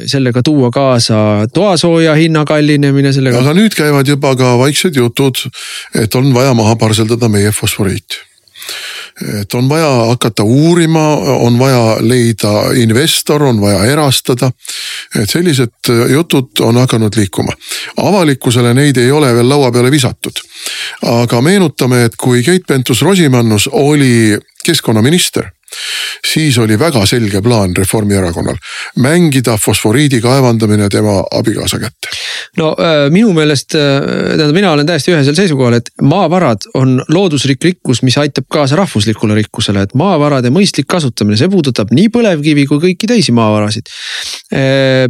sellega 0.07 0.41
tuua 0.43 0.71
kaasa 0.71 1.47
toasooja 1.53 2.15
hinna 2.15 2.43
kallinemine, 2.45 3.13
sellega. 3.13 3.39
aga 3.39 3.53
nüüd 3.55 3.75
käivad 3.77 4.07
juba 4.07 4.35
ka 4.35 4.57
vaiksed 4.57 4.97
jutud 4.97 5.37
et 5.95 6.15
on 6.15 6.33
vaja 6.33 6.53
maha 6.53 6.75
parseldada 6.75 7.29
meie 7.29 7.51
fosforiit 7.51 8.19
et 9.41 9.53
on 9.53 9.69
vaja 9.69 9.89
hakata 9.89 10.43
uurima, 10.43 11.15
on 11.17 11.59
vaja 11.59 11.97
leida 11.99 12.51
investor, 12.75 13.43
on 13.43 13.61
vaja 13.61 13.85
erastada. 13.85 14.51
et 15.21 15.29
sellised 15.29 15.89
jutud 16.09 16.59
on 16.59 16.77
hakanud 16.77 17.15
liikuma. 17.15 17.51
avalikkusele 17.97 18.73
neid 18.73 18.97
ei 18.97 19.11
ole 19.11 19.33
veel 19.33 19.49
laua 19.49 19.71
peale 19.71 19.91
visatud. 19.91 20.33
aga 21.01 21.41
meenutame, 21.41 22.03
et 22.03 22.15
kui 22.15 22.43
Keit 22.43 22.63
Pentus-Rosimannus 22.67 23.69
oli 23.71 24.37
keskkonnaminister 24.65 25.51
siis 26.33 26.57
oli 26.57 26.79
väga 26.79 27.05
selge 27.05 27.41
plaan 27.41 27.75
Reformierakonnal 27.77 28.57
mängida 28.99 29.57
fosforiidi 29.57 30.21
kaevandamine 30.21 30.89
tema 30.89 31.23
abikaasa 31.31 31.79
kätte. 31.79 32.09
no 32.57 32.75
äh, 32.79 33.09
minu 33.11 33.33
meelest, 33.33 33.75
äh, 33.75 33.81
tähendab, 34.37 34.53
mina 34.55 34.71
olen 34.71 34.85
täiesti 34.85 35.11
ühesel 35.13 35.35
seisukohal, 35.35 35.77
et 35.79 35.89
maavarad 36.01 36.67
on 36.77 36.99
looduslik 37.09 37.63
rikkus, 37.63 38.03
mis 38.03 38.17
aitab 38.21 38.45
kaasa 38.51 38.75
rahvuslikule 38.75 39.35
rikkusele, 39.35 39.81
et 39.87 39.95
maavarade 39.97 40.51
mõistlik 40.53 40.87
kasutamine, 40.89 41.37
see 41.39 41.49
puudutab 41.49 41.93
nii 41.95 42.11
põlevkivi 42.13 42.65
kui 42.69 42.81
kõiki 42.87 43.09
teisi 43.09 43.33
maavarasid. 43.35 43.89
Äh, 44.53 45.07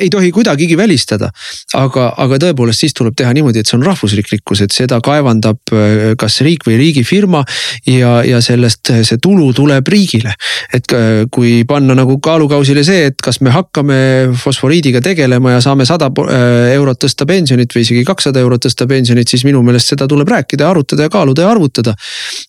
ei 0.00 0.10
tohi 0.12 0.32
kuidagigi 0.34 0.76
välistada, 0.76 1.30
aga, 1.74 2.10
aga 2.20 2.40
tõepoolest 2.46 2.84
siis 2.84 2.96
tuleb 2.96 3.16
teha 3.16 3.32
niimoodi, 3.36 3.62
et 3.62 3.70
see 3.70 3.78
on 3.78 3.86
rahvuslik 3.86 4.28
rikkus, 4.32 4.64
et 4.64 4.74
seda 4.74 5.00
kaevandab 5.04 5.72
kas 6.20 6.40
riik 6.44 6.66
või 6.68 6.76
riigifirma 6.80 7.44
ja, 7.88 8.18
ja 8.26 8.40
sellest 8.44 8.92
see 9.14 9.22
tulu 9.22 9.52
tuleb 9.54 9.88
riigile. 9.88 10.34
et 10.74 10.90
kui 11.30 11.64
panna 11.68 11.94
nagu 11.94 12.16
kaalukausile 12.22 12.84
see, 12.84 13.08
et 13.10 13.20
kas 13.22 13.40
me 13.44 13.52
hakkame 13.54 13.98
fosforiidiga 14.38 15.00
tegelema 15.04 15.54
ja 15.54 15.60
saame 15.64 15.86
sada 15.88 16.10
äh, 16.10 16.72
eurot 16.74 17.00
tõsta 17.04 17.26
pensionit 17.28 17.74
või 17.74 17.84
isegi 17.86 18.04
kakssada 18.04 18.42
eurot 18.42 18.64
tõsta 18.66 18.88
pensionit, 18.90 19.28
siis 19.30 19.44
minu 19.46 19.62
meelest 19.62 19.92
seda 19.92 20.08
tuleb 20.10 20.28
rääkida 20.28 20.68
arutada 20.70 21.08
ja 21.08 21.12
kaaluda 21.12 21.46
ja 21.46 21.50
arvutada. 21.54 21.94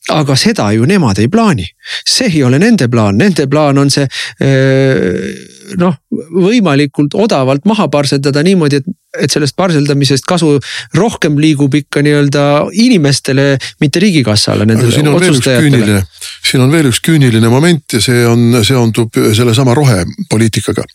aga 0.10 0.36
seda 0.36 0.72
ju 0.72 0.86
nemad 0.86 1.20
ei 1.20 1.28
plaani, 1.28 1.66
see 2.06 2.30
ei 2.32 2.44
ole 2.44 2.60
nende 2.60 2.88
plaan, 2.88 3.18
nende 3.18 3.48
plaan 3.48 3.78
on 3.78 3.92
see 3.94 4.08
äh, 4.42 5.55
noh, 5.80 5.98
võimalikult 6.36 7.16
odavalt 7.18 7.66
maha 7.70 7.88
parseldada 7.92 8.44
niimoodi, 8.46 8.82
et, 8.82 8.88
et 9.26 9.32
sellest 9.34 9.56
parseldamisest 9.58 10.28
kasu 10.28 10.56
rohkem 10.98 11.40
liigub 11.42 11.76
ikka 11.80 12.04
nii-öelda 12.06 12.46
inimestele, 12.86 13.48
mitte 13.84 14.02
riigikassale, 14.04 14.68
nendele 14.70 15.16
otsustajatele. 15.16 16.02
siin 16.46 16.66
on 16.66 16.74
veel 16.74 16.92
üks 16.92 17.02
küüniline 17.06 17.52
moment 17.52 17.98
ja 17.98 18.04
see 18.04 18.26
on, 18.30 18.62
seondub 18.66 19.22
sellesama 19.36 19.76
rohepoliitikaga. 19.78 20.86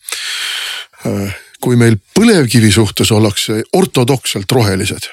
kui 1.61 1.77
meil 1.77 1.97
põlevkivi 2.17 2.71
suhtes 2.73 3.11
ollakse 3.13 3.63
ortodokselt 3.77 4.53
rohelised 4.53 5.09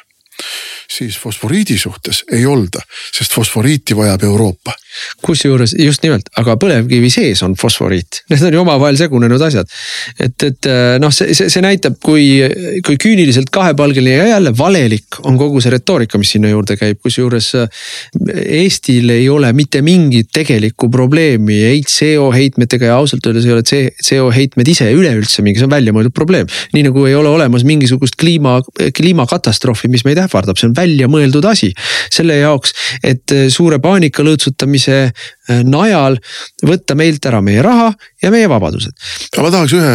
siis 0.87 1.17
fosforiidi 1.19 1.77
suhtes 1.77 2.23
ei 2.31 2.45
olda, 2.47 2.81
sest 3.11 3.33
fosforiiti 3.35 3.95
vajab 3.97 4.23
Euroopa. 4.23 4.73
kusjuures 5.21 5.75
just 5.77 6.01
nimelt, 6.01 6.29
aga 6.39 6.55
põlevkivi 6.57 7.09
sees 7.13 7.43
on 7.45 7.53
fosforiit, 7.59 8.23
need 8.31 8.45
on 8.47 8.55
ju 8.55 8.61
omavahel 8.63 8.97
segunenud 8.97 9.41
asjad. 9.45 9.67
et, 10.19 10.43
et 10.47 10.69
äh, 10.71 10.95
noh, 11.01 11.11
see, 11.13 11.35
see, 11.37 11.51
see 11.53 11.61
näitab, 11.61 11.99
kui, 12.03 12.39
kui 12.85 12.97
küüniliselt 13.01 13.51
kahepalgeline 13.53 14.15
ja 14.15 14.27
jälle 14.31 14.53
valelik 14.57 15.19
on 15.27 15.37
kogu 15.37 15.61
see 15.61 15.75
retoorika, 15.75 16.17
mis 16.17 16.31
sinna 16.33 16.49
juurde 16.49 16.79
käib, 16.79 17.01
kusjuures 17.03 17.51
äh, 17.59 17.83
Eestil 18.57 19.11
ei 19.13 19.27
ole 19.29 19.51
mitte 19.53 19.83
mingit 19.85 20.31
tegelikku 20.33 20.89
probleemi 20.93 21.59
ei 21.67 21.83
CO 21.83 22.31
heitmetega 22.33 22.93
ja 22.93 22.97
ausalt 23.01 23.27
öeldes 23.27 23.45
ei 23.45 23.53
ole 23.53 23.63
CO 23.67 24.31
heitmed 24.33 24.71
ise 24.71 24.87
üleüldse 24.95 25.43
mingi, 25.45 25.59
see 25.59 25.67
on 25.67 25.75
väljamõeldud 25.75 26.15
probleem. 26.15 26.49
nii 26.73 26.87
nagu 26.87 27.05
ei 27.09 27.15
ole 27.17 27.29
olemas 27.29 27.67
mingisugust 27.67 28.17
kliima, 28.19 28.57
kliimakatastroofi, 28.97 29.91
mis 29.91 30.07
meid 30.07 30.23
ähvardab, 30.23 30.57
see 30.57 30.71
on 30.71 30.76
väljamõeldud 30.77 31.45
asi. 31.49 31.73
selle 32.13 32.37
jaoks, 32.39 32.73
et 33.03 33.33
suure 33.53 33.79
paanika 33.83 34.23
lõõtsutamise 34.25 34.97
äh, 35.07 35.63
najal 35.67 36.17
võtta 36.65 36.95
meilt 36.97 37.25
ära 37.29 37.41
meie 37.41 37.61
raha 37.65 37.91
ja 38.23 38.31
meie 38.33 38.49
vabadused. 38.49 38.93
aga 39.33 39.45
ma 39.45 39.53
tahaks 39.53 39.75
ühe 39.77 39.93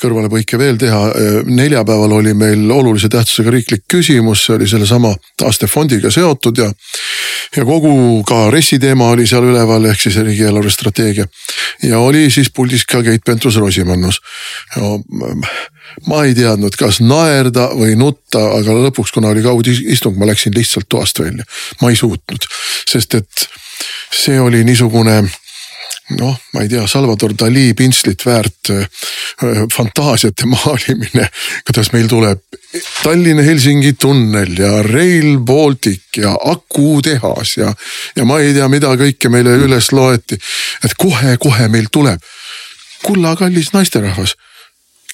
kõrvalepõike 0.00 0.58
veel 0.58 0.76
teha. 0.80 1.00
neljapäeval 1.44 2.12
oli 2.18 2.34
meil 2.34 2.70
olulise 2.70 3.08
tähtsusega 3.08 3.50
riiklik 3.50 3.84
küsimus, 3.88 4.44
see 4.46 4.56
oli 4.56 4.68
sellesama 4.68 5.14
taastefondiga 5.40 6.10
seotud 6.10 6.58
ja. 6.58 6.70
ja 7.56 7.64
kogu 7.64 8.22
ka 8.28 8.50
RES-i 8.50 8.78
teema 8.82 9.10
oli 9.14 9.26
seal 9.26 9.48
üleval, 9.48 9.84
ehk 9.90 10.00
siis 10.00 10.16
riigieelarve 10.16 10.70
strateegia. 10.70 11.26
ja 11.82 11.98
oli 11.98 12.30
siis 12.30 12.50
puldis 12.54 12.84
ka 12.84 13.02
Keit 13.02 13.24
Pentus-Rosimannus 13.28 14.20
no, 14.76 14.98
ma 16.08 16.24
ei 16.24 16.34
teadnud, 16.34 16.76
kas 16.78 17.00
naerda 17.04 17.68
või 17.76 17.96
nutta, 17.98 18.40
aga 18.58 18.76
lõpuks, 18.86 19.12
kuna 19.14 19.32
oli 19.32 19.44
kaudistung, 19.44 20.16
ma 20.18 20.28
läksin 20.30 20.54
lihtsalt 20.56 20.88
toast 20.88 21.20
välja. 21.20 21.44
ma 21.80 21.90
ei 21.90 21.96
suutnud, 21.96 22.48
sest 22.88 23.14
et 23.20 23.46
see 24.12 24.40
oli 24.40 24.64
niisugune 24.64 25.22
noh, 26.18 26.36
ma 26.54 26.62
ei 26.64 26.68
tea, 26.68 26.86
Salvador 26.90 27.34
Dali 27.38 27.72
pintslit 27.78 28.24
väärt 28.26 28.70
äh, 28.70 28.86
fantaasiate 29.72 30.46
maalimine, 30.50 31.28
kuidas 31.66 31.92
meil 31.92 32.08
tuleb 32.10 32.42
Tallinna-Helsingi 33.02 33.92
tunnel 34.00 34.54
ja 34.58 34.82
Rail 34.86 35.38
Baltic 35.38 36.16
ja 36.16 36.32
akutehas 36.52 37.56
ja, 37.56 37.72
ja 38.16 38.24
ma 38.28 38.40
ei 38.40 38.54
tea, 38.56 38.68
mida 38.72 38.94
kõike 38.96 39.28
meile 39.32 39.56
üles 39.60 39.92
loeti. 39.92 40.38
et 40.84 40.94
kohe-kohe 40.98 41.68
meil 41.68 41.90
tuleb. 41.92 42.20
kulla 43.02 43.36
kallis 43.36 43.72
naisterahvas 43.72 44.36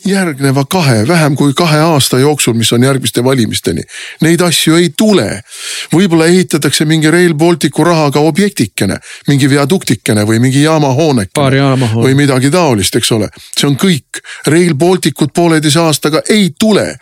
järgneva 0.06 0.64
kahe, 0.64 1.08
vähem 1.08 1.36
kui 1.36 1.52
kahe 1.54 1.78
aasta 1.78 2.18
jooksul, 2.18 2.54
mis 2.54 2.72
on 2.72 2.82
järgmiste 2.82 3.24
valimisteni. 3.24 3.82
Neid 4.20 4.40
asju 4.40 4.76
ei 4.76 4.90
tule. 4.96 5.42
võib-olla 5.92 6.26
ehitatakse 6.26 6.84
mingi 6.84 7.10
Rail 7.10 7.34
Balticu 7.34 7.84
rahaga 7.84 8.20
objektikene, 8.20 8.98
mingi 9.28 9.50
viaduktikene 9.50 10.24
või 10.26 10.38
mingi 10.38 10.62
jaamahoonekene. 10.62 11.44
või 12.04 12.14
midagi 12.14 12.50
taolist, 12.50 12.96
eks 12.96 13.12
ole. 13.12 13.28
see 13.58 13.68
on 13.68 13.76
kõik. 13.76 14.22
Rail 14.46 14.74
Balticut 14.74 15.32
pooleteise 15.34 15.80
aastaga 15.80 16.22
ei 16.28 16.50
tule. 16.58 16.96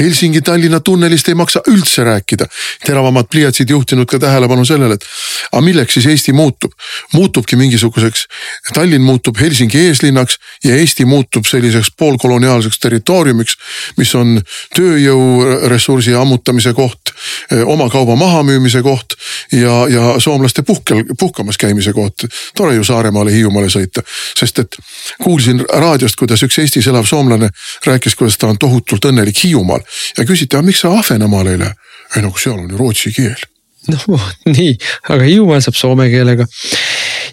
Helsingi-Tallinna 0.00 0.80
tunnelist 0.80 1.28
ei 1.28 1.34
maksa 1.34 1.60
üldse 1.68 2.04
rääkida. 2.04 2.46
teravamad 2.86 3.26
pliiatsid 3.30 3.70
juhtinud 3.70 4.06
ka 4.06 4.18
tähelepanu 4.18 4.64
sellele, 4.64 4.94
et 4.94 5.04
aga 5.52 5.60
milleks 5.60 5.94
siis 5.94 6.06
Eesti 6.06 6.32
muutub. 6.32 6.72
muutubki 7.12 7.56
mingisuguseks, 7.56 8.26
Tallinn 8.74 9.04
muutub 9.04 9.40
Helsingi 9.40 9.78
eeslinnaks 9.78 10.38
ja 10.64 10.76
Eesti 10.76 11.04
muutub 11.04 11.46
selliseks 11.46 11.90
pool 11.98 12.19
koloniaalseks 12.20 12.78
territooriumiks, 12.82 13.56
mis 13.98 14.12
on 14.18 14.38
tööjõuressursi 14.76 16.14
ammutamise 16.16 16.72
koht, 16.76 17.12
eh, 17.50 17.64
oma 17.64 17.88
kauba 17.90 18.16
mahamüümise 18.20 18.82
koht 18.86 19.16
ja, 19.52 19.84
ja 19.90 20.14
soomlaste 20.20 20.62
puhkel, 20.66 21.04
puhkamas 21.18 21.58
käimise 21.60 21.92
koht. 21.96 22.26
tore 22.56 22.74
ju 22.74 22.84
Saaremaale, 22.84 23.32
Hiiumaale 23.32 23.70
sõita, 23.72 24.04
sest 24.36 24.58
et 24.58 24.80
kuulsin 25.22 25.64
raadiost, 25.68 26.16
kuidas 26.20 26.42
üks 26.46 26.58
Eestis 26.62 26.90
elav 26.90 27.08
soomlane 27.08 27.50
rääkis, 27.86 28.14
kuidas 28.14 28.38
ta 28.38 28.50
on 28.50 28.58
tohutult 28.58 29.04
õnnelik 29.12 29.44
Hiiumaal 29.44 29.80
ja 30.18 30.24
küsiti, 30.24 30.56
aga 30.56 30.66
miks 30.66 30.84
sa 30.84 30.92
Ahvenamaale 30.98 31.56
ei 31.56 31.64
lähe? 31.64 31.74
ei 32.16 32.22
no 32.22 32.32
seal 32.36 32.58
on 32.58 32.70
ju 32.70 32.78
rootsi 32.78 33.12
keel 33.14 33.38
noh 33.92 34.24
nii, 34.48 34.74
aga 35.08 35.24
Hiiumaal 35.24 35.62
saab 35.64 35.78
soome 35.78 36.08
keelega. 36.12 36.44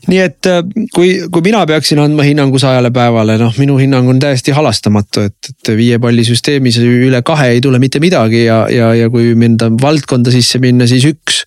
Nii 0.06 0.20
et 0.22 0.50
äh, 0.50 0.62
kui, 0.94 1.10
kui 1.34 1.44
mina 1.46 1.64
peaksin 1.70 2.00
andma 2.04 2.26
hinnangu 2.28 2.60
sajale 2.62 2.92
päevale, 2.96 3.38
noh, 3.42 3.54
minu 3.62 3.78
hinnang 3.82 4.10
on 4.12 4.20
täiesti 4.22 4.54
halastamatu, 4.56 5.26
et, 5.28 5.52
et 5.52 5.72
viie 5.78 6.00
palli 6.02 6.26
süsteemis 6.28 6.80
üle 6.84 7.22
kahe 7.26 7.50
ei 7.56 7.62
tule 7.64 7.80
mitte 7.82 8.02
midagi 8.04 8.44
ja, 8.46 8.60
ja, 8.74 8.92
ja 8.98 9.10
kui 9.14 9.34
minna 9.40 9.70
valdkonda 9.82 10.34
sisse 10.34 10.62
minna, 10.64 10.88
siis 10.90 11.08
üks. 11.10 11.42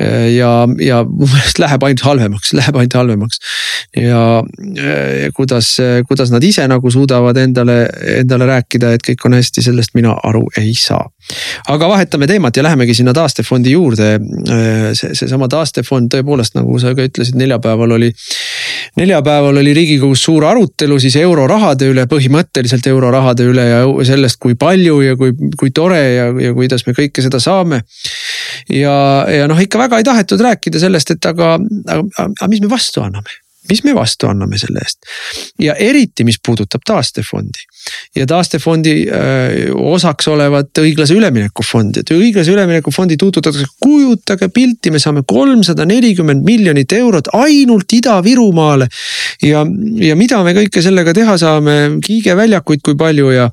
ja, 0.00 0.52
ja 0.82 1.02
mu 1.06 1.26
meelest 1.26 1.60
läheb 1.62 1.86
ainult 1.86 2.04
halvemaks, 2.06 2.54
läheb 2.58 2.80
ainult 2.80 2.98
halvemaks. 3.00 3.40
ja, 3.96 4.24
ja 4.76 5.32
kuidas, 5.36 5.72
kuidas 6.08 6.32
nad 6.34 6.44
ise 6.44 6.66
nagu 6.70 6.92
suudavad 6.92 7.40
endale, 7.40 7.82
endale 8.20 8.48
rääkida, 8.50 8.94
et 8.96 9.06
kõik 9.06 9.26
on 9.28 9.38
hästi, 9.38 9.64
sellest 9.64 9.96
mina 9.98 10.16
aru 10.28 10.46
ei 10.60 10.74
saa. 10.78 11.06
Aga 11.68 11.88
vahetame 11.88 12.26
teemat 12.30 12.56
ja 12.56 12.66
lähemegi 12.66 12.94
sinna 12.94 13.12
taastefondi 13.16 13.72
juurde 13.76 14.10
Äh, 14.50 14.90
see, 14.96 15.12
seesama 15.18 15.46
taastefond 15.50 16.10
tõepoolest, 16.12 16.56
nagu 16.56 16.78
sa 16.82 16.92
ka 16.96 17.04
ütlesid, 17.06 17.36
neljapäeval 17.38 17.96
oli. 17.96 18.10
neljapäeval 18.98 19.60
oli 19.60 19.74
riigikogus 19.76 20.22
suur 20.24 20.44
arutelu 20.48 20.98
siis 21.00 21.16
eurorahade 21.20 21.90
üle, 21.92 22.06
põhimõtteliselt 22.10 22.86
eurorahade 22.90 23.46
üle 23.46 23.66
ja 23.68 23.82
sellest, 24.06 24.40
kui 24.42 24.56
palju 24.58 25.00
ja 25.04 25.16
kui, 25.20 25.34
kui 25.58 25.70
tore 25.74 26.00
ja, 26.00 26.30
ja 26.46 26.54
kuidas 26.56 26.86
me 26.88 26.96
kõike 26.96 27.22
seda 27.22 27.40
saame. 27.42 27.82
ja, 28.68 28.96
ja 29.30 29.46
noh, 29.50 29.60
ikka 29.60 29.78
väga 29.78 30.00
ei 30.00 30.08
tahetud 30.08 30.42
rääkida 30.48 30.82
sellest, 30.82 31.14
et 31.14 31.30
aga, 31.30 31.54
aga, 31.86 32.02
aga 32.30 32.50
mis 32.50 32.64
me 32.64 32.72
vastu 32.72 33.04
anname 33.04 33.40
mis 33.70 33.84
me 33.86 33.94
vastu 33.96 34.28
anname 34.30 34.58
selle 34.60 34.82
eest. 34.84 34.98
ja 35.58 35.74
eriti, 35.74 36.24
mis 36.24 36.40
puudutab 36.46 36.84
taastefondi 36.86 37.64
ja 38.16 38.26
taastefondi 38.26 38.94
öö, 39.06 39.72
osaks 39.94 40.28
olevat 40.28 40.78
õiglase 40.82 41.14
ülemineku 41.16 41.64
fondi, 41.66 42.02
et 42.02 42.12
õiglase 42.14 42.52
ülemineku 42.52 42.92
fondi 42.94 43.16
tuututatakse, 43.20 43.66
kujutage 43.82 44.50
pilti, 44.54 44.92
me 44.92 45.00
saame 45.02 45.22
kolmsada 45.26 45.86
nelikümmend 45.88 46.44
miljonit 46.46 46.92
eurot 46.92 47.30
ainult 47.38 47.92
Ida-Virumaale. 47.96 48.88
ja, 49.42 49.64
ja 50.06 50.16
mida 50.16 50.42
me 50.46 50.54
kõike 50.56 50.82
sellega 50.84 51.14
teha 51.16 51.36
saame, 51.40 51.76
kiigeväljakuid 52.04 52.84
kui 52.84 52.98
palju 53.00 53.30
ja, 53.34 53.48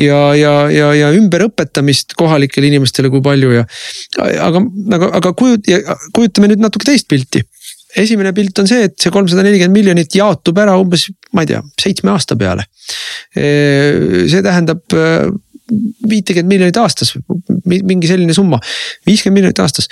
ja, 0.00 0.20
ja, 0.38 0.54
ja, 0.74 0.92
ja 0.94 1.12
ümberõpetamist 1.16 2.16
kohalikele 2.18 2.70
inimestele 2.72 3.10
kui 3.12 3.22
palju 3.24 3.54
ja. 3.60 3.64
aga, 4.18 4.64
aga, 4.98 5.14
aga 5.20 5.34
kujut-, 5.38 5.72
kujutame 6.16 6.52
nüüd 6.52 6.66
natuke 6.66 6.88
teist 6.90 7.08
pilti 7.10 7.44
esimene 7.98 8.32
pilt 8.36 8.58
on 8.62 8.68
see, 8.70 8.86
et 8.88 8.96
see 9.00 9.12
kolmsada 9.14 9.44
nelikümmend 9.46 9.76
miljonit 9.76 10.14
jaotub 10.14 10.58
ära 10.62 10.76
umbes, 10.80 11.08
ma 11.34 11.44
ei 11.44 11.52
tea, 11.52 11.62
seitsme 11.80 12.12
aasta 12.14 12.36
peale. 12.40 12.66
see 13.34 14.42
tähendab 14.42 14.84
viitekümmet 16.10 16.50
miljonit 16.50 16.78
aastas, 16.82 17.14
mingi 17.64 18.10
selline 18.10 18.34
summa, 18.34 18.58
viiskümmend 19.06 19.40
miljonit 19.40 19.62
aastas. 19.62 19.88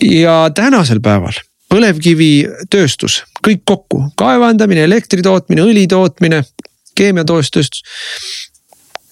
ja 0.00 0.42
tänasel 0.54 1.00
päeval 1.04 1.36
põlevkivitööstus, 1.70 3.20
kõik 3.46 3.62
kokku, 3.68 4.02
kaevandamine, 4.18 4.84
elektri 4.88 5.22
tootmine, 5.22 5.62
õli 5.62 5.86
tootmine, 5.88 6.42
keemiatoostööstus. 6.98 7.84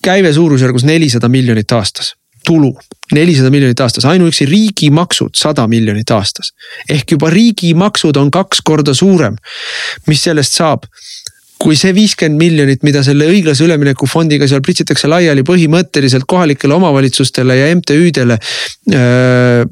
käive 0.02 0.32
suurusjärgus 0.32 0.84
nelisada 0.84 1.28
miljonit 1.28 1.72
aastas 1.72 2.14
tulu 2.48 2.72
nelisada 3.12 3.50
miljonit 3.52 3.80
aastas, 3.80 4.04
ainuüksi 4.08 4.46
riigimaksud 4.48 5.36
sada 5.36 5.66
miljonit 5.68 6.10
aastas. 6.10 6.52
ehk 6.88 7.16
juba 7.16 7.30
riigimaksud 7.30 8.16
on 8.16 8.30
kaks 8.30 8.60
korda 8.64 8.94
suurem. 8.94 9.36
mis 10.06 10.22
sellest 10.22 10.56
saab? 10.56 10.88
kui 11.58 11.74
see 11.74 11.90
viiskümmend 11.94 12.38
miljonit, 12.38 12.84
mida 12.86 13.02
selle 13.02 13.26
õiglase 13.26 13.64
ülemineku 13.66 14.06
fondiga 14.06 14.46
seal 14.46 14.62
pritsitakse 14.62 15.08
laiali 15.10 15.42
põhimõtteliselt 15.42 16.28
kohalikele 16.30 16.76
omavalitsustele 16.76 17.56
ja 17.58 17.72
MTÜ-dele 17.74 18.36
öö, 18.94 19.64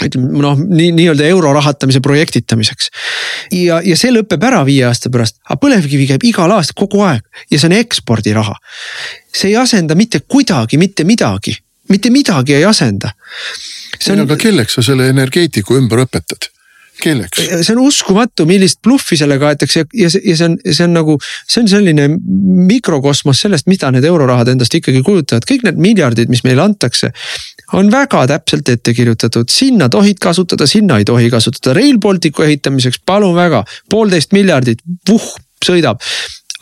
ütleme 0.00 0.42
noh, 0.42 0.58
nii 0.58 0.90
nii-öelda 0.96 1.28
euro 1.30 1.52
rahatamise 1.54 2.00
projektitamiseks. 2.02 2.90
ja, 3.52 3.78
ja 3.84 3.96
see 3.96 4.10
lõpeb 4.14 4.42
ära 4.50 4.64
viie 4.66 4.88
aasta 4.88 5.12
pärast, 5.12 5.38
aga 5.46 5.60
põlevkivi 5.62 6.08
käib 6.10 6.26
igal 6.26 6.56
aastal 6.56 6.80
kogu 6.82 7.04
aeg 7.06 7.22
ja 7.50 7.58
see 7.58 7.70
on 7.70 7.78
ekspordiraha. 7.78 8.56
see 9.30 9.52
ei 9.52 9.58
asenda 9.62 9.94
mitte 9.94 10.24
kuidagi 10.26 10.80
mitte 10.80 11.06
midagi 11.06 11.54
mitte 11.90 12.10
midagi 12.14 12.56
ei 12.56 12.64
asenda. 12.64 13.12
On... 13.12 14.14
ei 14.14 14.16
no 14.16 14.28
aga 14.28 14.38
kelleks 14.40 14.78
sa 14.78 14.86
selle 14.86 15.10
energeetiku 15.12 15.78
ümber 15.80 16.06
õpetad? 16.06 16.50
kelleks? 17.00 17.40
see 17.64 17.74
on 17.74 17.82
uskumatu, 17.84 18.46
millist 18.48 18.80
bluffi 18.84 19.18
sellega 19.18 19.50
aetakse 19.50 19.84
ja 19.96 20.10
see, 20.12 20.22
ja 20.26 20.36
see 20.36 20.48
on, 20.48 20.56
see 20.66 20.86
on 20.86 20.96
nagu, 20.96 21.16
see 21.48 21.62
on 21.62 21.70
selline 21.70 22.06
mikrokosmos 22.68 23.42
sellest, 23.44 23.68
mida 23.70 23.90
need 23.94 24.06
eurorahad 24.08 24.52
endast 24.52 24.74
ikkagi 24.76 25.02
kujutavad, 25.06 25.46
kõik 25.48 25.64
need 25.66 25.80
miljardid, 25.80 26.32
mis 26.32 26.44
meile 26.46 26.64
antakse. 26.64 27.12
on 27.78 27.90
väga 27.92 28.26
täpselt 28.32 28.68
ette 28.68 28.94
kirjutatud, 28.94 29.48
sinna 29.52 29.88
tohid 29.92 30.18
kasutada, 30.22 30.66
sinna 30.70 30.98
ei 31.00 31.06
tohi 31.08 31.30
kasutada, 31.30 31.74
Rail 31.78 31.98
Balticu 32.02 32.44
ehitamiseks 32.46 33.02
palun 33.06 33.36
väga, 33.36 33.64
poolteist 33.90 34.34
miljardit, 34.36 34.82
vuh, 35.08 35.30
sõidab. 35.64 36.02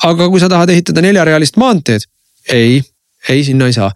aga 0.07 0.29
kui 0.29 0.41
sa 0.41 0.49
tahad 0.53 0.70
ehitada 0.70 1.03
neljarealist 1.03 1.59
maanteed, 1.59 2.07
ei 2.53 2.83
ei, 3.29 3.45
sinna 3.45 3.66
ei 3.68 3.72
saa. 3.72 3.91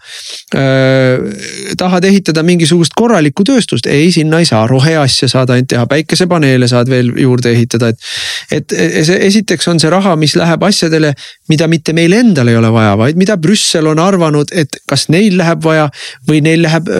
tahad 1.78 2.04
ehitada 2.04 2.42
mingisugust 2.46 2.92
korralikku 2.96 3.44
tööstust, 3.48 3.86
ei, 3.90 4.10
sinna 4.12 4.42
ei 4.42 4.48
saa, 4.48 4.66
roheasja 4.70 5.28
saad 5.30 5.52
ainult 5.54 5.70
teha, 5.72 5.86
päikesepaneele 5.90 6.68
saad 6.68 6.90
veel 6.92 7.12
juurde 7.20 7.52
ehitada, 7.54 7.92
et. 7.92 8.10
et 8.52 8.76
see 9.02 9.18
esiteks 9.26 9.68
on 9.72 9.80
see 9.80 9.90
raha, 9.92 10.14
mis 10.20 10.34
läheb 10.38 10.62
asjadele, 10.66 11.12
mida 11.50 11.68
mitte 11.70 11.94
meil 11.96 12.12
endal 12.16 12.50
ei 12.52 12.58
ole 12.58 12.72
vaja, 12.72 12.94
vaid 13.00 13.20
mida 13.20 13.36
Brüssel 13.40 13.88
on 13.90 14.00
arvanud, 14.02 14.52
et 14.52 14.76
kas 14.88 15.08
neil 15.12 15.36
läheb 15.40 15.62
vaja 15.64 15.88
või 16.28 16.42
neil 16.44 16.64
läheb 16.66 16.90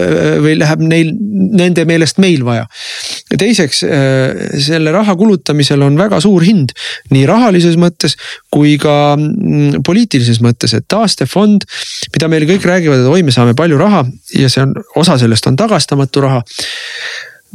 või 0.43 0.57
läheb 0.59 0.83
neil 0.83 1.13
nende 1.53 1.85
meelest 1.89 2.19
meil 2.23 2.43
vaja. 2.45 2.65
teiseks 3.37 3.83
selle 4.63 4.93
raha 4.93 5.15
kulutamisel 5.19 5.81
on 5.85 5.97
väga 5.99 6.19
suur 6.23 6.43
hind 6.45 6.73
nii 7.13 7.25
rahalises 7.29 7.77
mõttes 7.79 8.17
kui 8.53 8.75
ka 8.81 9.15
mm, 9.17 9.83
poliitilises 9.85 10.41
mõttes, 10.43 10.73
et 10.77 10.87
taastefond 10.89 11.65
mida 12.13 12.22
meile 12.31 12.47
kõik 12.49 12.65
räägivad, 12.67 13.03
et 13.03 13.11
oi, 13.11 13.23
me 13.23 13.33
saame 13.35 13.55
palju 13.57 13.77
raha 13.79 14.03
ja 14.37 14.49
see 14.51 14.63
on, 14.65 14.73
osa 14.99 15.17
sellest 15.21 15.47
on 15.49 15.59
tagastamatu 15.59 16.23
raha 16.23 16.43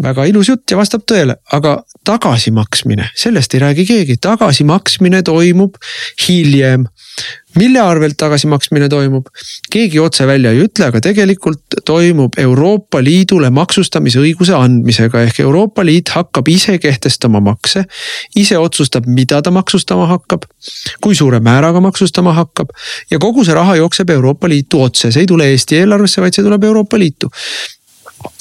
väga 0.02 0.24
ilus 0.30 0.48
jutt 0.52 0.70
ja 0.70 0.78
vastab 0.78 1.04
tõele, 1.08 1.38
aga 1.52 1.78
tagasimaksmine, 2.06 3.10
sellest 3.18 3.54
ei 3.54 3.62
räägi 3.64 3.86
keegi, 3.88 4.16
tagasimaksmine 4.22 5.22
toimub 5.26 5.76
hiljem. 6.26 6.86
Mille 7.58 7.80
arvelt 7.80 8.14
tagasimaksmine 8.20 8.86
toimub, 8.92 9.26
keegi 9.72 9.98
otse 9.98 10.26
välja 10.28 10.52
ei 10.54 10.60
ütle, 10.66 10.90
aga 10.92 11.00
tegelikult 11.02 11.78
toimub 11.88 12.36
Euroopa 12.38 13.00
Liidule 13.02 13.48
maksustamisõiguse 13.56 14.54
andmisega. 14.54 15.24
Ehk 15.26 15.40
Euroopa 15.42 15.82
Liit 15.86 16.12
hakkab 16.14 16.48
ise 16.52 16.76
kehtestama 16.78 17.40
makse. 17.42 17.84
ise 18.36 18.58
otsustab, 18.58 19.06
mida 19.06 19.40
ta 19.42 19.50
maksustama 19.50 20.06
hakkab, 20.06 20.44
kui 21.00 21.14
suure 21.14 21.40
määraga 21.40 21.80
maksustama 21.80 22.36
hakkab. 22.36 22.70
Ja 23.10 23.18
kogu 23.18 23.44
see 23.44 23.56
raha 23.56 23.76
jookseb 23.76 24.10
Euroopa 24.10 24.48
Liitu 24.48 24.82
otse, 24.82 25.10
see 25.10 25.26
ei 25.26 25.26
tule 25.26 25.50
Eesti 25.50 25.80
eelarvesse, 25.82 26.20
vaid 26.20 26.36
see 26.36 26.44
tuleb 26.44 26.64
Euroopa 26.64 26.98
Liitu. 26.98 27.32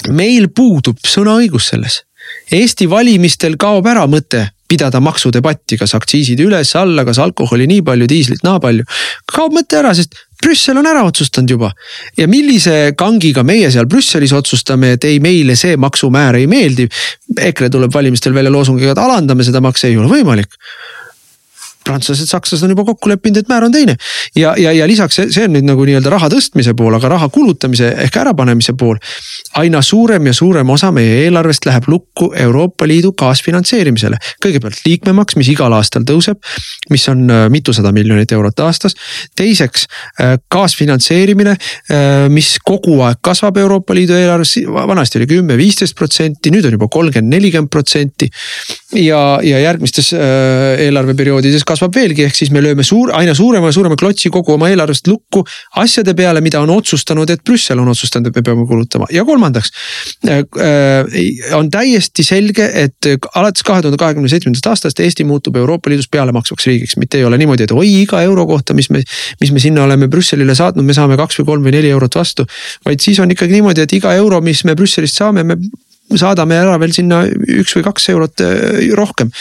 Meil 0.09 0.49
puudub 0.55 0.99
sõnaõigus 1.05 1.71
selles 1.73 2.03
Eesti 2.51 2.87
valimistel 2.89 3.57
kaob 3.59 3.87
ära 3.87 4.05
mõte 4.09 4.47
pidada 4.67 4.99
maksudebatti, 5.03 5.77
kas 5.79 5.93
aktsiisid 5.95 6.41
üles-alla, 6.43 7.05
kas 7.07 7.19
alkoholi 7.23 7.67
nii 7.71 7.83
palju, 7.87 8.07
diislit 8.09 8.43
naa 8.43 8.59
palju. 8.63 8.83
kaob 9.31 9.55
mõte 9.55 9.79
ära, 9.79 9.93
sest 9.95 10.17
Brüssel 10.43 10.77
on 10.77 10.85
ära 10.85 11.05
otsustanud 11.07 11.49
juba. 11.49 11.71
ja 12.17 12.27
millise 12.27 12.93
kangiga 12.97 13.43
meie 13.43 13.71
seal 13.71 13.87
Brüsselis 13.87 14.33
otsustame, 14.35 14.91
et 14.97 15.07
ei, 15.07 15.19
meile 15.23 15.55
see 15.55 15.77
maksumäär 15.77 16.35
ei 16.35 16.47
meeldi. 16.47 16.87
EKRE 17.39 17.69
tuleb 17.69 17.93
valimistel 17.93 18.33
välja 18.33 18.51
loosungiga, 18.51 18.91
et 18.91 19.01
alandame 19.01 19.43
seda 19.43 19.61
makse, 19.63 19.87
ei 19.87 19.97
ole 19.97 20.11
võimalik 20.11 20.51
prantslased, 21.87 22.29
sakslased 22.29 22.67
on 22.67 22.75
juba 22.75 22.85
kokku 22.87 23.11
leppinud, 23.11 23.41
et 23.41 23.51
määr 23.51 23.67
on 23.67 23.73
teine. 23.73 23.95
ja, 24.35 24.53
ja, 24.59 24.73
ja 24.75 24.87
lisaks 24.87 25.19
see, 25.19 25.31
see 25.33 25.47
on 25.47 25.55
nüüd 25.55 25.67
nagu 25.67 25.85
nii-öelda 25.87 26.11
raha 26.13 26.29
tõstmise 26.31 26.75
pool, 26.77 26.95
aga 26.97 27.11
raha 27.15 27.29
kulutamise 27.33 27.93
ehk 28.05 28.19
ärapanemise 28.21 28.75
pool. 28.79 28.99
aina 29.61 29.81
suurem 29.81 30.27
ja 30.27 30.33
suurem 30.33 30.69
osa 30.69 30.91
meie 30.95 31.23
eelarvest 31.25 31.65
läheb 31.65 31.87
lukku 31.87 32.31
Euroopa 32.35 32.87
Liidu 32.87 33.13
kaasfinantseerimisele. 33.17 34.19
kõigepealt 34.43 34.83
liikmemaks, 34.85 35.37
mis 35.39 35.51
igal 35.53 35.73
aastal 35.77 36.05
tõuseb, 36.07 36.41
mis 36.93 37.07
on 37.11 37.25
äh, 37.31 37.47
mitusada 37.53 37.91
miljonit 37.95 38.31
eurot 38.31 38.59
aastas. 38.65 38.95
teiseks 39.35 39.87
äh, 40.21 40.37
kaasfinantseerimine, 40.53 41.55
äh, 41.91 42.27
mis 42.33 42.55
kogu 42.65 42.99
aeg 43.05 43.21
kasvab 43.21 43.57
Euroopa 43.57 43.95
Liidu 43.95 44.17
eelarves, 44.17 44.57
vanasti 44.67 45.21
oli 45.21 45.29
kümme, 45.29 45.57
viisteist 45.57 45.95
protsenti, 45.97 46.51
nüüd 46.53 46.65
on 46.67 46.77
juba 46.77 46.89
kolmkümmend, 46.91 47.33
nelikümmend 47.33 47.71
protsenti. 47.71 48.29
ja, 48.93 49.39
ja 49.43 49.59
järgmistes 49.59 50.13
eelarveperioodides 50.13 51.63
kasvab 51.67 51.76
kasvab 51.77 51.95
veelgi, 51.95 52.25
ehk 52.25 52.35
siis 52.37 52.51
me 52.53 52.61
lööme 52.63 52.83
suur, 52.85 53.11
aina 53.15 53.35
suurema 53.37 53.69
ja 53.69 53.75
suurema 53.75 53.97
klotsi 53.99 54.31
kogu 54.33 54.55
oma 54.55 54.69
eelarvest 54.71 55.07
lukku 55.07 55.43
asjade 55.77 56.15
peale, 56.17 56.41
mida 56.41 56.61
on 56.63 56.71
otsustanud, 56.73 57.29
et 57.29 57.43
Brüssel 57.45 57.79
on 57.81 57.91
otsustanud, 57.93 58.31
et 58.31 58.39
me 58.39 58.43
peame 58.45 58.65
kulutama. 58.69 59.07
Ja 59.13 59.23
kolmandaks 59.27 59.71
äh, 60.27 60.41
äh, 60.41 61.53
on 61.57 61.69
täiesti 61.73 62.25
selge, 62.25 62.67
et 62.73 63.09
alates 63.35 63.65
kahe 63.67 63.83
tuhande 63.85 63.99
kahekümne 64.01 64.31
seitsmendast 64.31 64.71
aastast 64.71 65.01
Eesti 65.03 65.27
muutub 65.27 65.55
Euroopa 65.61 65.91
Liidus 65.91 66.09
pealemaksvaks 66.11 66.69
riigiks, 66.69 66.97
mitte 66.97 67.21
ei 67.21 67.27
ole 67.27 67.39
niimoodi, 67.39 67.67
et 67.67 67.75
oi 67.75 67.87
iga 68.01 68.21
euro 68.25 68.47
kohta, 68.49 68.75
mis 68.77 68.89
me, 68.93 69.03
mis 69.41 69.53
me 69.53 69.63
sinna 69.63 69.85
oleme 69.85 70.09
Brüsselile 70.11 70.55
saatnud, 70.57 70.85
me 70.87 70.97
saame 70.97 71.17
kaks 71.19 71.41
või 71.41 71.51
kolm 71.51 71.67
või 71.67 71.77
neli 71.77 71.93
eurot 71.93 72.19
vastu. 72.19 72.47
vaid 72.85 73.03
siis 73.03 73.19
on 73.23 73.31
ikkagi 73.31 73.59
niimoodi, 73.59 73.85
et 73.85 73.97
iga 73.99 74.15
euro, 74.17 74.41
mis 74.41 74.63
me 74.65 74.75
Brüsselist 74.75 75.19
saame, 75.19 75.43
me 75.43 75.59
saadame 76.17 76.57
ära 76.57 76.77
veel 76.79 76.93
sinna 76.95 77.25
üks 77.27 77.75
või 77.77 77.85
kaks 77.87 78.09
eurot 78.15 78.45
äh, 78.45 78.87
rohkem 78.97 79.31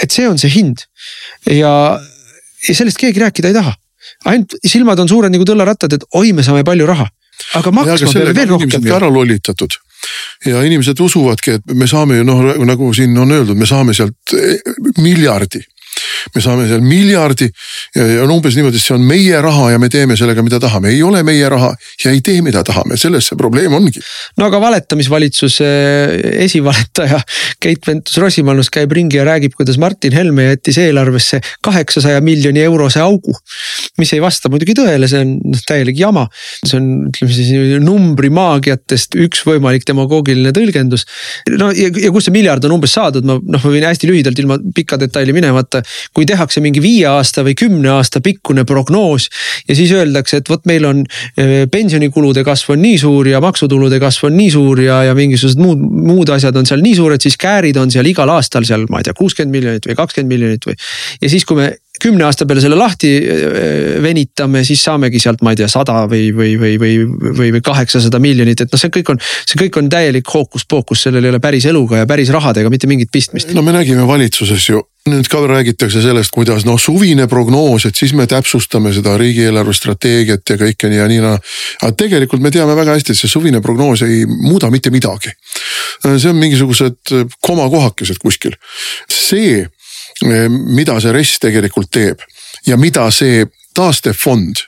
et 0.00 0.12
see 0.14 0.28
on 0.28 0.38
see 0.40 0.52
hind 0.52 0.84
ja, 1.50 1.72
ja 2.68 2.74
sellest 2.74 3.00
keegi 3.00 3.22
rääkida 3.22 3.52
ei 3.52 3.58
taha. 3.58 3.74
ainult 4.30 4.56
silmad 4.66 5.00
on 5.02 5.10
suured 5.10 5.32
nagu 5.32 5.46
tõllarattad, 5.48 5.98
et 5.98 6.06
oi, 6.18 6.32
me 6.32 6.44
saame 6.46 6.64
palju 6.66 6.86
raha, 6.88 7.08
aga 7.58 7.74
maksma 7.74 8.12
peame 8.12 8.36
veel 8.36 8.54
rohkem. 8.54 8.86
ära 8.96 9.10
lollitatud 9.12 9.78
ja 10.46 10.62
inimesed 10.66 10.98
usuvadki, 11.00 11.58
et 11.58 11.76
me 11.78 11.86
saame 11.90 12.18
ju 12.20 12.26
noh, 12.26 12.42
nagu 12.66 12.90
siin 12.96 13.14
on 13.18 13.30
öeldud, 13.34 13.58
me 13.58 13.68
saame 13.68 13.94
sealt 13.94 14.34
eh, 14.38 14.58
miljardi 15.02 15.62
me 16.34 16.42
saame 16.44 16.66
seal 16.70 16.82
miljardi 16.84 17.48
ja, 17.96 18.06
ja 18.06 18.22
on 18.24 18.34
umbes 18.36 18.56
niimoodi, 18.58 18.80
et 18.80 18.84
see 18.84 18.96
on 18.96 19.04
meie 19.06 19.40
raha 19.44 19.72
ja 19.74 19.80
me 19.82 19.90
teeme 19.92 20.16
sellega, 20.18 20.44
mida 20.44 20.60
tahame, 20.62 20.92
ei 20.92 21.02
ole 21.06 21.22
meie 21.26 21.48
raha 21.52 21.72
ja 22.04 22.12
ei 22.12 22.22
tee, 22.24 22.40
mida 22.44 22.62
tahame, 22.66 22.98
selles 23.00 23.30
see 23.30 23.38
probleem 23.38 23.74
ongi. 23.76 24.02
no 24.38 24.48
aga 24.48 24.60
valetamisvalitsuse 24.62 25.70
esivaletaja 26.46 27.20
Keit 27.62 27.82
Pentus-Rosimannus 27.86 28.70
käib 28.72 28.92
ringi 28.96 29.18
ja 29.18 29.26
räägib, 29.26 29.54
kuidas 29.58 29.78
Martin 29.80 30.14
Helme 30.16 30.48
jättis 30.50 30.78
eelarvesse 30.82 31.40
kaheksasaja 31.64 32.20
miljoni 32.24 32.62
eurose 32.64 33.00
augu. 33.02 33.34
mis 33.98 34.12
ei 34.12 34.22
vasta 34.22 34.50
muidugi 34.52 34.74
tõele, 34.76 35.08
see 35.10 35.22
on 35.22 35.34
noh, 35.52 35.62
täielik 35.68 35.98
jama, 35.98 36.26
see 36.64 36.78
on 36.78 36.88
ütleme 37.10 37.34
siis 37.34 37.52
numbrimaagiatest 37.82 39.16
üks 39.22 39.44
võimalik 39.46 39.86
demagoogiline 39.88 40.52
tõlgendus. 40.56 41.06
no 41.58 41.70
ja, 41.76 41.90
ja 41.90 42.12
kust 42.14 42.28
see 42.28 42.34
miljard 42.34 42.64
on 42.66 42.76
umbes 42.78 42.94
saadud, 42.96 43.26
ma 43.28 43.38
noh, 43.38 43.62
ma 43.62 43.74
võin 43.74 43.86
hästi 43.86 44.10
lühidalt 44.10 44.38
ilma 44.42 44.58
pikka 44.74 44.98
detaili 45.00 45.34
minemata 45.36 45.82
kui 46.14 46.26
tehakse 46.28 46.62
mingi 46.64 46.82
viie 46.82 47.06
aasta 47.10 47.44
või 47.46 47.54
kümne 47.58 47.92
aasta 47.96 48.20
pikkune 48.24 48.64
prognoos. 48.68 49.28
ja 49.68 49.76
siis 49.76 49.92
öeldakse, 49.92 50.42
et 50.42 50.48
vot 50.48 50.64
meil 50.66 50.86
on 50.88 51.04
äh, 51.04 51.64
pensionikulude 51.70 52.44
kasv 52.44 52.74
on 52.76 52.82
nii 52.82 52.98
suur 52.98 53.28
ja 53.28 53.40
maksutulude 53.40 54.00
kasv 54.00 54.28
on 54.30 54.36
nii 54.36 54.50
suur 54.50 54.82
ja, 54.82 55.02
ja 55.08 55.14
mingisugused 55.18 55.62
muud, 55.62 55.78
muud 56.12 56.34
asjad 56.34 56.56
on 56.56 56.68
seal 56.68 56.84
nii 56.84 56.96
suured, 56.98 57.22
siis 57.22 57.38
käärid 57.40 57.78
on 57.80 57.90
seal 57.90 58.06
igal 58.08 58.30
aastal 58.32 58.66
seal, 58.68 58.86
ma 58.90 59.00
ei 59.00 59.08
tea, 59.08 59.16
kuuskümmend 59.18 59.56
miljonit 59.56 59.88
või 59.88 59.98
kakskümmend 59.98 60.34
miljonit 60.34 60.68
või. 60.68 60.76
ja 61.22 61.32
siis, 61.32 61.48
kui 61.48 61.60
me 61.60 61.72
kümne 62.02 62.26
aasta 62.26 62.46
peale 62.48 62.62
selle 62.64 62.78
lahti 62.78 63.12
äh, 63.16 63.96
venitame, 64.02 64.64
siis 64.66 64.82
saamegi 64.84 65.20
sealt, 65.22 65.42
ma 65.46 65.54
ei 65.54 65.60
tea, 65.62 65.70
sada 65.70 66.02
või, 66.10 66.30
või, 66.36 66.54
või, 66.60 66.76
või, 66.82 66.94
või, 67.08 67.50
või 67.56 67.64
kaheksasada 67.64 68.20
miljonit, 68.22 68.64
et 68.64 68.72
noh, 68.72 68.80
see 68.80 68.92
kõik 68.92 69.14
on, 69.14 69.20
see 69.46 69.60
kõik 69.64 69.78
on 69.80 69.90
täielik 69.92 70.28
hookus-pookus, 70.34 71.06
sellel 71.06 71.24
ei 71.24 71.34
ole 71.34 71.42
päris 71.42 71.68
eluga 71.70 72.02
ja 72.02 72.08
päris 72.10 72.32
rahadega 72.34 72.72
mitte 72.72 72.90
mingit 72.90 73.12
pistmist. 73.12 73.54
no 73.54 73.64
me 73.66 73.74
nägime 73.76 74.06
valitsuses 74.08 74.68
ju 74.70 74.82
nüüd 75.10 75.26
ka 75.26 75.40
räägitakse 75.50 76.02
sellest, 76.02 76.30
kuidas 76.30 76.62
noh, 76.66 76.78
suvine 76.78 77.26
prognoos, 77.30 77.88
et 77.88 77.98
siis 77.98 78.12
me 78.14 78.28
täpsustame 78.30 78.92
seda 78.94 79.16
riigieelarve 79.18 79.74
strateegiat 79.74 80.52
ja 80.54 80.58
kõike 80.60 80.90
nii 80.90 81.00
ja 81.00 81.08
nii 81.10 81.22
naa. 81.24 81.38
aga 81.82 81.92
tegelikult 81.98 82.42
me 82.42 82.52
teame 82.54 82.76
väga 82.78 82.94
hästi, 82.94 83.14
et 83.14 83.18
see 83.18 83.30
suvine 83.30 83.60
prognoos 83.64 84.04
ei 84.06 84.22
muuda 84.26 84.70
mitte 84.70 84.92
midagi. 84.94 85.34
see 86.04 86.30
on 86.30 86.38
mingisugused 86.38 87.14
komakohakesed 87.42 88.22
kuskil. 88.22 88.54
see, 89.10 89.66
mida 90.22 90.98
see 91.00 91.12
RES 91.12 91.38
tegelikult 91.42 91.90
teeb 91.90 92.22
ja 92.66 92.76
mida 92.76 93.08
see 93.10 93.46
taastefond 93.74 94.62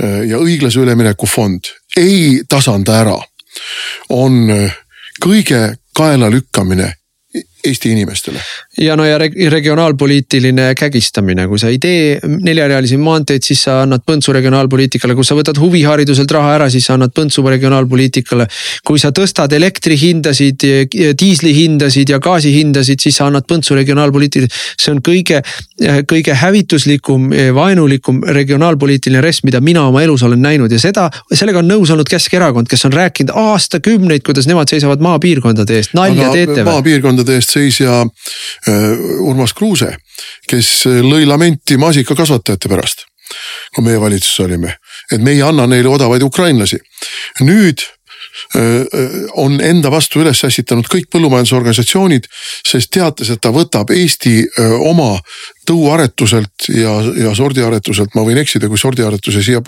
ja 0.00 0.38
õiglase 0.40 0.80
ülemineku 0.80 1.26
fond 1.28 1.68
ei 1.96 2.40
tasanda 2.48 3.00
ära, 3.02 3.18
on 4.16 4.46
kõige 5.20 5.74
kaelalükkamine 5.96 6.88
Eesti 7.64 7.90
inimestele. 7.94 8.40
ja 8.80 8.96
no 8.96 9.04
ja 9.04 9.18
regionaalpoliitiline 9.50 10.74
kägistamine, 10.74 11.46
kui 11.46 11.58
sa 11.58 11.68
ei 11.70 11.78
tee 11.78 12.18
neljarealisi 12.26 12.96
maanteid, 12.98 13.44
siis 13.46 13.62
sa 13.68 13.76
annad 13.84 14.02
põntsu 14.08 14.32
regionaalpoliitikale, 14.34 15.14
kui 15.14 15.24
sa 15.24 15.36
võtad 15.38 15.60
huvihariduselt 15.62 16.30
raha 16.34 16.56
ära, 16.56 16.66
siis 16.72 16.88
sa 16.88 16.96
annad 16.96 17.12
põntsu 17.14 17.44
regionaalpoliitikale. 17.46 18.46
kui 18.84 18.98
sa 18.98 19.12
tõstad 19.14 19.52
elektri 19.54 19.98
hindasid, 20.00 20.66
diisli 21.20 21.52
hindasid 21.54 22.10
ja 22.10 22.18
gaasi 22.18 22.50
hindasid, 22.56 23.00
siis 23.00 23.16
sa 23.16 23.28
annad 23.30 23.46
põntsu 23.46 23.78
regionaalpoliitikale. 23.78 24.50
see 24.80 24.92
on 24.92 24.98
kõige, 24.98 25.42
kõige 26.10 26.34
hävituslikum, 26.34 27.30
vaenulikum 27.54 28.22
regionaalpoliitiline 28.26 29.20
res, 29.20 29.44
mida 29.44 29.60
mina 29.60 29.86
oma 29.86 30.02
elus 30.02 30.22
olen 30.22 30.42
näinud 30.42 30.72
ja 30.72 30.82
seda, 30.82 31.08
sellega 31.32 31.62
on 31.62 31.70
nõus 31.70 31.94
olnud 31.94 32.10
Keskerakond, 32.10 32.66
kes 32.66 32.84
on 32.90 32.92
rääkinud 32.92 33.30
aastakümneid, 33.34 34.26
kuidas 34.26 34.50
nemad 34.50 34.68
seisavad 34.68 35.00
maapiirkondade 35.04 35.78
eest, 35.78 35.94
nalja 35.94 36.32
teete 36.34 36.58
või? 36.62 36.70
maapiirkondade 36.72 37.38
eest 37.38 37.51
seisja 37.52 38.02
äh, 38.02 38.74
Urmas 39.20 39.54
Kruuse, 39.56 39.94
kes 40.48 40.74
lõi 41.04 41.26
lamenti 41.28 41.78
maasikakasvatajate 41.80 42.72
pärast. 42.72 43.08
kui 43.72 43.84
meie 43.84 44.00
valitsuses 44.00 44.40
olime, 44.44 44.74
et 45.12 45.22
me 45.24 45.32
ei 45.32 45.42
anna 45.42 45.64
neile 45.66 45.88
odavaid 45.88 46.22
ukrainlasi. 46.22 46.76
nüüd 47.40 47.80
äh, 48.56 48.60
äh, 48.60 49.14
on 49.36 49.60
enda 49.60 49.90
vastu 49.90 50.20
üles 50.20 50.44
ässitanud 50.44 50.88
kõik 50.88 51.08
põllumajandusorganisatsioonid, 51.12 52.28
sest 52.66 52.90
teates, 52.90 53.30
et 53.30 53.40
ta 53.40 53.52
võtab 53.52 53.90
Eesti 53.90 54.46
oma 54.80 55.16
tõuaretuselt 55.68 56.68
ja, 56.68 56.98
ja 57.24 57.34
sordiaretuselt, 57.34 58.14
ma 58.14 58.26
võin 58.26 58.42
eksida, 58.42 58.68
kui 58.68 58.78
sordiaretuse 58.78 59.42
siia 59.42 59.62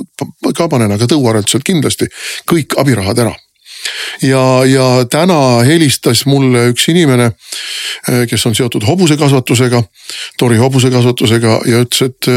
ka 0.54 0.68
panen, 0.68 0.92
aga 0.92 1.08
tõuaretuselt 1.08 1.64
kindlasti 1.64 2.10
kõik 2.50 2.76
abirahad 2.80 3.24
ära 3.24 3.34
ja, 4.22 4.42
ja 4.68 4.88
täna 5.10 5.38
helistas 5.66 6.24
mulle 6.26 6.68
üks 6.72 6.88
inimene, 6.92 7.30
eh, 8.08 8.24
kes 8.30 8.46
on 8.46 8.56
seotud 8.56 8.86
hobusekasvatusega, 8.86 9.82
Tori 10.38 10.58
hobusekasvatusega 10.60 11.60
ja 11.70 11.82
ütles, 11.84 12.10
et, 12.10 12.28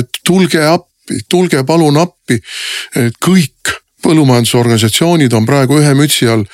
et 0.00 0.20
tulge 0.26 0.62
appi, 0.66 1.22
tulge 1.30 1.62
palun 1.66 1.98
appi. 2.00 2.40
kõik 3.22 3.74
põllumajandusorganisatsioonid 4.02 5.32
on 5.34 5.46
praegu 5.46 5.80
ühe 5.80 5.94
mütsi 5.98 6.28
all 6.30 6.44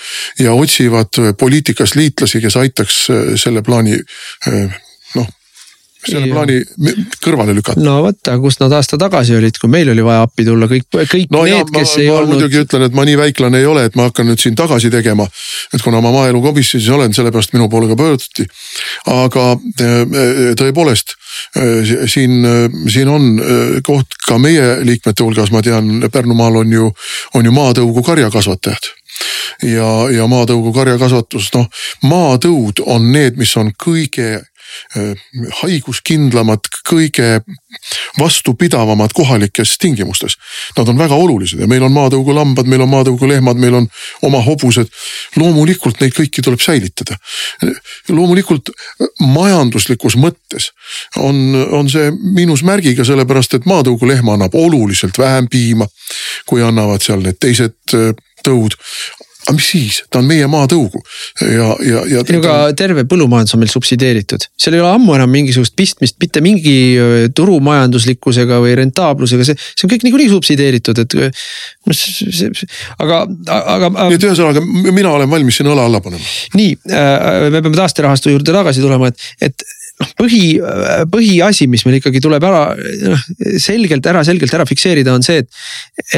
ja 0.40 0.54
otsivad 0.54 1.20
poliitikas 1.38 1.96
liitlasi, 1.98 2.40
kes 2.40 2.56
aitaks 2.56 3.02
selle 3.40 3.62
plaani 3.62 3.98
selle 6.06 6.26
Ja. 6.26 6.34
plaani 6.34 6.58
kõrvale 7.22 7.54
lükata. 7.54 7.80
no 7.80 8.00
vot, 8.02 8.18
aga 8.26 8.38
kus 8.42 8.58
nad 8.60 8.72
aasta 8.74 8.98
tagasi 8.98 9.36
olid, 9.38 9.58
kui 9.60 9.70
meil 9.70 9.90
oli 9.92 10.04
vaja 10.04 10.24
appi 10.26 10.44
tulla, 10.46 10.66
kõik, 10.70 10.88
kõik 10.90 11.30
no 11.30 11.44
need, 11.46 11.70
ma, 11.70 11.78
kes 11.78 11.96
ei 12.00 12.08
ma 12.08 12.18
olnud. 12.18 12.34
muidugi 12.34 12.62
ütlen, 12.64 12.86
et 12.88 12.96
ma 12.96 13.04
nii 13.06 13.18
väiklane 13.20 13.60
ei 13.62 13.66
ole, 13.66 13.84
et 13.86 13.98
ma 13.98 14.08
hakkan 14.08 14.26
nüüd 14.26 14.42
siin 14.42 14.56
tagasi 14.58 14.90
tegema. 14.90 15.28
et 15.72 15.82
kuna 15.82 16.00
ma 16.00 16.12
maaelukomisjonis 16.12 16.88
olen, 16.88 17.14
sellepärast 17.14 17.54
minu 17.54 17.68
poole 17.68 17.88
ka 17.88 17.96
pöörduti. 17.96 18.46
aga 19.06 19.52
äh, 19.52 20.56
tõepoolest 20.58 21.14
äh, 21.56 22.06
siin, 22.06 22.42
siin 22.88 23.08
on 23.08 23.28
äh, 23.38 23.78
koht 23.82 24.18
ka 24.26 24.38
meie 24.38 24.80
liikmete 24.82 25.22
hulgas, 25.22 25.52
ma 25.52 25.62
tean, 25.62 26.02
Pärnumaal 26.12 26.56
on 26.56 26.72
ju, 26.72 26.90
on 27.34 27.44
ju 27.46 27.52
maatõugu 27.54 28.02
karjakasvatajad 28.02 28.90
ja, 29.62 29.88
ja 30.12 30.26
maatõugu 30.30 30.72
karjakasvatus, 30.74 31.50
noh, 31.56 31.68
maatõud 32.08 32.82
on 32.86 33.10
need, 33.12 33.38
mis 33.40 33.54
on 33.60 33.72
kõige 33.78 34.28
äh, 34.40 34.51
haiguskindlamad, 35.62 36.68
kõige 36.88 37.40
vastupidavamad 38.18 39.14
kohalikes 39.14 39.76
tingimustes. 39.78 40.36
Nad 40.76 40.88
on 40.88 40.98
väga 40.98 41.14
olulised 41.14 41.60
ja 41.60 41.68
meil 41.70 41.84
on 41.86 41.92
maatõugu 41.94 42.34
lambad, 42.36 42.68
meil 42.68 42.84
on 42.84 42.92
maatõugu 42.92 43.28
lehmad, 43.28 43.60
meil 43.60 43.74
on 43.80 43.88
oma 44.22 44.42
hobused. 44.44 44.88
loomulikult 45.36 46.00
neid 46.00 46.12
kõiki 46.16 46.42
tuleb 46.44 46.60
säilitada. 46.60 47.16
loomulikult 48.08 48.70
majanduslikus 49.20 50.16
mõttes 50.16 50.70
on, 51.16 51.54
on 51.70 51.88
see 51.90 52.10
miinusmärgiga, 52.10 53.04
sellepärast 53.04 53.54
et 53.54 53.66
maatõugu 53.66 54.06
lehm 54.06 54.28
annab 54.28 54.54
oluliselt 54.54 55.18
vähem 55.18 55.48
piima, 55.48 55.86
kui 56.46 56.62
annavad 56.62 57.02
seal 57.02 57.22
need 57.24 57.40
teised 57.40 57.96
äh, 57.96 58.12
tõud 58.44 58.76
aga 59.42 59.54
mis 59.56 59.68
siis, 59.72 59.98
ta 60.12 60.20
on 60.20 60.28
meie 60.28 60.46
maatõugu 60.50 61.00
ja, 61.42 61.72
ja, 61.82 62.02
ja. 62.10 62.22
sinuga 62.28 62.54
terve 62.78 63.04
põllumajandus 63.10 63.56
on 63.56 63.62
meil 63.62 63.72
subsideeritud, 63.72 64.46
seal 64.60 64.76
ei 64.76 64.82
ole 64.82 64.92
ammu 64.94 65.16
enam 65.16 65.32
mingisugust 65.34 65.74
pistmist 65.78 66.18
mitte 66.22 66.42
mingi 66.44 66.76
turumajanduslikkusega 67.34 68.60
või 68.62 68.76
rentaablusega, 68.78 69.46
see, 69.48 69.58
see 69.58 69.88
on 69.88 69.92
kõik 69.94 70.06
niikuinii 70.06 70.30
subsideeritud, 70.30 71.02
et. 71.02 71.18
noh, 71.90 72.06
aga, 73.02 73.22
aga. 73.50 73.92
nii 73.98 74.18
et 74.20 74.26
ühesõnaga 74.30 74.62
mina 74.94 75.14
olen 75.16 75.30
valmis 75.30 75.58
siin 75.58 75.70
õla 75.72 75.88
alla 75.90 76.02
panema. 76.04 76.22
nii, 76.58 76.76
me 76.86 77.62
peame 77.62 77.78
taasterahastu 77.78 78.34
juurde 78.34 78.54
tagasi 78.54 78.84
tulema, 78.84 79.10
et, 79.10 79.30
et 79.50 79.66
noh, 80.02 80.12
põhi, 80.18 80.44
põhiasi, 81.12 81.66
mis 81.70 81.82
meil 81.86 81.98
ikkagi 81.98 82.22
tuleb 82.22 82.46
ära, 82.46 82.62
noh 83.08 83.26
selgelt 83.62 84.06
ära, 84.06 84.22
selgelt 84.26 84.54
ära 84.54 84.66
fikseerida, 84.68 85.16
on 85.16 85.26
see, 85.26 85.42
et, 85.42 85.50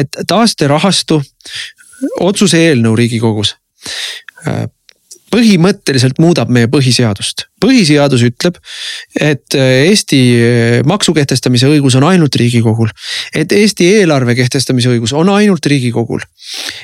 et 0.03 0.21
taasterahastu 0.29 1.23
otsuse 2.21 2.61
eelnõu 2.69 2.97
riigikogus 2.99 3.55
põhimõtteliselt 5.35 6.21
muudab 6.23 6.51
meie 6.53 6.69
põhiseadust. 6.71 7.49
Põhiseadus 7.65 8.27
ütleb, 8.29 8.61
et 9.21 9.57
Eesti 9.57 10.21
maksu 10.87 11.15
kehtestamise 11.17 11.69
õigus 11.71 11.97
on 11.99 12.07
ainult 12.09 12.37
riigikogul. 12.37 12.93
et 13.35 13.53
Eesti 13.53 13.89
eelarve 13.99 14.35
kehtestamise 14.39 14.93
õigus 14.93 15.15
on 15.17 15.29
ainult 15.33 15.67
riigikogul. 15.67 16.21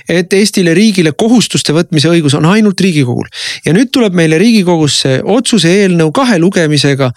et 0.08 0.32
Eestile 0.32 0.74
riigile 0.74 1.12
kohustuste 1.12 1.74
võtmise 1.76 2.10
õigus 2.10 2.34
on 2.38 2.46
ainult 2.50 2.80
riigikogul. 2.80 3.28
ja 3.66 3.74
nüüd 3.76 3.92
tuleb 3.92 4.14
meile 4.16 4.38
riigikogusse 4.38 5.20
otsuse 5.24 5.70
eelnõu 5.82 6.12
kahe 6.16 6.38
lugemisega, 6.38 7.10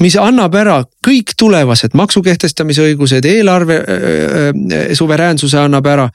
mis 0.00 0.16
annab 0.20 0.54
ära 0.54 0.82
kõik 1.06 1.34
tulevased 1.38 1.94
maksu 1.94 2.22
kehtestamise 2.22 2.82
õigused, 2.82 3.24
eelarve 3.24 3.80
äh, 3.80 4.94
suveräänsuse 4.94 5.58
annab 5.58 5.86
ära. 5.86 6.08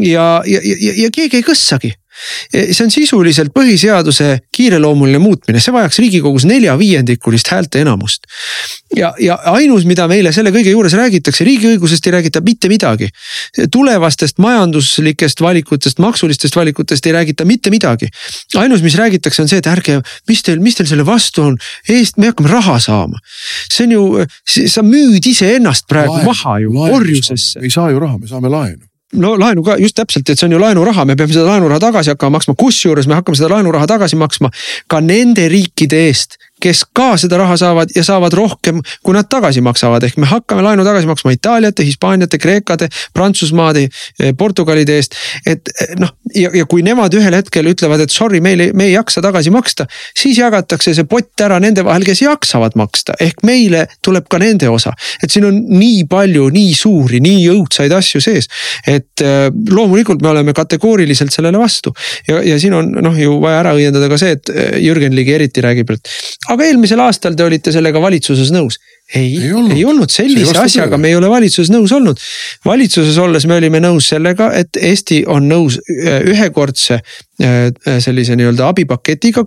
ja, 0.00 0.42
ja, 0.46 0.60
ja, 0.62 0.94
ja 1.06 1.10
keegi 1.14 1.40
ei 1.40 1.46
kõssagi 1.46 1.94
see 2.52 2.84
on 2.84 2.90
sisuliselt 2.92 3.52
põhiseaduse 3.56 4.28
kiireloomuline 4.54 5.20
muutmine, 5.22 5.60
see 5.62 5.74
vajaks 5.74 5.98
riigikogus 6.02 6.44
neljaviiendikulist 6.48 7.48
häälte 7.52 7.80
enamust. 7.82 8.28
ja, 8.96 9.12
ja 9.20 9.38
ainus, 9.54 9.86
mida 9.88 10.06
meile 10.08 10.32
selle 10.32 10.52
kõige 10.52 10.74
juures 10.74 10.92
räägitakse, 10.98 11.44
riigiõigusest 11.48 12.06
ei 12.06 12.14
räägita 12.16 12.42
mitte 12.44 12.68
midagi. 12.68 13.08
tulevastest 13.72 14.38
majanduslikest 14.38 15.40
valikutest, 15.40 15.98
maksulistest 15.98 16.56
valikutest 16.56 17.06
ei 17.06 17.16
räägita 17.16 17.44
mitte 17.48 17.70
midagi. 17.70 18.08
ainus, 18.56 18.82
mis 18.82 18.96
räägitakse, 18.96 19.42
on 19.42 19.48
see, 19.48 19.58
et 19.58 19.66
ärge, 19.66 20.00
mis 20.28 20.42
teil, 20.42 20.60
mis 20.60 20.76
teil 20.76 20.88
selle 20.88 21.06
vastu 21.06 21.42
on, 21.42 21.58
eest, 21.88 22.20
me 22.20 22.32
hakkame 22.32 22.52
raha 22.52 22.78
saama. 22.78 23.18
see 23.72 23.86
on 23.88 23.92
ju, 23.92 24.06
sa 24.68 24.84
müüd 24.84 25.26
iseennast 25.26 25.88
praegu 25.88 26.18
laenu, 26.18 26.30
maha 26.32 26.58
ju 26.60 26.88
orjusesse. 27.00 27.60
ei 27.62 27.70
saa 27.70 27.90
ju 27.90 28.00
raha, 28.02 28.18
me 28.18 28.28
saame 28.28 28.52
laenu 28.52 28.91
no 29.12 29.34
laenu 29.38 29.64
ka 29.66 29.76
just 29.80 29.96
täpselt, 29.98 30.28
et 30.30 30.40
see 30.40 30.48
on 30.48 30.56
ju 30.56 30.60
laenuraha, 30.62 31.04
me 31.08 31.16
peame 31.18 31.34
seda 31.34 31.48
laenuraha 31.50 31.80
tagasi 31.82 32.12
hakkama 32.14 32.38
maksma, 32.38 32.54
kusjuures 32.58 33.08
me 33.10 33.18
hakkame 33.18 33.38
seda 33.38 33.50
laenuraha 33.52 33.88
tagasi 33.90 34.18
maksma 34.20 34.52
ka 34.90 35.02
nende 35.04 35.48
riikide 35.52 36.06
eest, 36.08 36.38
kes 36.62 36.84
ka 36.94 37.12
seda 37.20 37.40
raha 37.40 37.56
saavad 37.60 37.92
ja 37.96 38.04
saavad 38.06 38.34
rohkem, 38.36 38.80
kui 39.02 39.16
nad 39.16 39.28
tagasi 39.30 39.62
maksavad, 39.64 40.04
ehk 40.06 40.18
me 40.22 40.28
hakkame 40.30 40.64
laenu 40.64 40.84
tagasi 40.86 41.08
maksma 41.10 41.34
Itaaliate, 41.34 41.84
Hispaaniate, 41.86 42.38
Kreekade, 42.42 42.88
Prantsusmaade, 43.14 43.88
Portugalide 44.38 44.96
eest. 45.00 45.16
et 45.46 45.72
noh, 45.98 46.12
ja, 46.34 46.50
ja 46.54 46.66
kui 46.68 46.84
nemad 46.86 47.14
ühel 47.18 47.34
hetkel 47.36 47.68
ütlevad, 47.72 48.04
et 48.04 48.14
sorry, 48.14 48.40
meil 48.44 48.60
ei, 48.66 48.72
me 48.76 48.88
ei 48.88 48.94
jaksa 48.94 49.22
tagasi 49.24 49.52
maksta, 49.54 49.86
siis 50.18 50.38
jagatakse 50.38 50.94
see 50.96 51.08
pott 51.08 51.40
ära 51.44 51.58
nende 51.62 51.84
vahel, 51.86 52.06
kes 52.06 52.22
jaksavad 52.24 52.76
maksta, 52.78 53.16
ehk 53.22 53.42
meile 53.46 53.86
tuleb 54.04 54.28
ka 54.30 54.40
nende 54.42 54.70
osa. 54.70 54.94
et 55.22 55.30
siin 55.30 55.46
on 55.48 55.58
nii 55.72 56.04
palju 56.10 56.48
nii 56.52 56.74
suuri, 56.76 57.20
nii 57.24 57.48
õudsaid 57.52 57.92
asju 57.96 58.20
sees, 58.22 58.48
et 58.86 59.24
loomulikult 59.70 60.22
me 60.22 60.32
oleme 60.32 60.54
kategooriliselt 60.56 61.32
sellele 61.34 61.58
vastu. 61.58 61.94
ja, 62.28 62.42
ja 62.42 62.58
siin 62.60 62.74
on 62.78 62.92
noh 63.02 63.18
ju 63.18 63.38
vaja 63.42 63.62
ära 63.62 63.74
õiendada 63.78 64.08
ka 64.12 64.20
see, 64.20 64.36
et 64.38 64.52
Jürgen 64.82 65.16
Ligi 65.16 65.34
eriti 65.34 65.64
räägib, 65.64 65.90
et 65.94 66.12
aga 66.52 66.66
eelmisel 66.68 67.00
aastal 67.04 67.36
te 67.38 67.44
olite 67.46 67.72
sellega 67.74 68.00
valitsuses 68.02 68.52
nõus. 68.54 68.78
ei, 69.14 69.30
ei 69.42 69.52
olnud, 69.52 69.74
ei 69.76 69.84
olnud 69.88 70.12
sellise 70.12 70.54
asjaga, 70.58 70.98
me 71.00 71.10
ei 71.10 71.16
ole 71.18 71.30
valitsuses 71.30 71.72
nõus 71.72 71.92
olnud. 71.96 72.20
valitsuses 72.64 73.18
olles 73.22 73.46
me 73.50 73.58
olime 73.60 73.80
nõus 73.82 74.10
sellega, 74.12 74.52
et 74.58 74.78
Eesti 74.80 75.22
on 75.26 75.48
nõus 75.50 75.80
ühekordse 75.88 77.00
sellise 78.04 78.36
nii-öelda 78.38 78.68
abipaketiga. 78.68 79.44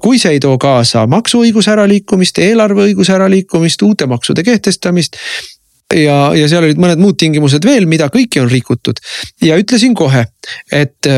kui 0.00 0.18
see 0.18 0.36
ei 0.36 0.42
too 0.42 0.58
kaasa 0.60 1.06
maksuõiguse 1.10 1.72
äraliikumist, 1.72 2.38
eelarveõiguse 2.42 3.16
äraliikumist, 3.16 3.82
uute 3.88 4.06
maksude 4.10 4.44
kehtestamist 4.46 5.18
ja, 5.96 6.16
ja 6.36 6.48
seal 6.50 6.66
olid 6.66 6.80
mõned 6.80 7.00
muud 7.02 7.18
tingimused 7.20 7.64
veel, 7.66 7.86
mida 7.90 8.08
kõiki 8.12 8.42
on 8.42 8.50
rikutud. 8.50 9.00
ja 9.44 9.58
ütlesin 9.60 9.94
kohe, 9.98 10.24
et 10.72 11.10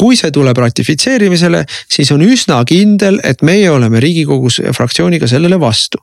kui 0.00 0.16
see 0.18 0.32
tuleb 0.34 0.56
ratifitseerimisele, 0.64 1.64
siis 1.90 2.10
on 2.14 2.24
üsna 2.24 2.62
kindel, 2.68 3.20
et 3.26 3.44
meie 3.46 3.68
oleme 3.70 4.00
riigikogus 4.02 4.62
fraktsiooniga 4.76 5.28
sellele 5.30 5.60
vastu. 5.60 6.00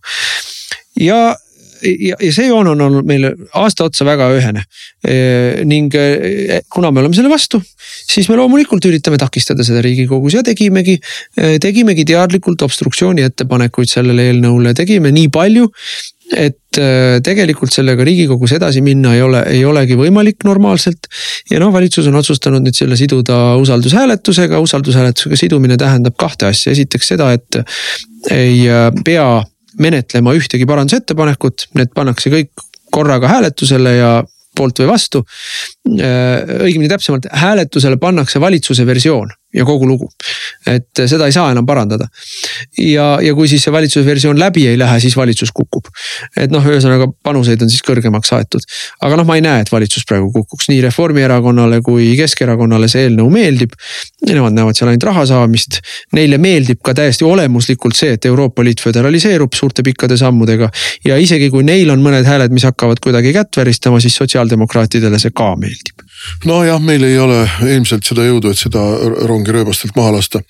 ja 1.01 1.35
ja, 1.81 2.15
ja 2.21 2.31
see 2.33 2.47
joon 2.49 2.71
on 2.71 2.81
olnud 2.87 3.07
meil 3.07 3.27
aasta 3.57 3.87
otsa 3.87 4.05
väga 4.07 4.29
ühene. 4.37 4.63
ning 5.69 5.93
kuna 6.73 6.91
me 6.91 7.01
oleme 7.03 7.15
selle 7.15 7.29
vastu, 7.31 7.61
siis 8.09 8.29
me 8.29 8.37
loomulikult 8.39 8.85
üritame 8.89 9.19
takistada 9.21 9.65
seda 9.67 9.83
riigikogus 9.85 10.37
ja 10.37 10.43
tegimegi, 10.45 10.97
tegimegi 11.63 12.05
teadlikult 12.09 12.65
obstruktsiooni 12.65 13.25
ettepanekuid 13.27 13.91
sellele 13.91 14.29
eelnõule, 14.31 14.73
tegime 14.77 15.13
nii 15.15 15.29
palju 15.33 15.69
et 16.35 16.77
tegelikult 17.23 17.71
sellega 17.71 18.03
riigikogus 18.05 18.51
edasi 18.57 18.81
minna 18.85 19.13
ei 19.15 19.21
ole, 19.23 19.39
ei 19.49 19.61
olegi 19.65 19.95
võimalik 19.97 20.43
normaalselt. 20.45 21.07
ja 21.51 21.61
noh, 21.63 21.71
valitsus 21.73 22.09
on 22.11 22.19
otsustanud 22.19 22.65
nüüd 22.65 22.75
selle 22.75 22.97
siduda 22.99 23.55
usaldushääletusega, 23.61 24.59
usaldushääletusega 24.59 25.39
sidumine 25.39 25.77
tähendab 25.79 26.17
kahte 26.19 26.51
asja, 26.51 26.73
esiteks 26.75 27.13
seda, 27.15 27.31
et 27.33 27.61
ei 28.35 28.65
pea 29.05 29.27
menetlema 29.79 30.33
ühtegi 30.37 30.67
parandusettepanekut, 30.67 31.69
need 31.77 31.93
pannakse 31.95 32.33
kõik 32.33 32.67
korraga 32.91 33.29
hääletusele 33.31 33.95
ja 33.97 34.11
poolt 34.57 34.81
või 34.81 34.89
vastu. 34.89 35.23
õigemini 35.87 36.89
täpsemalt 36.89 37.29
hääletusele 37.31 37.99
pannakse 38.01 38.41
valitsuse 38.41 38.85
versioon 38.85 39.29
ja 39.53 39.65
kogu 39.65 39.87
lugu. 39.87 40.09
et 40.67 40.99
seda 41.07 41.27
ei 41.29 41.31
saa 41.31 41.51
enam 41.51 41.65
parandada. 41.65 42.07
ja, 42.77 43.05
ja 43.23 43.33
kui 43.35 43.47
siis 43.47 43.63
see 43.63 43.71
valitsuse 43.71 44.05
versioon 44.05 44.39
läbi 44.39 44.65
ei 44.67 44.77
lähe, 44.79 44.99
siis 44.99 45.15
valitsus 45.17 45.53
kukub. 45.55 45.87
et 46.37 46.51
noh, 46.51 46.63
ühesõnaga 46.63 47.07
panuseid 47.23 47.61
on 47.63 47.71
siis 47.71 47.83
kõrgemaks 47.87 48.33
aetud. 48.35 48.67
aga 49.01 49.19
noh, 49.19 49.27
ma 49.27 49.37
ei 49.39 49.45
näe, 49.45 49.63
et 49.63 49.71
valitsus 49.71 50.03
praegu 50.09 50.31
kukuks, 50.35 50.67
nii 50.71 50.81
Reformierakonnale 50.87 51.81
kui 51.85 52.09
Keskerakonnale 52.19 52.89
see 52.91 53.07
eelnõu 53.07 53.29
meeldib. 53.31 53.75
Nemad 54.27 54.55
näevad 54.57 54.77
seal 54.77 54.91
ainult 54.91 55.05
raha 55.07 55.25
saamist. 55.29 55.79
Neile 56.17 56.39
meeldib 56.41 56.81
ka 56.83 56.95
täiesti 56.97 57.25
olemuslikult 57.27 57.95
see, 57.95 58.17
et 58.17 58.25
Euroopa 58.27 58.65
Liit 58.65 58.81
föderaliseerub 58.83 59.55
suurte 59.55 59.85
pikkade 59.85 60.17
sammudega. 60.19 60.69
ja 61.05 61.17
isegi 61.17 61.49
kui 61.53 61.63
neil 61.63 61.89
on 61.93 62.03
mõned 62.03 62.27
hääled, 62.27 62.51
mis 62.51 62.67
hakkavad 62.67 62.99
kuidagi 63.03 63.33
kätt 63.33 63.57
väristama, 63.57 64.01
siis 64.03 64.15
sotsiaaldemokraatidele 64.19 65.19
see 65.21 65.31
ka 65.35 65.53
meeldib 65.55 66.06
nojah, 66.45 66.79
meil 66.83 67.03
ei 67.07 67.17
ole 67.21 67.41
ilmselt 67.67 68.07
seda 68.07 68.25
jõudu, 68.27 68.51
et 68.51 68.59
seda 68.59 68.83
rongi 69.29 69.55
rööbastelt 69.55 69.95
maha 69.97 70.15
lasta. 70.17 70.41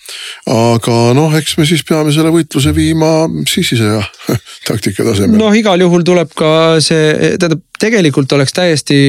aga 0.51 0.97
noh, 1.17 1.33
eks 1.39 1.57
me 1.59 1.67
siis 1.69 1.83
peame 1.87 2.13
selle 2.15 2.33
võitluse 2.33 2.73
viima 2.75 3.27
sissisõja 3.49 4.03
taktika 4.69 5.05
tasemel. 5.07 5.39
noh, 5.39 5.55
igal 5.57 5.81
juhul 5.81 6.05
tuleb 6.07 6.33
ka 6.37 6.51
see, 6.83 7.35
tähendab 7.37 7.63
tegelikult 7.79 8.31
oleks 8.37 8.55
täiesti 8.57 8.99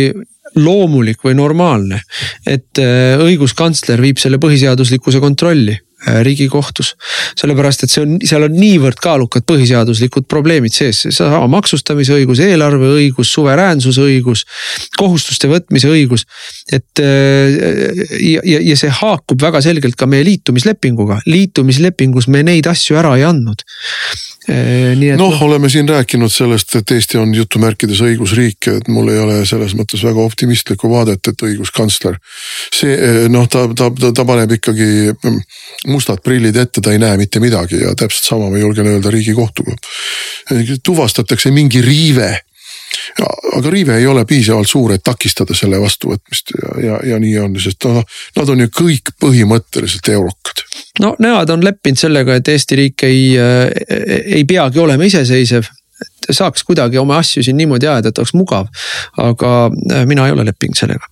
loomulik 0.58 1.20
või 1.24 1.34
normaalne, 1.36 2.00
et 2.48 2.80
õiguskantsler 2.80 4.00
viib 4.00 4.20
selle 4.20 4.40
põhiseaduslikkuse 4.40 5.20
kontrolli 5.20 5.76
Äh, 5.76 5.87
riigikohtus. 6.06 6.94
sellepärast, 7.38 7.82
et 7.84 7.92
see 7.92 8.02
on, 8.04 8.16
seal 8.22 8.46
on 8.46 8.54
niivõrd 8.54 9.00
kaalukad 9.02 9.46
põhiseaduslikud 9.48 10.28
probleemid 10.30 10.74
sees, 10.74 11.02
seesama 11.08 11.48
maksustamise 11.50 12.14
õigus, 12.14 12.42
eelarveõigus, 12.44 13.32
suveräänsuse 13.34 14.04
õigus, 14.06 14.44
kohustuste 14.98 15.50
võtmise 15.50 15.90
õigus. 15.90 16.26
et 16.72 17.02
äh, 17.02 17.58
ja, 18.20 18.44
ja, 18.44 18.62
ja 18.70 18.78
see 18.78 18.92
haakub 19.00 19.42
väga 19.42 19.62
selgelt 19.64 19.98
ka 19.98 20.06
meie 20.06 20.26
liitumislepinguga, 20.28 21.20
liitumislepingus 21.26 22.28
me 22.28 22.44
neid 22.46 22.70
asju 22.70 22.98
ära 22.98 23.16
ei 23.18 23.26
andnud 23.26 23.66
Äh, 24.48 24.96
noh, 24.96 25.16
noh, 25.20 25.42
oleme 25.44 25.68
siin 25.68 25.88
rääkinud 25.88 26.32
sellest, 26.32 26.72
et 26.78 26.90
Eesti 26.94 27.18
on 27.20 27.34
jutumärkides 27.36 28.00
õigusriik, 28.00 28.70
et 28.72 28.88
mul 28.88 29.10
ei 29.12 29.20
ole 29.20 29.42
selles 29.48 29.74
mõttes 29.76 30.00
väga 30.06 30.24
optimistlikku 30.24 30.88
vaadet, 30.88 31.28
et 31.28 31.44
õiguskantsler. 31.50 32.16
see 32.72 32.94
äh, 32.96 33.20
noh, 33.28 33.44
ta, 33.48 33.66
ta, 33.76 33.90
ta, 33.92 34.12
ta 34.16 34.24
paneb 34.24 34.56
ikkagi 34.56 34.88
mm, 35.12 35.38
mustad 35.92 36.24
prillid 36.24 36.56
ette, 36.56 36.80
ta 36.80 36.96
ei 36.96 37.02
näe 37.02 37.20
mitte 37.20 37.44
midagi 37.44 37.82
ja 37.82 37.92
täpselt 37.92 38.30
sama 38.30 38.48
ma 38.48 38.58
julgen 38.58 38.88
öelda 38.88 39.12
riigikohtuga. 39.12 39.76
tuvastatakse 40.82 41.50
mingi 41.52 41.84
riive 41.84 42.47
aga 43.56 43.70
riive 43.70 43.96
ei 43.98 44.06
ole 44.06 44.24
piisavalt 44.28 44.68
suur, 44.68 44.92
et 44.94 45.04
takistada 45.04 45.54
selle 45.56 45.80
vastuvõtmist 45.80 46.52
ja, 46.56 46.74
ja, 46.84 47.00
ja 47.12 47.18
nii 47.22 47.34
on, 47.42 47.58
sest 47.62 47.84
noh, 47.88 48.02
nad 48.36 48.52
on 48.54 48.64
ju 48.64 48.70
kõik 48.80 49.12
põhimõtteliselt 49.20 50.12
eurokad. 50.14 50.64
no 51.04 51.14
nemad 51.18 51.50
on 51.54 51.64
leppinud 51.64 52.00
sellega, 52.00 52.38
et 52.38 52.48
Eesti 52.48 52.78
riik 52.78 53.06
ei, 53.08 53.22
ei 54.38 54.44
peagi 54.48 54.82
olema 54.82 55.08
iseseisev. 55.08 55.68
Saaks 56.30 56.62
kuidagi 56.62 56.98
oma 57.00 57.16
asju 57.18 57.42
siin 57.42 57.56
niimoodi 57.58 57.88
ajada, 57.88 58.12
et 58.12 58.18
oleks 58.20 58.34
mugav. 58.36 58.68
aga 59.18 59.54
äh, 59.66 60.04
mina 60.06 60.26
ei 60.26 60.36
ole 60.36 60.44
leppinud 60.46 60.78
sellega. 60.78 61.08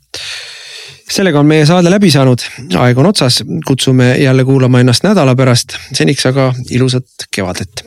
Sellega 1.11 1.39
on 1.39 1.47
meie 1.47 1.66
saade 1.66 1.91
läbi 1.91 2.11
saanud, 2.11 2.43
aeg 2.83 2.99
on 2.99 3.07
otsas, 3.12 3.39
kutsume 3.66 4.16
jälle 4.18 4.45
kuulama 4.45 4.83
ennast 4.83 5.07
nädala 5.07 5.37
pärast, 5.39 5.79
seniks 5.95 6.27
aga 6.27 6.51
ilusat 6.70 7.29
kevadet 7.31 7.87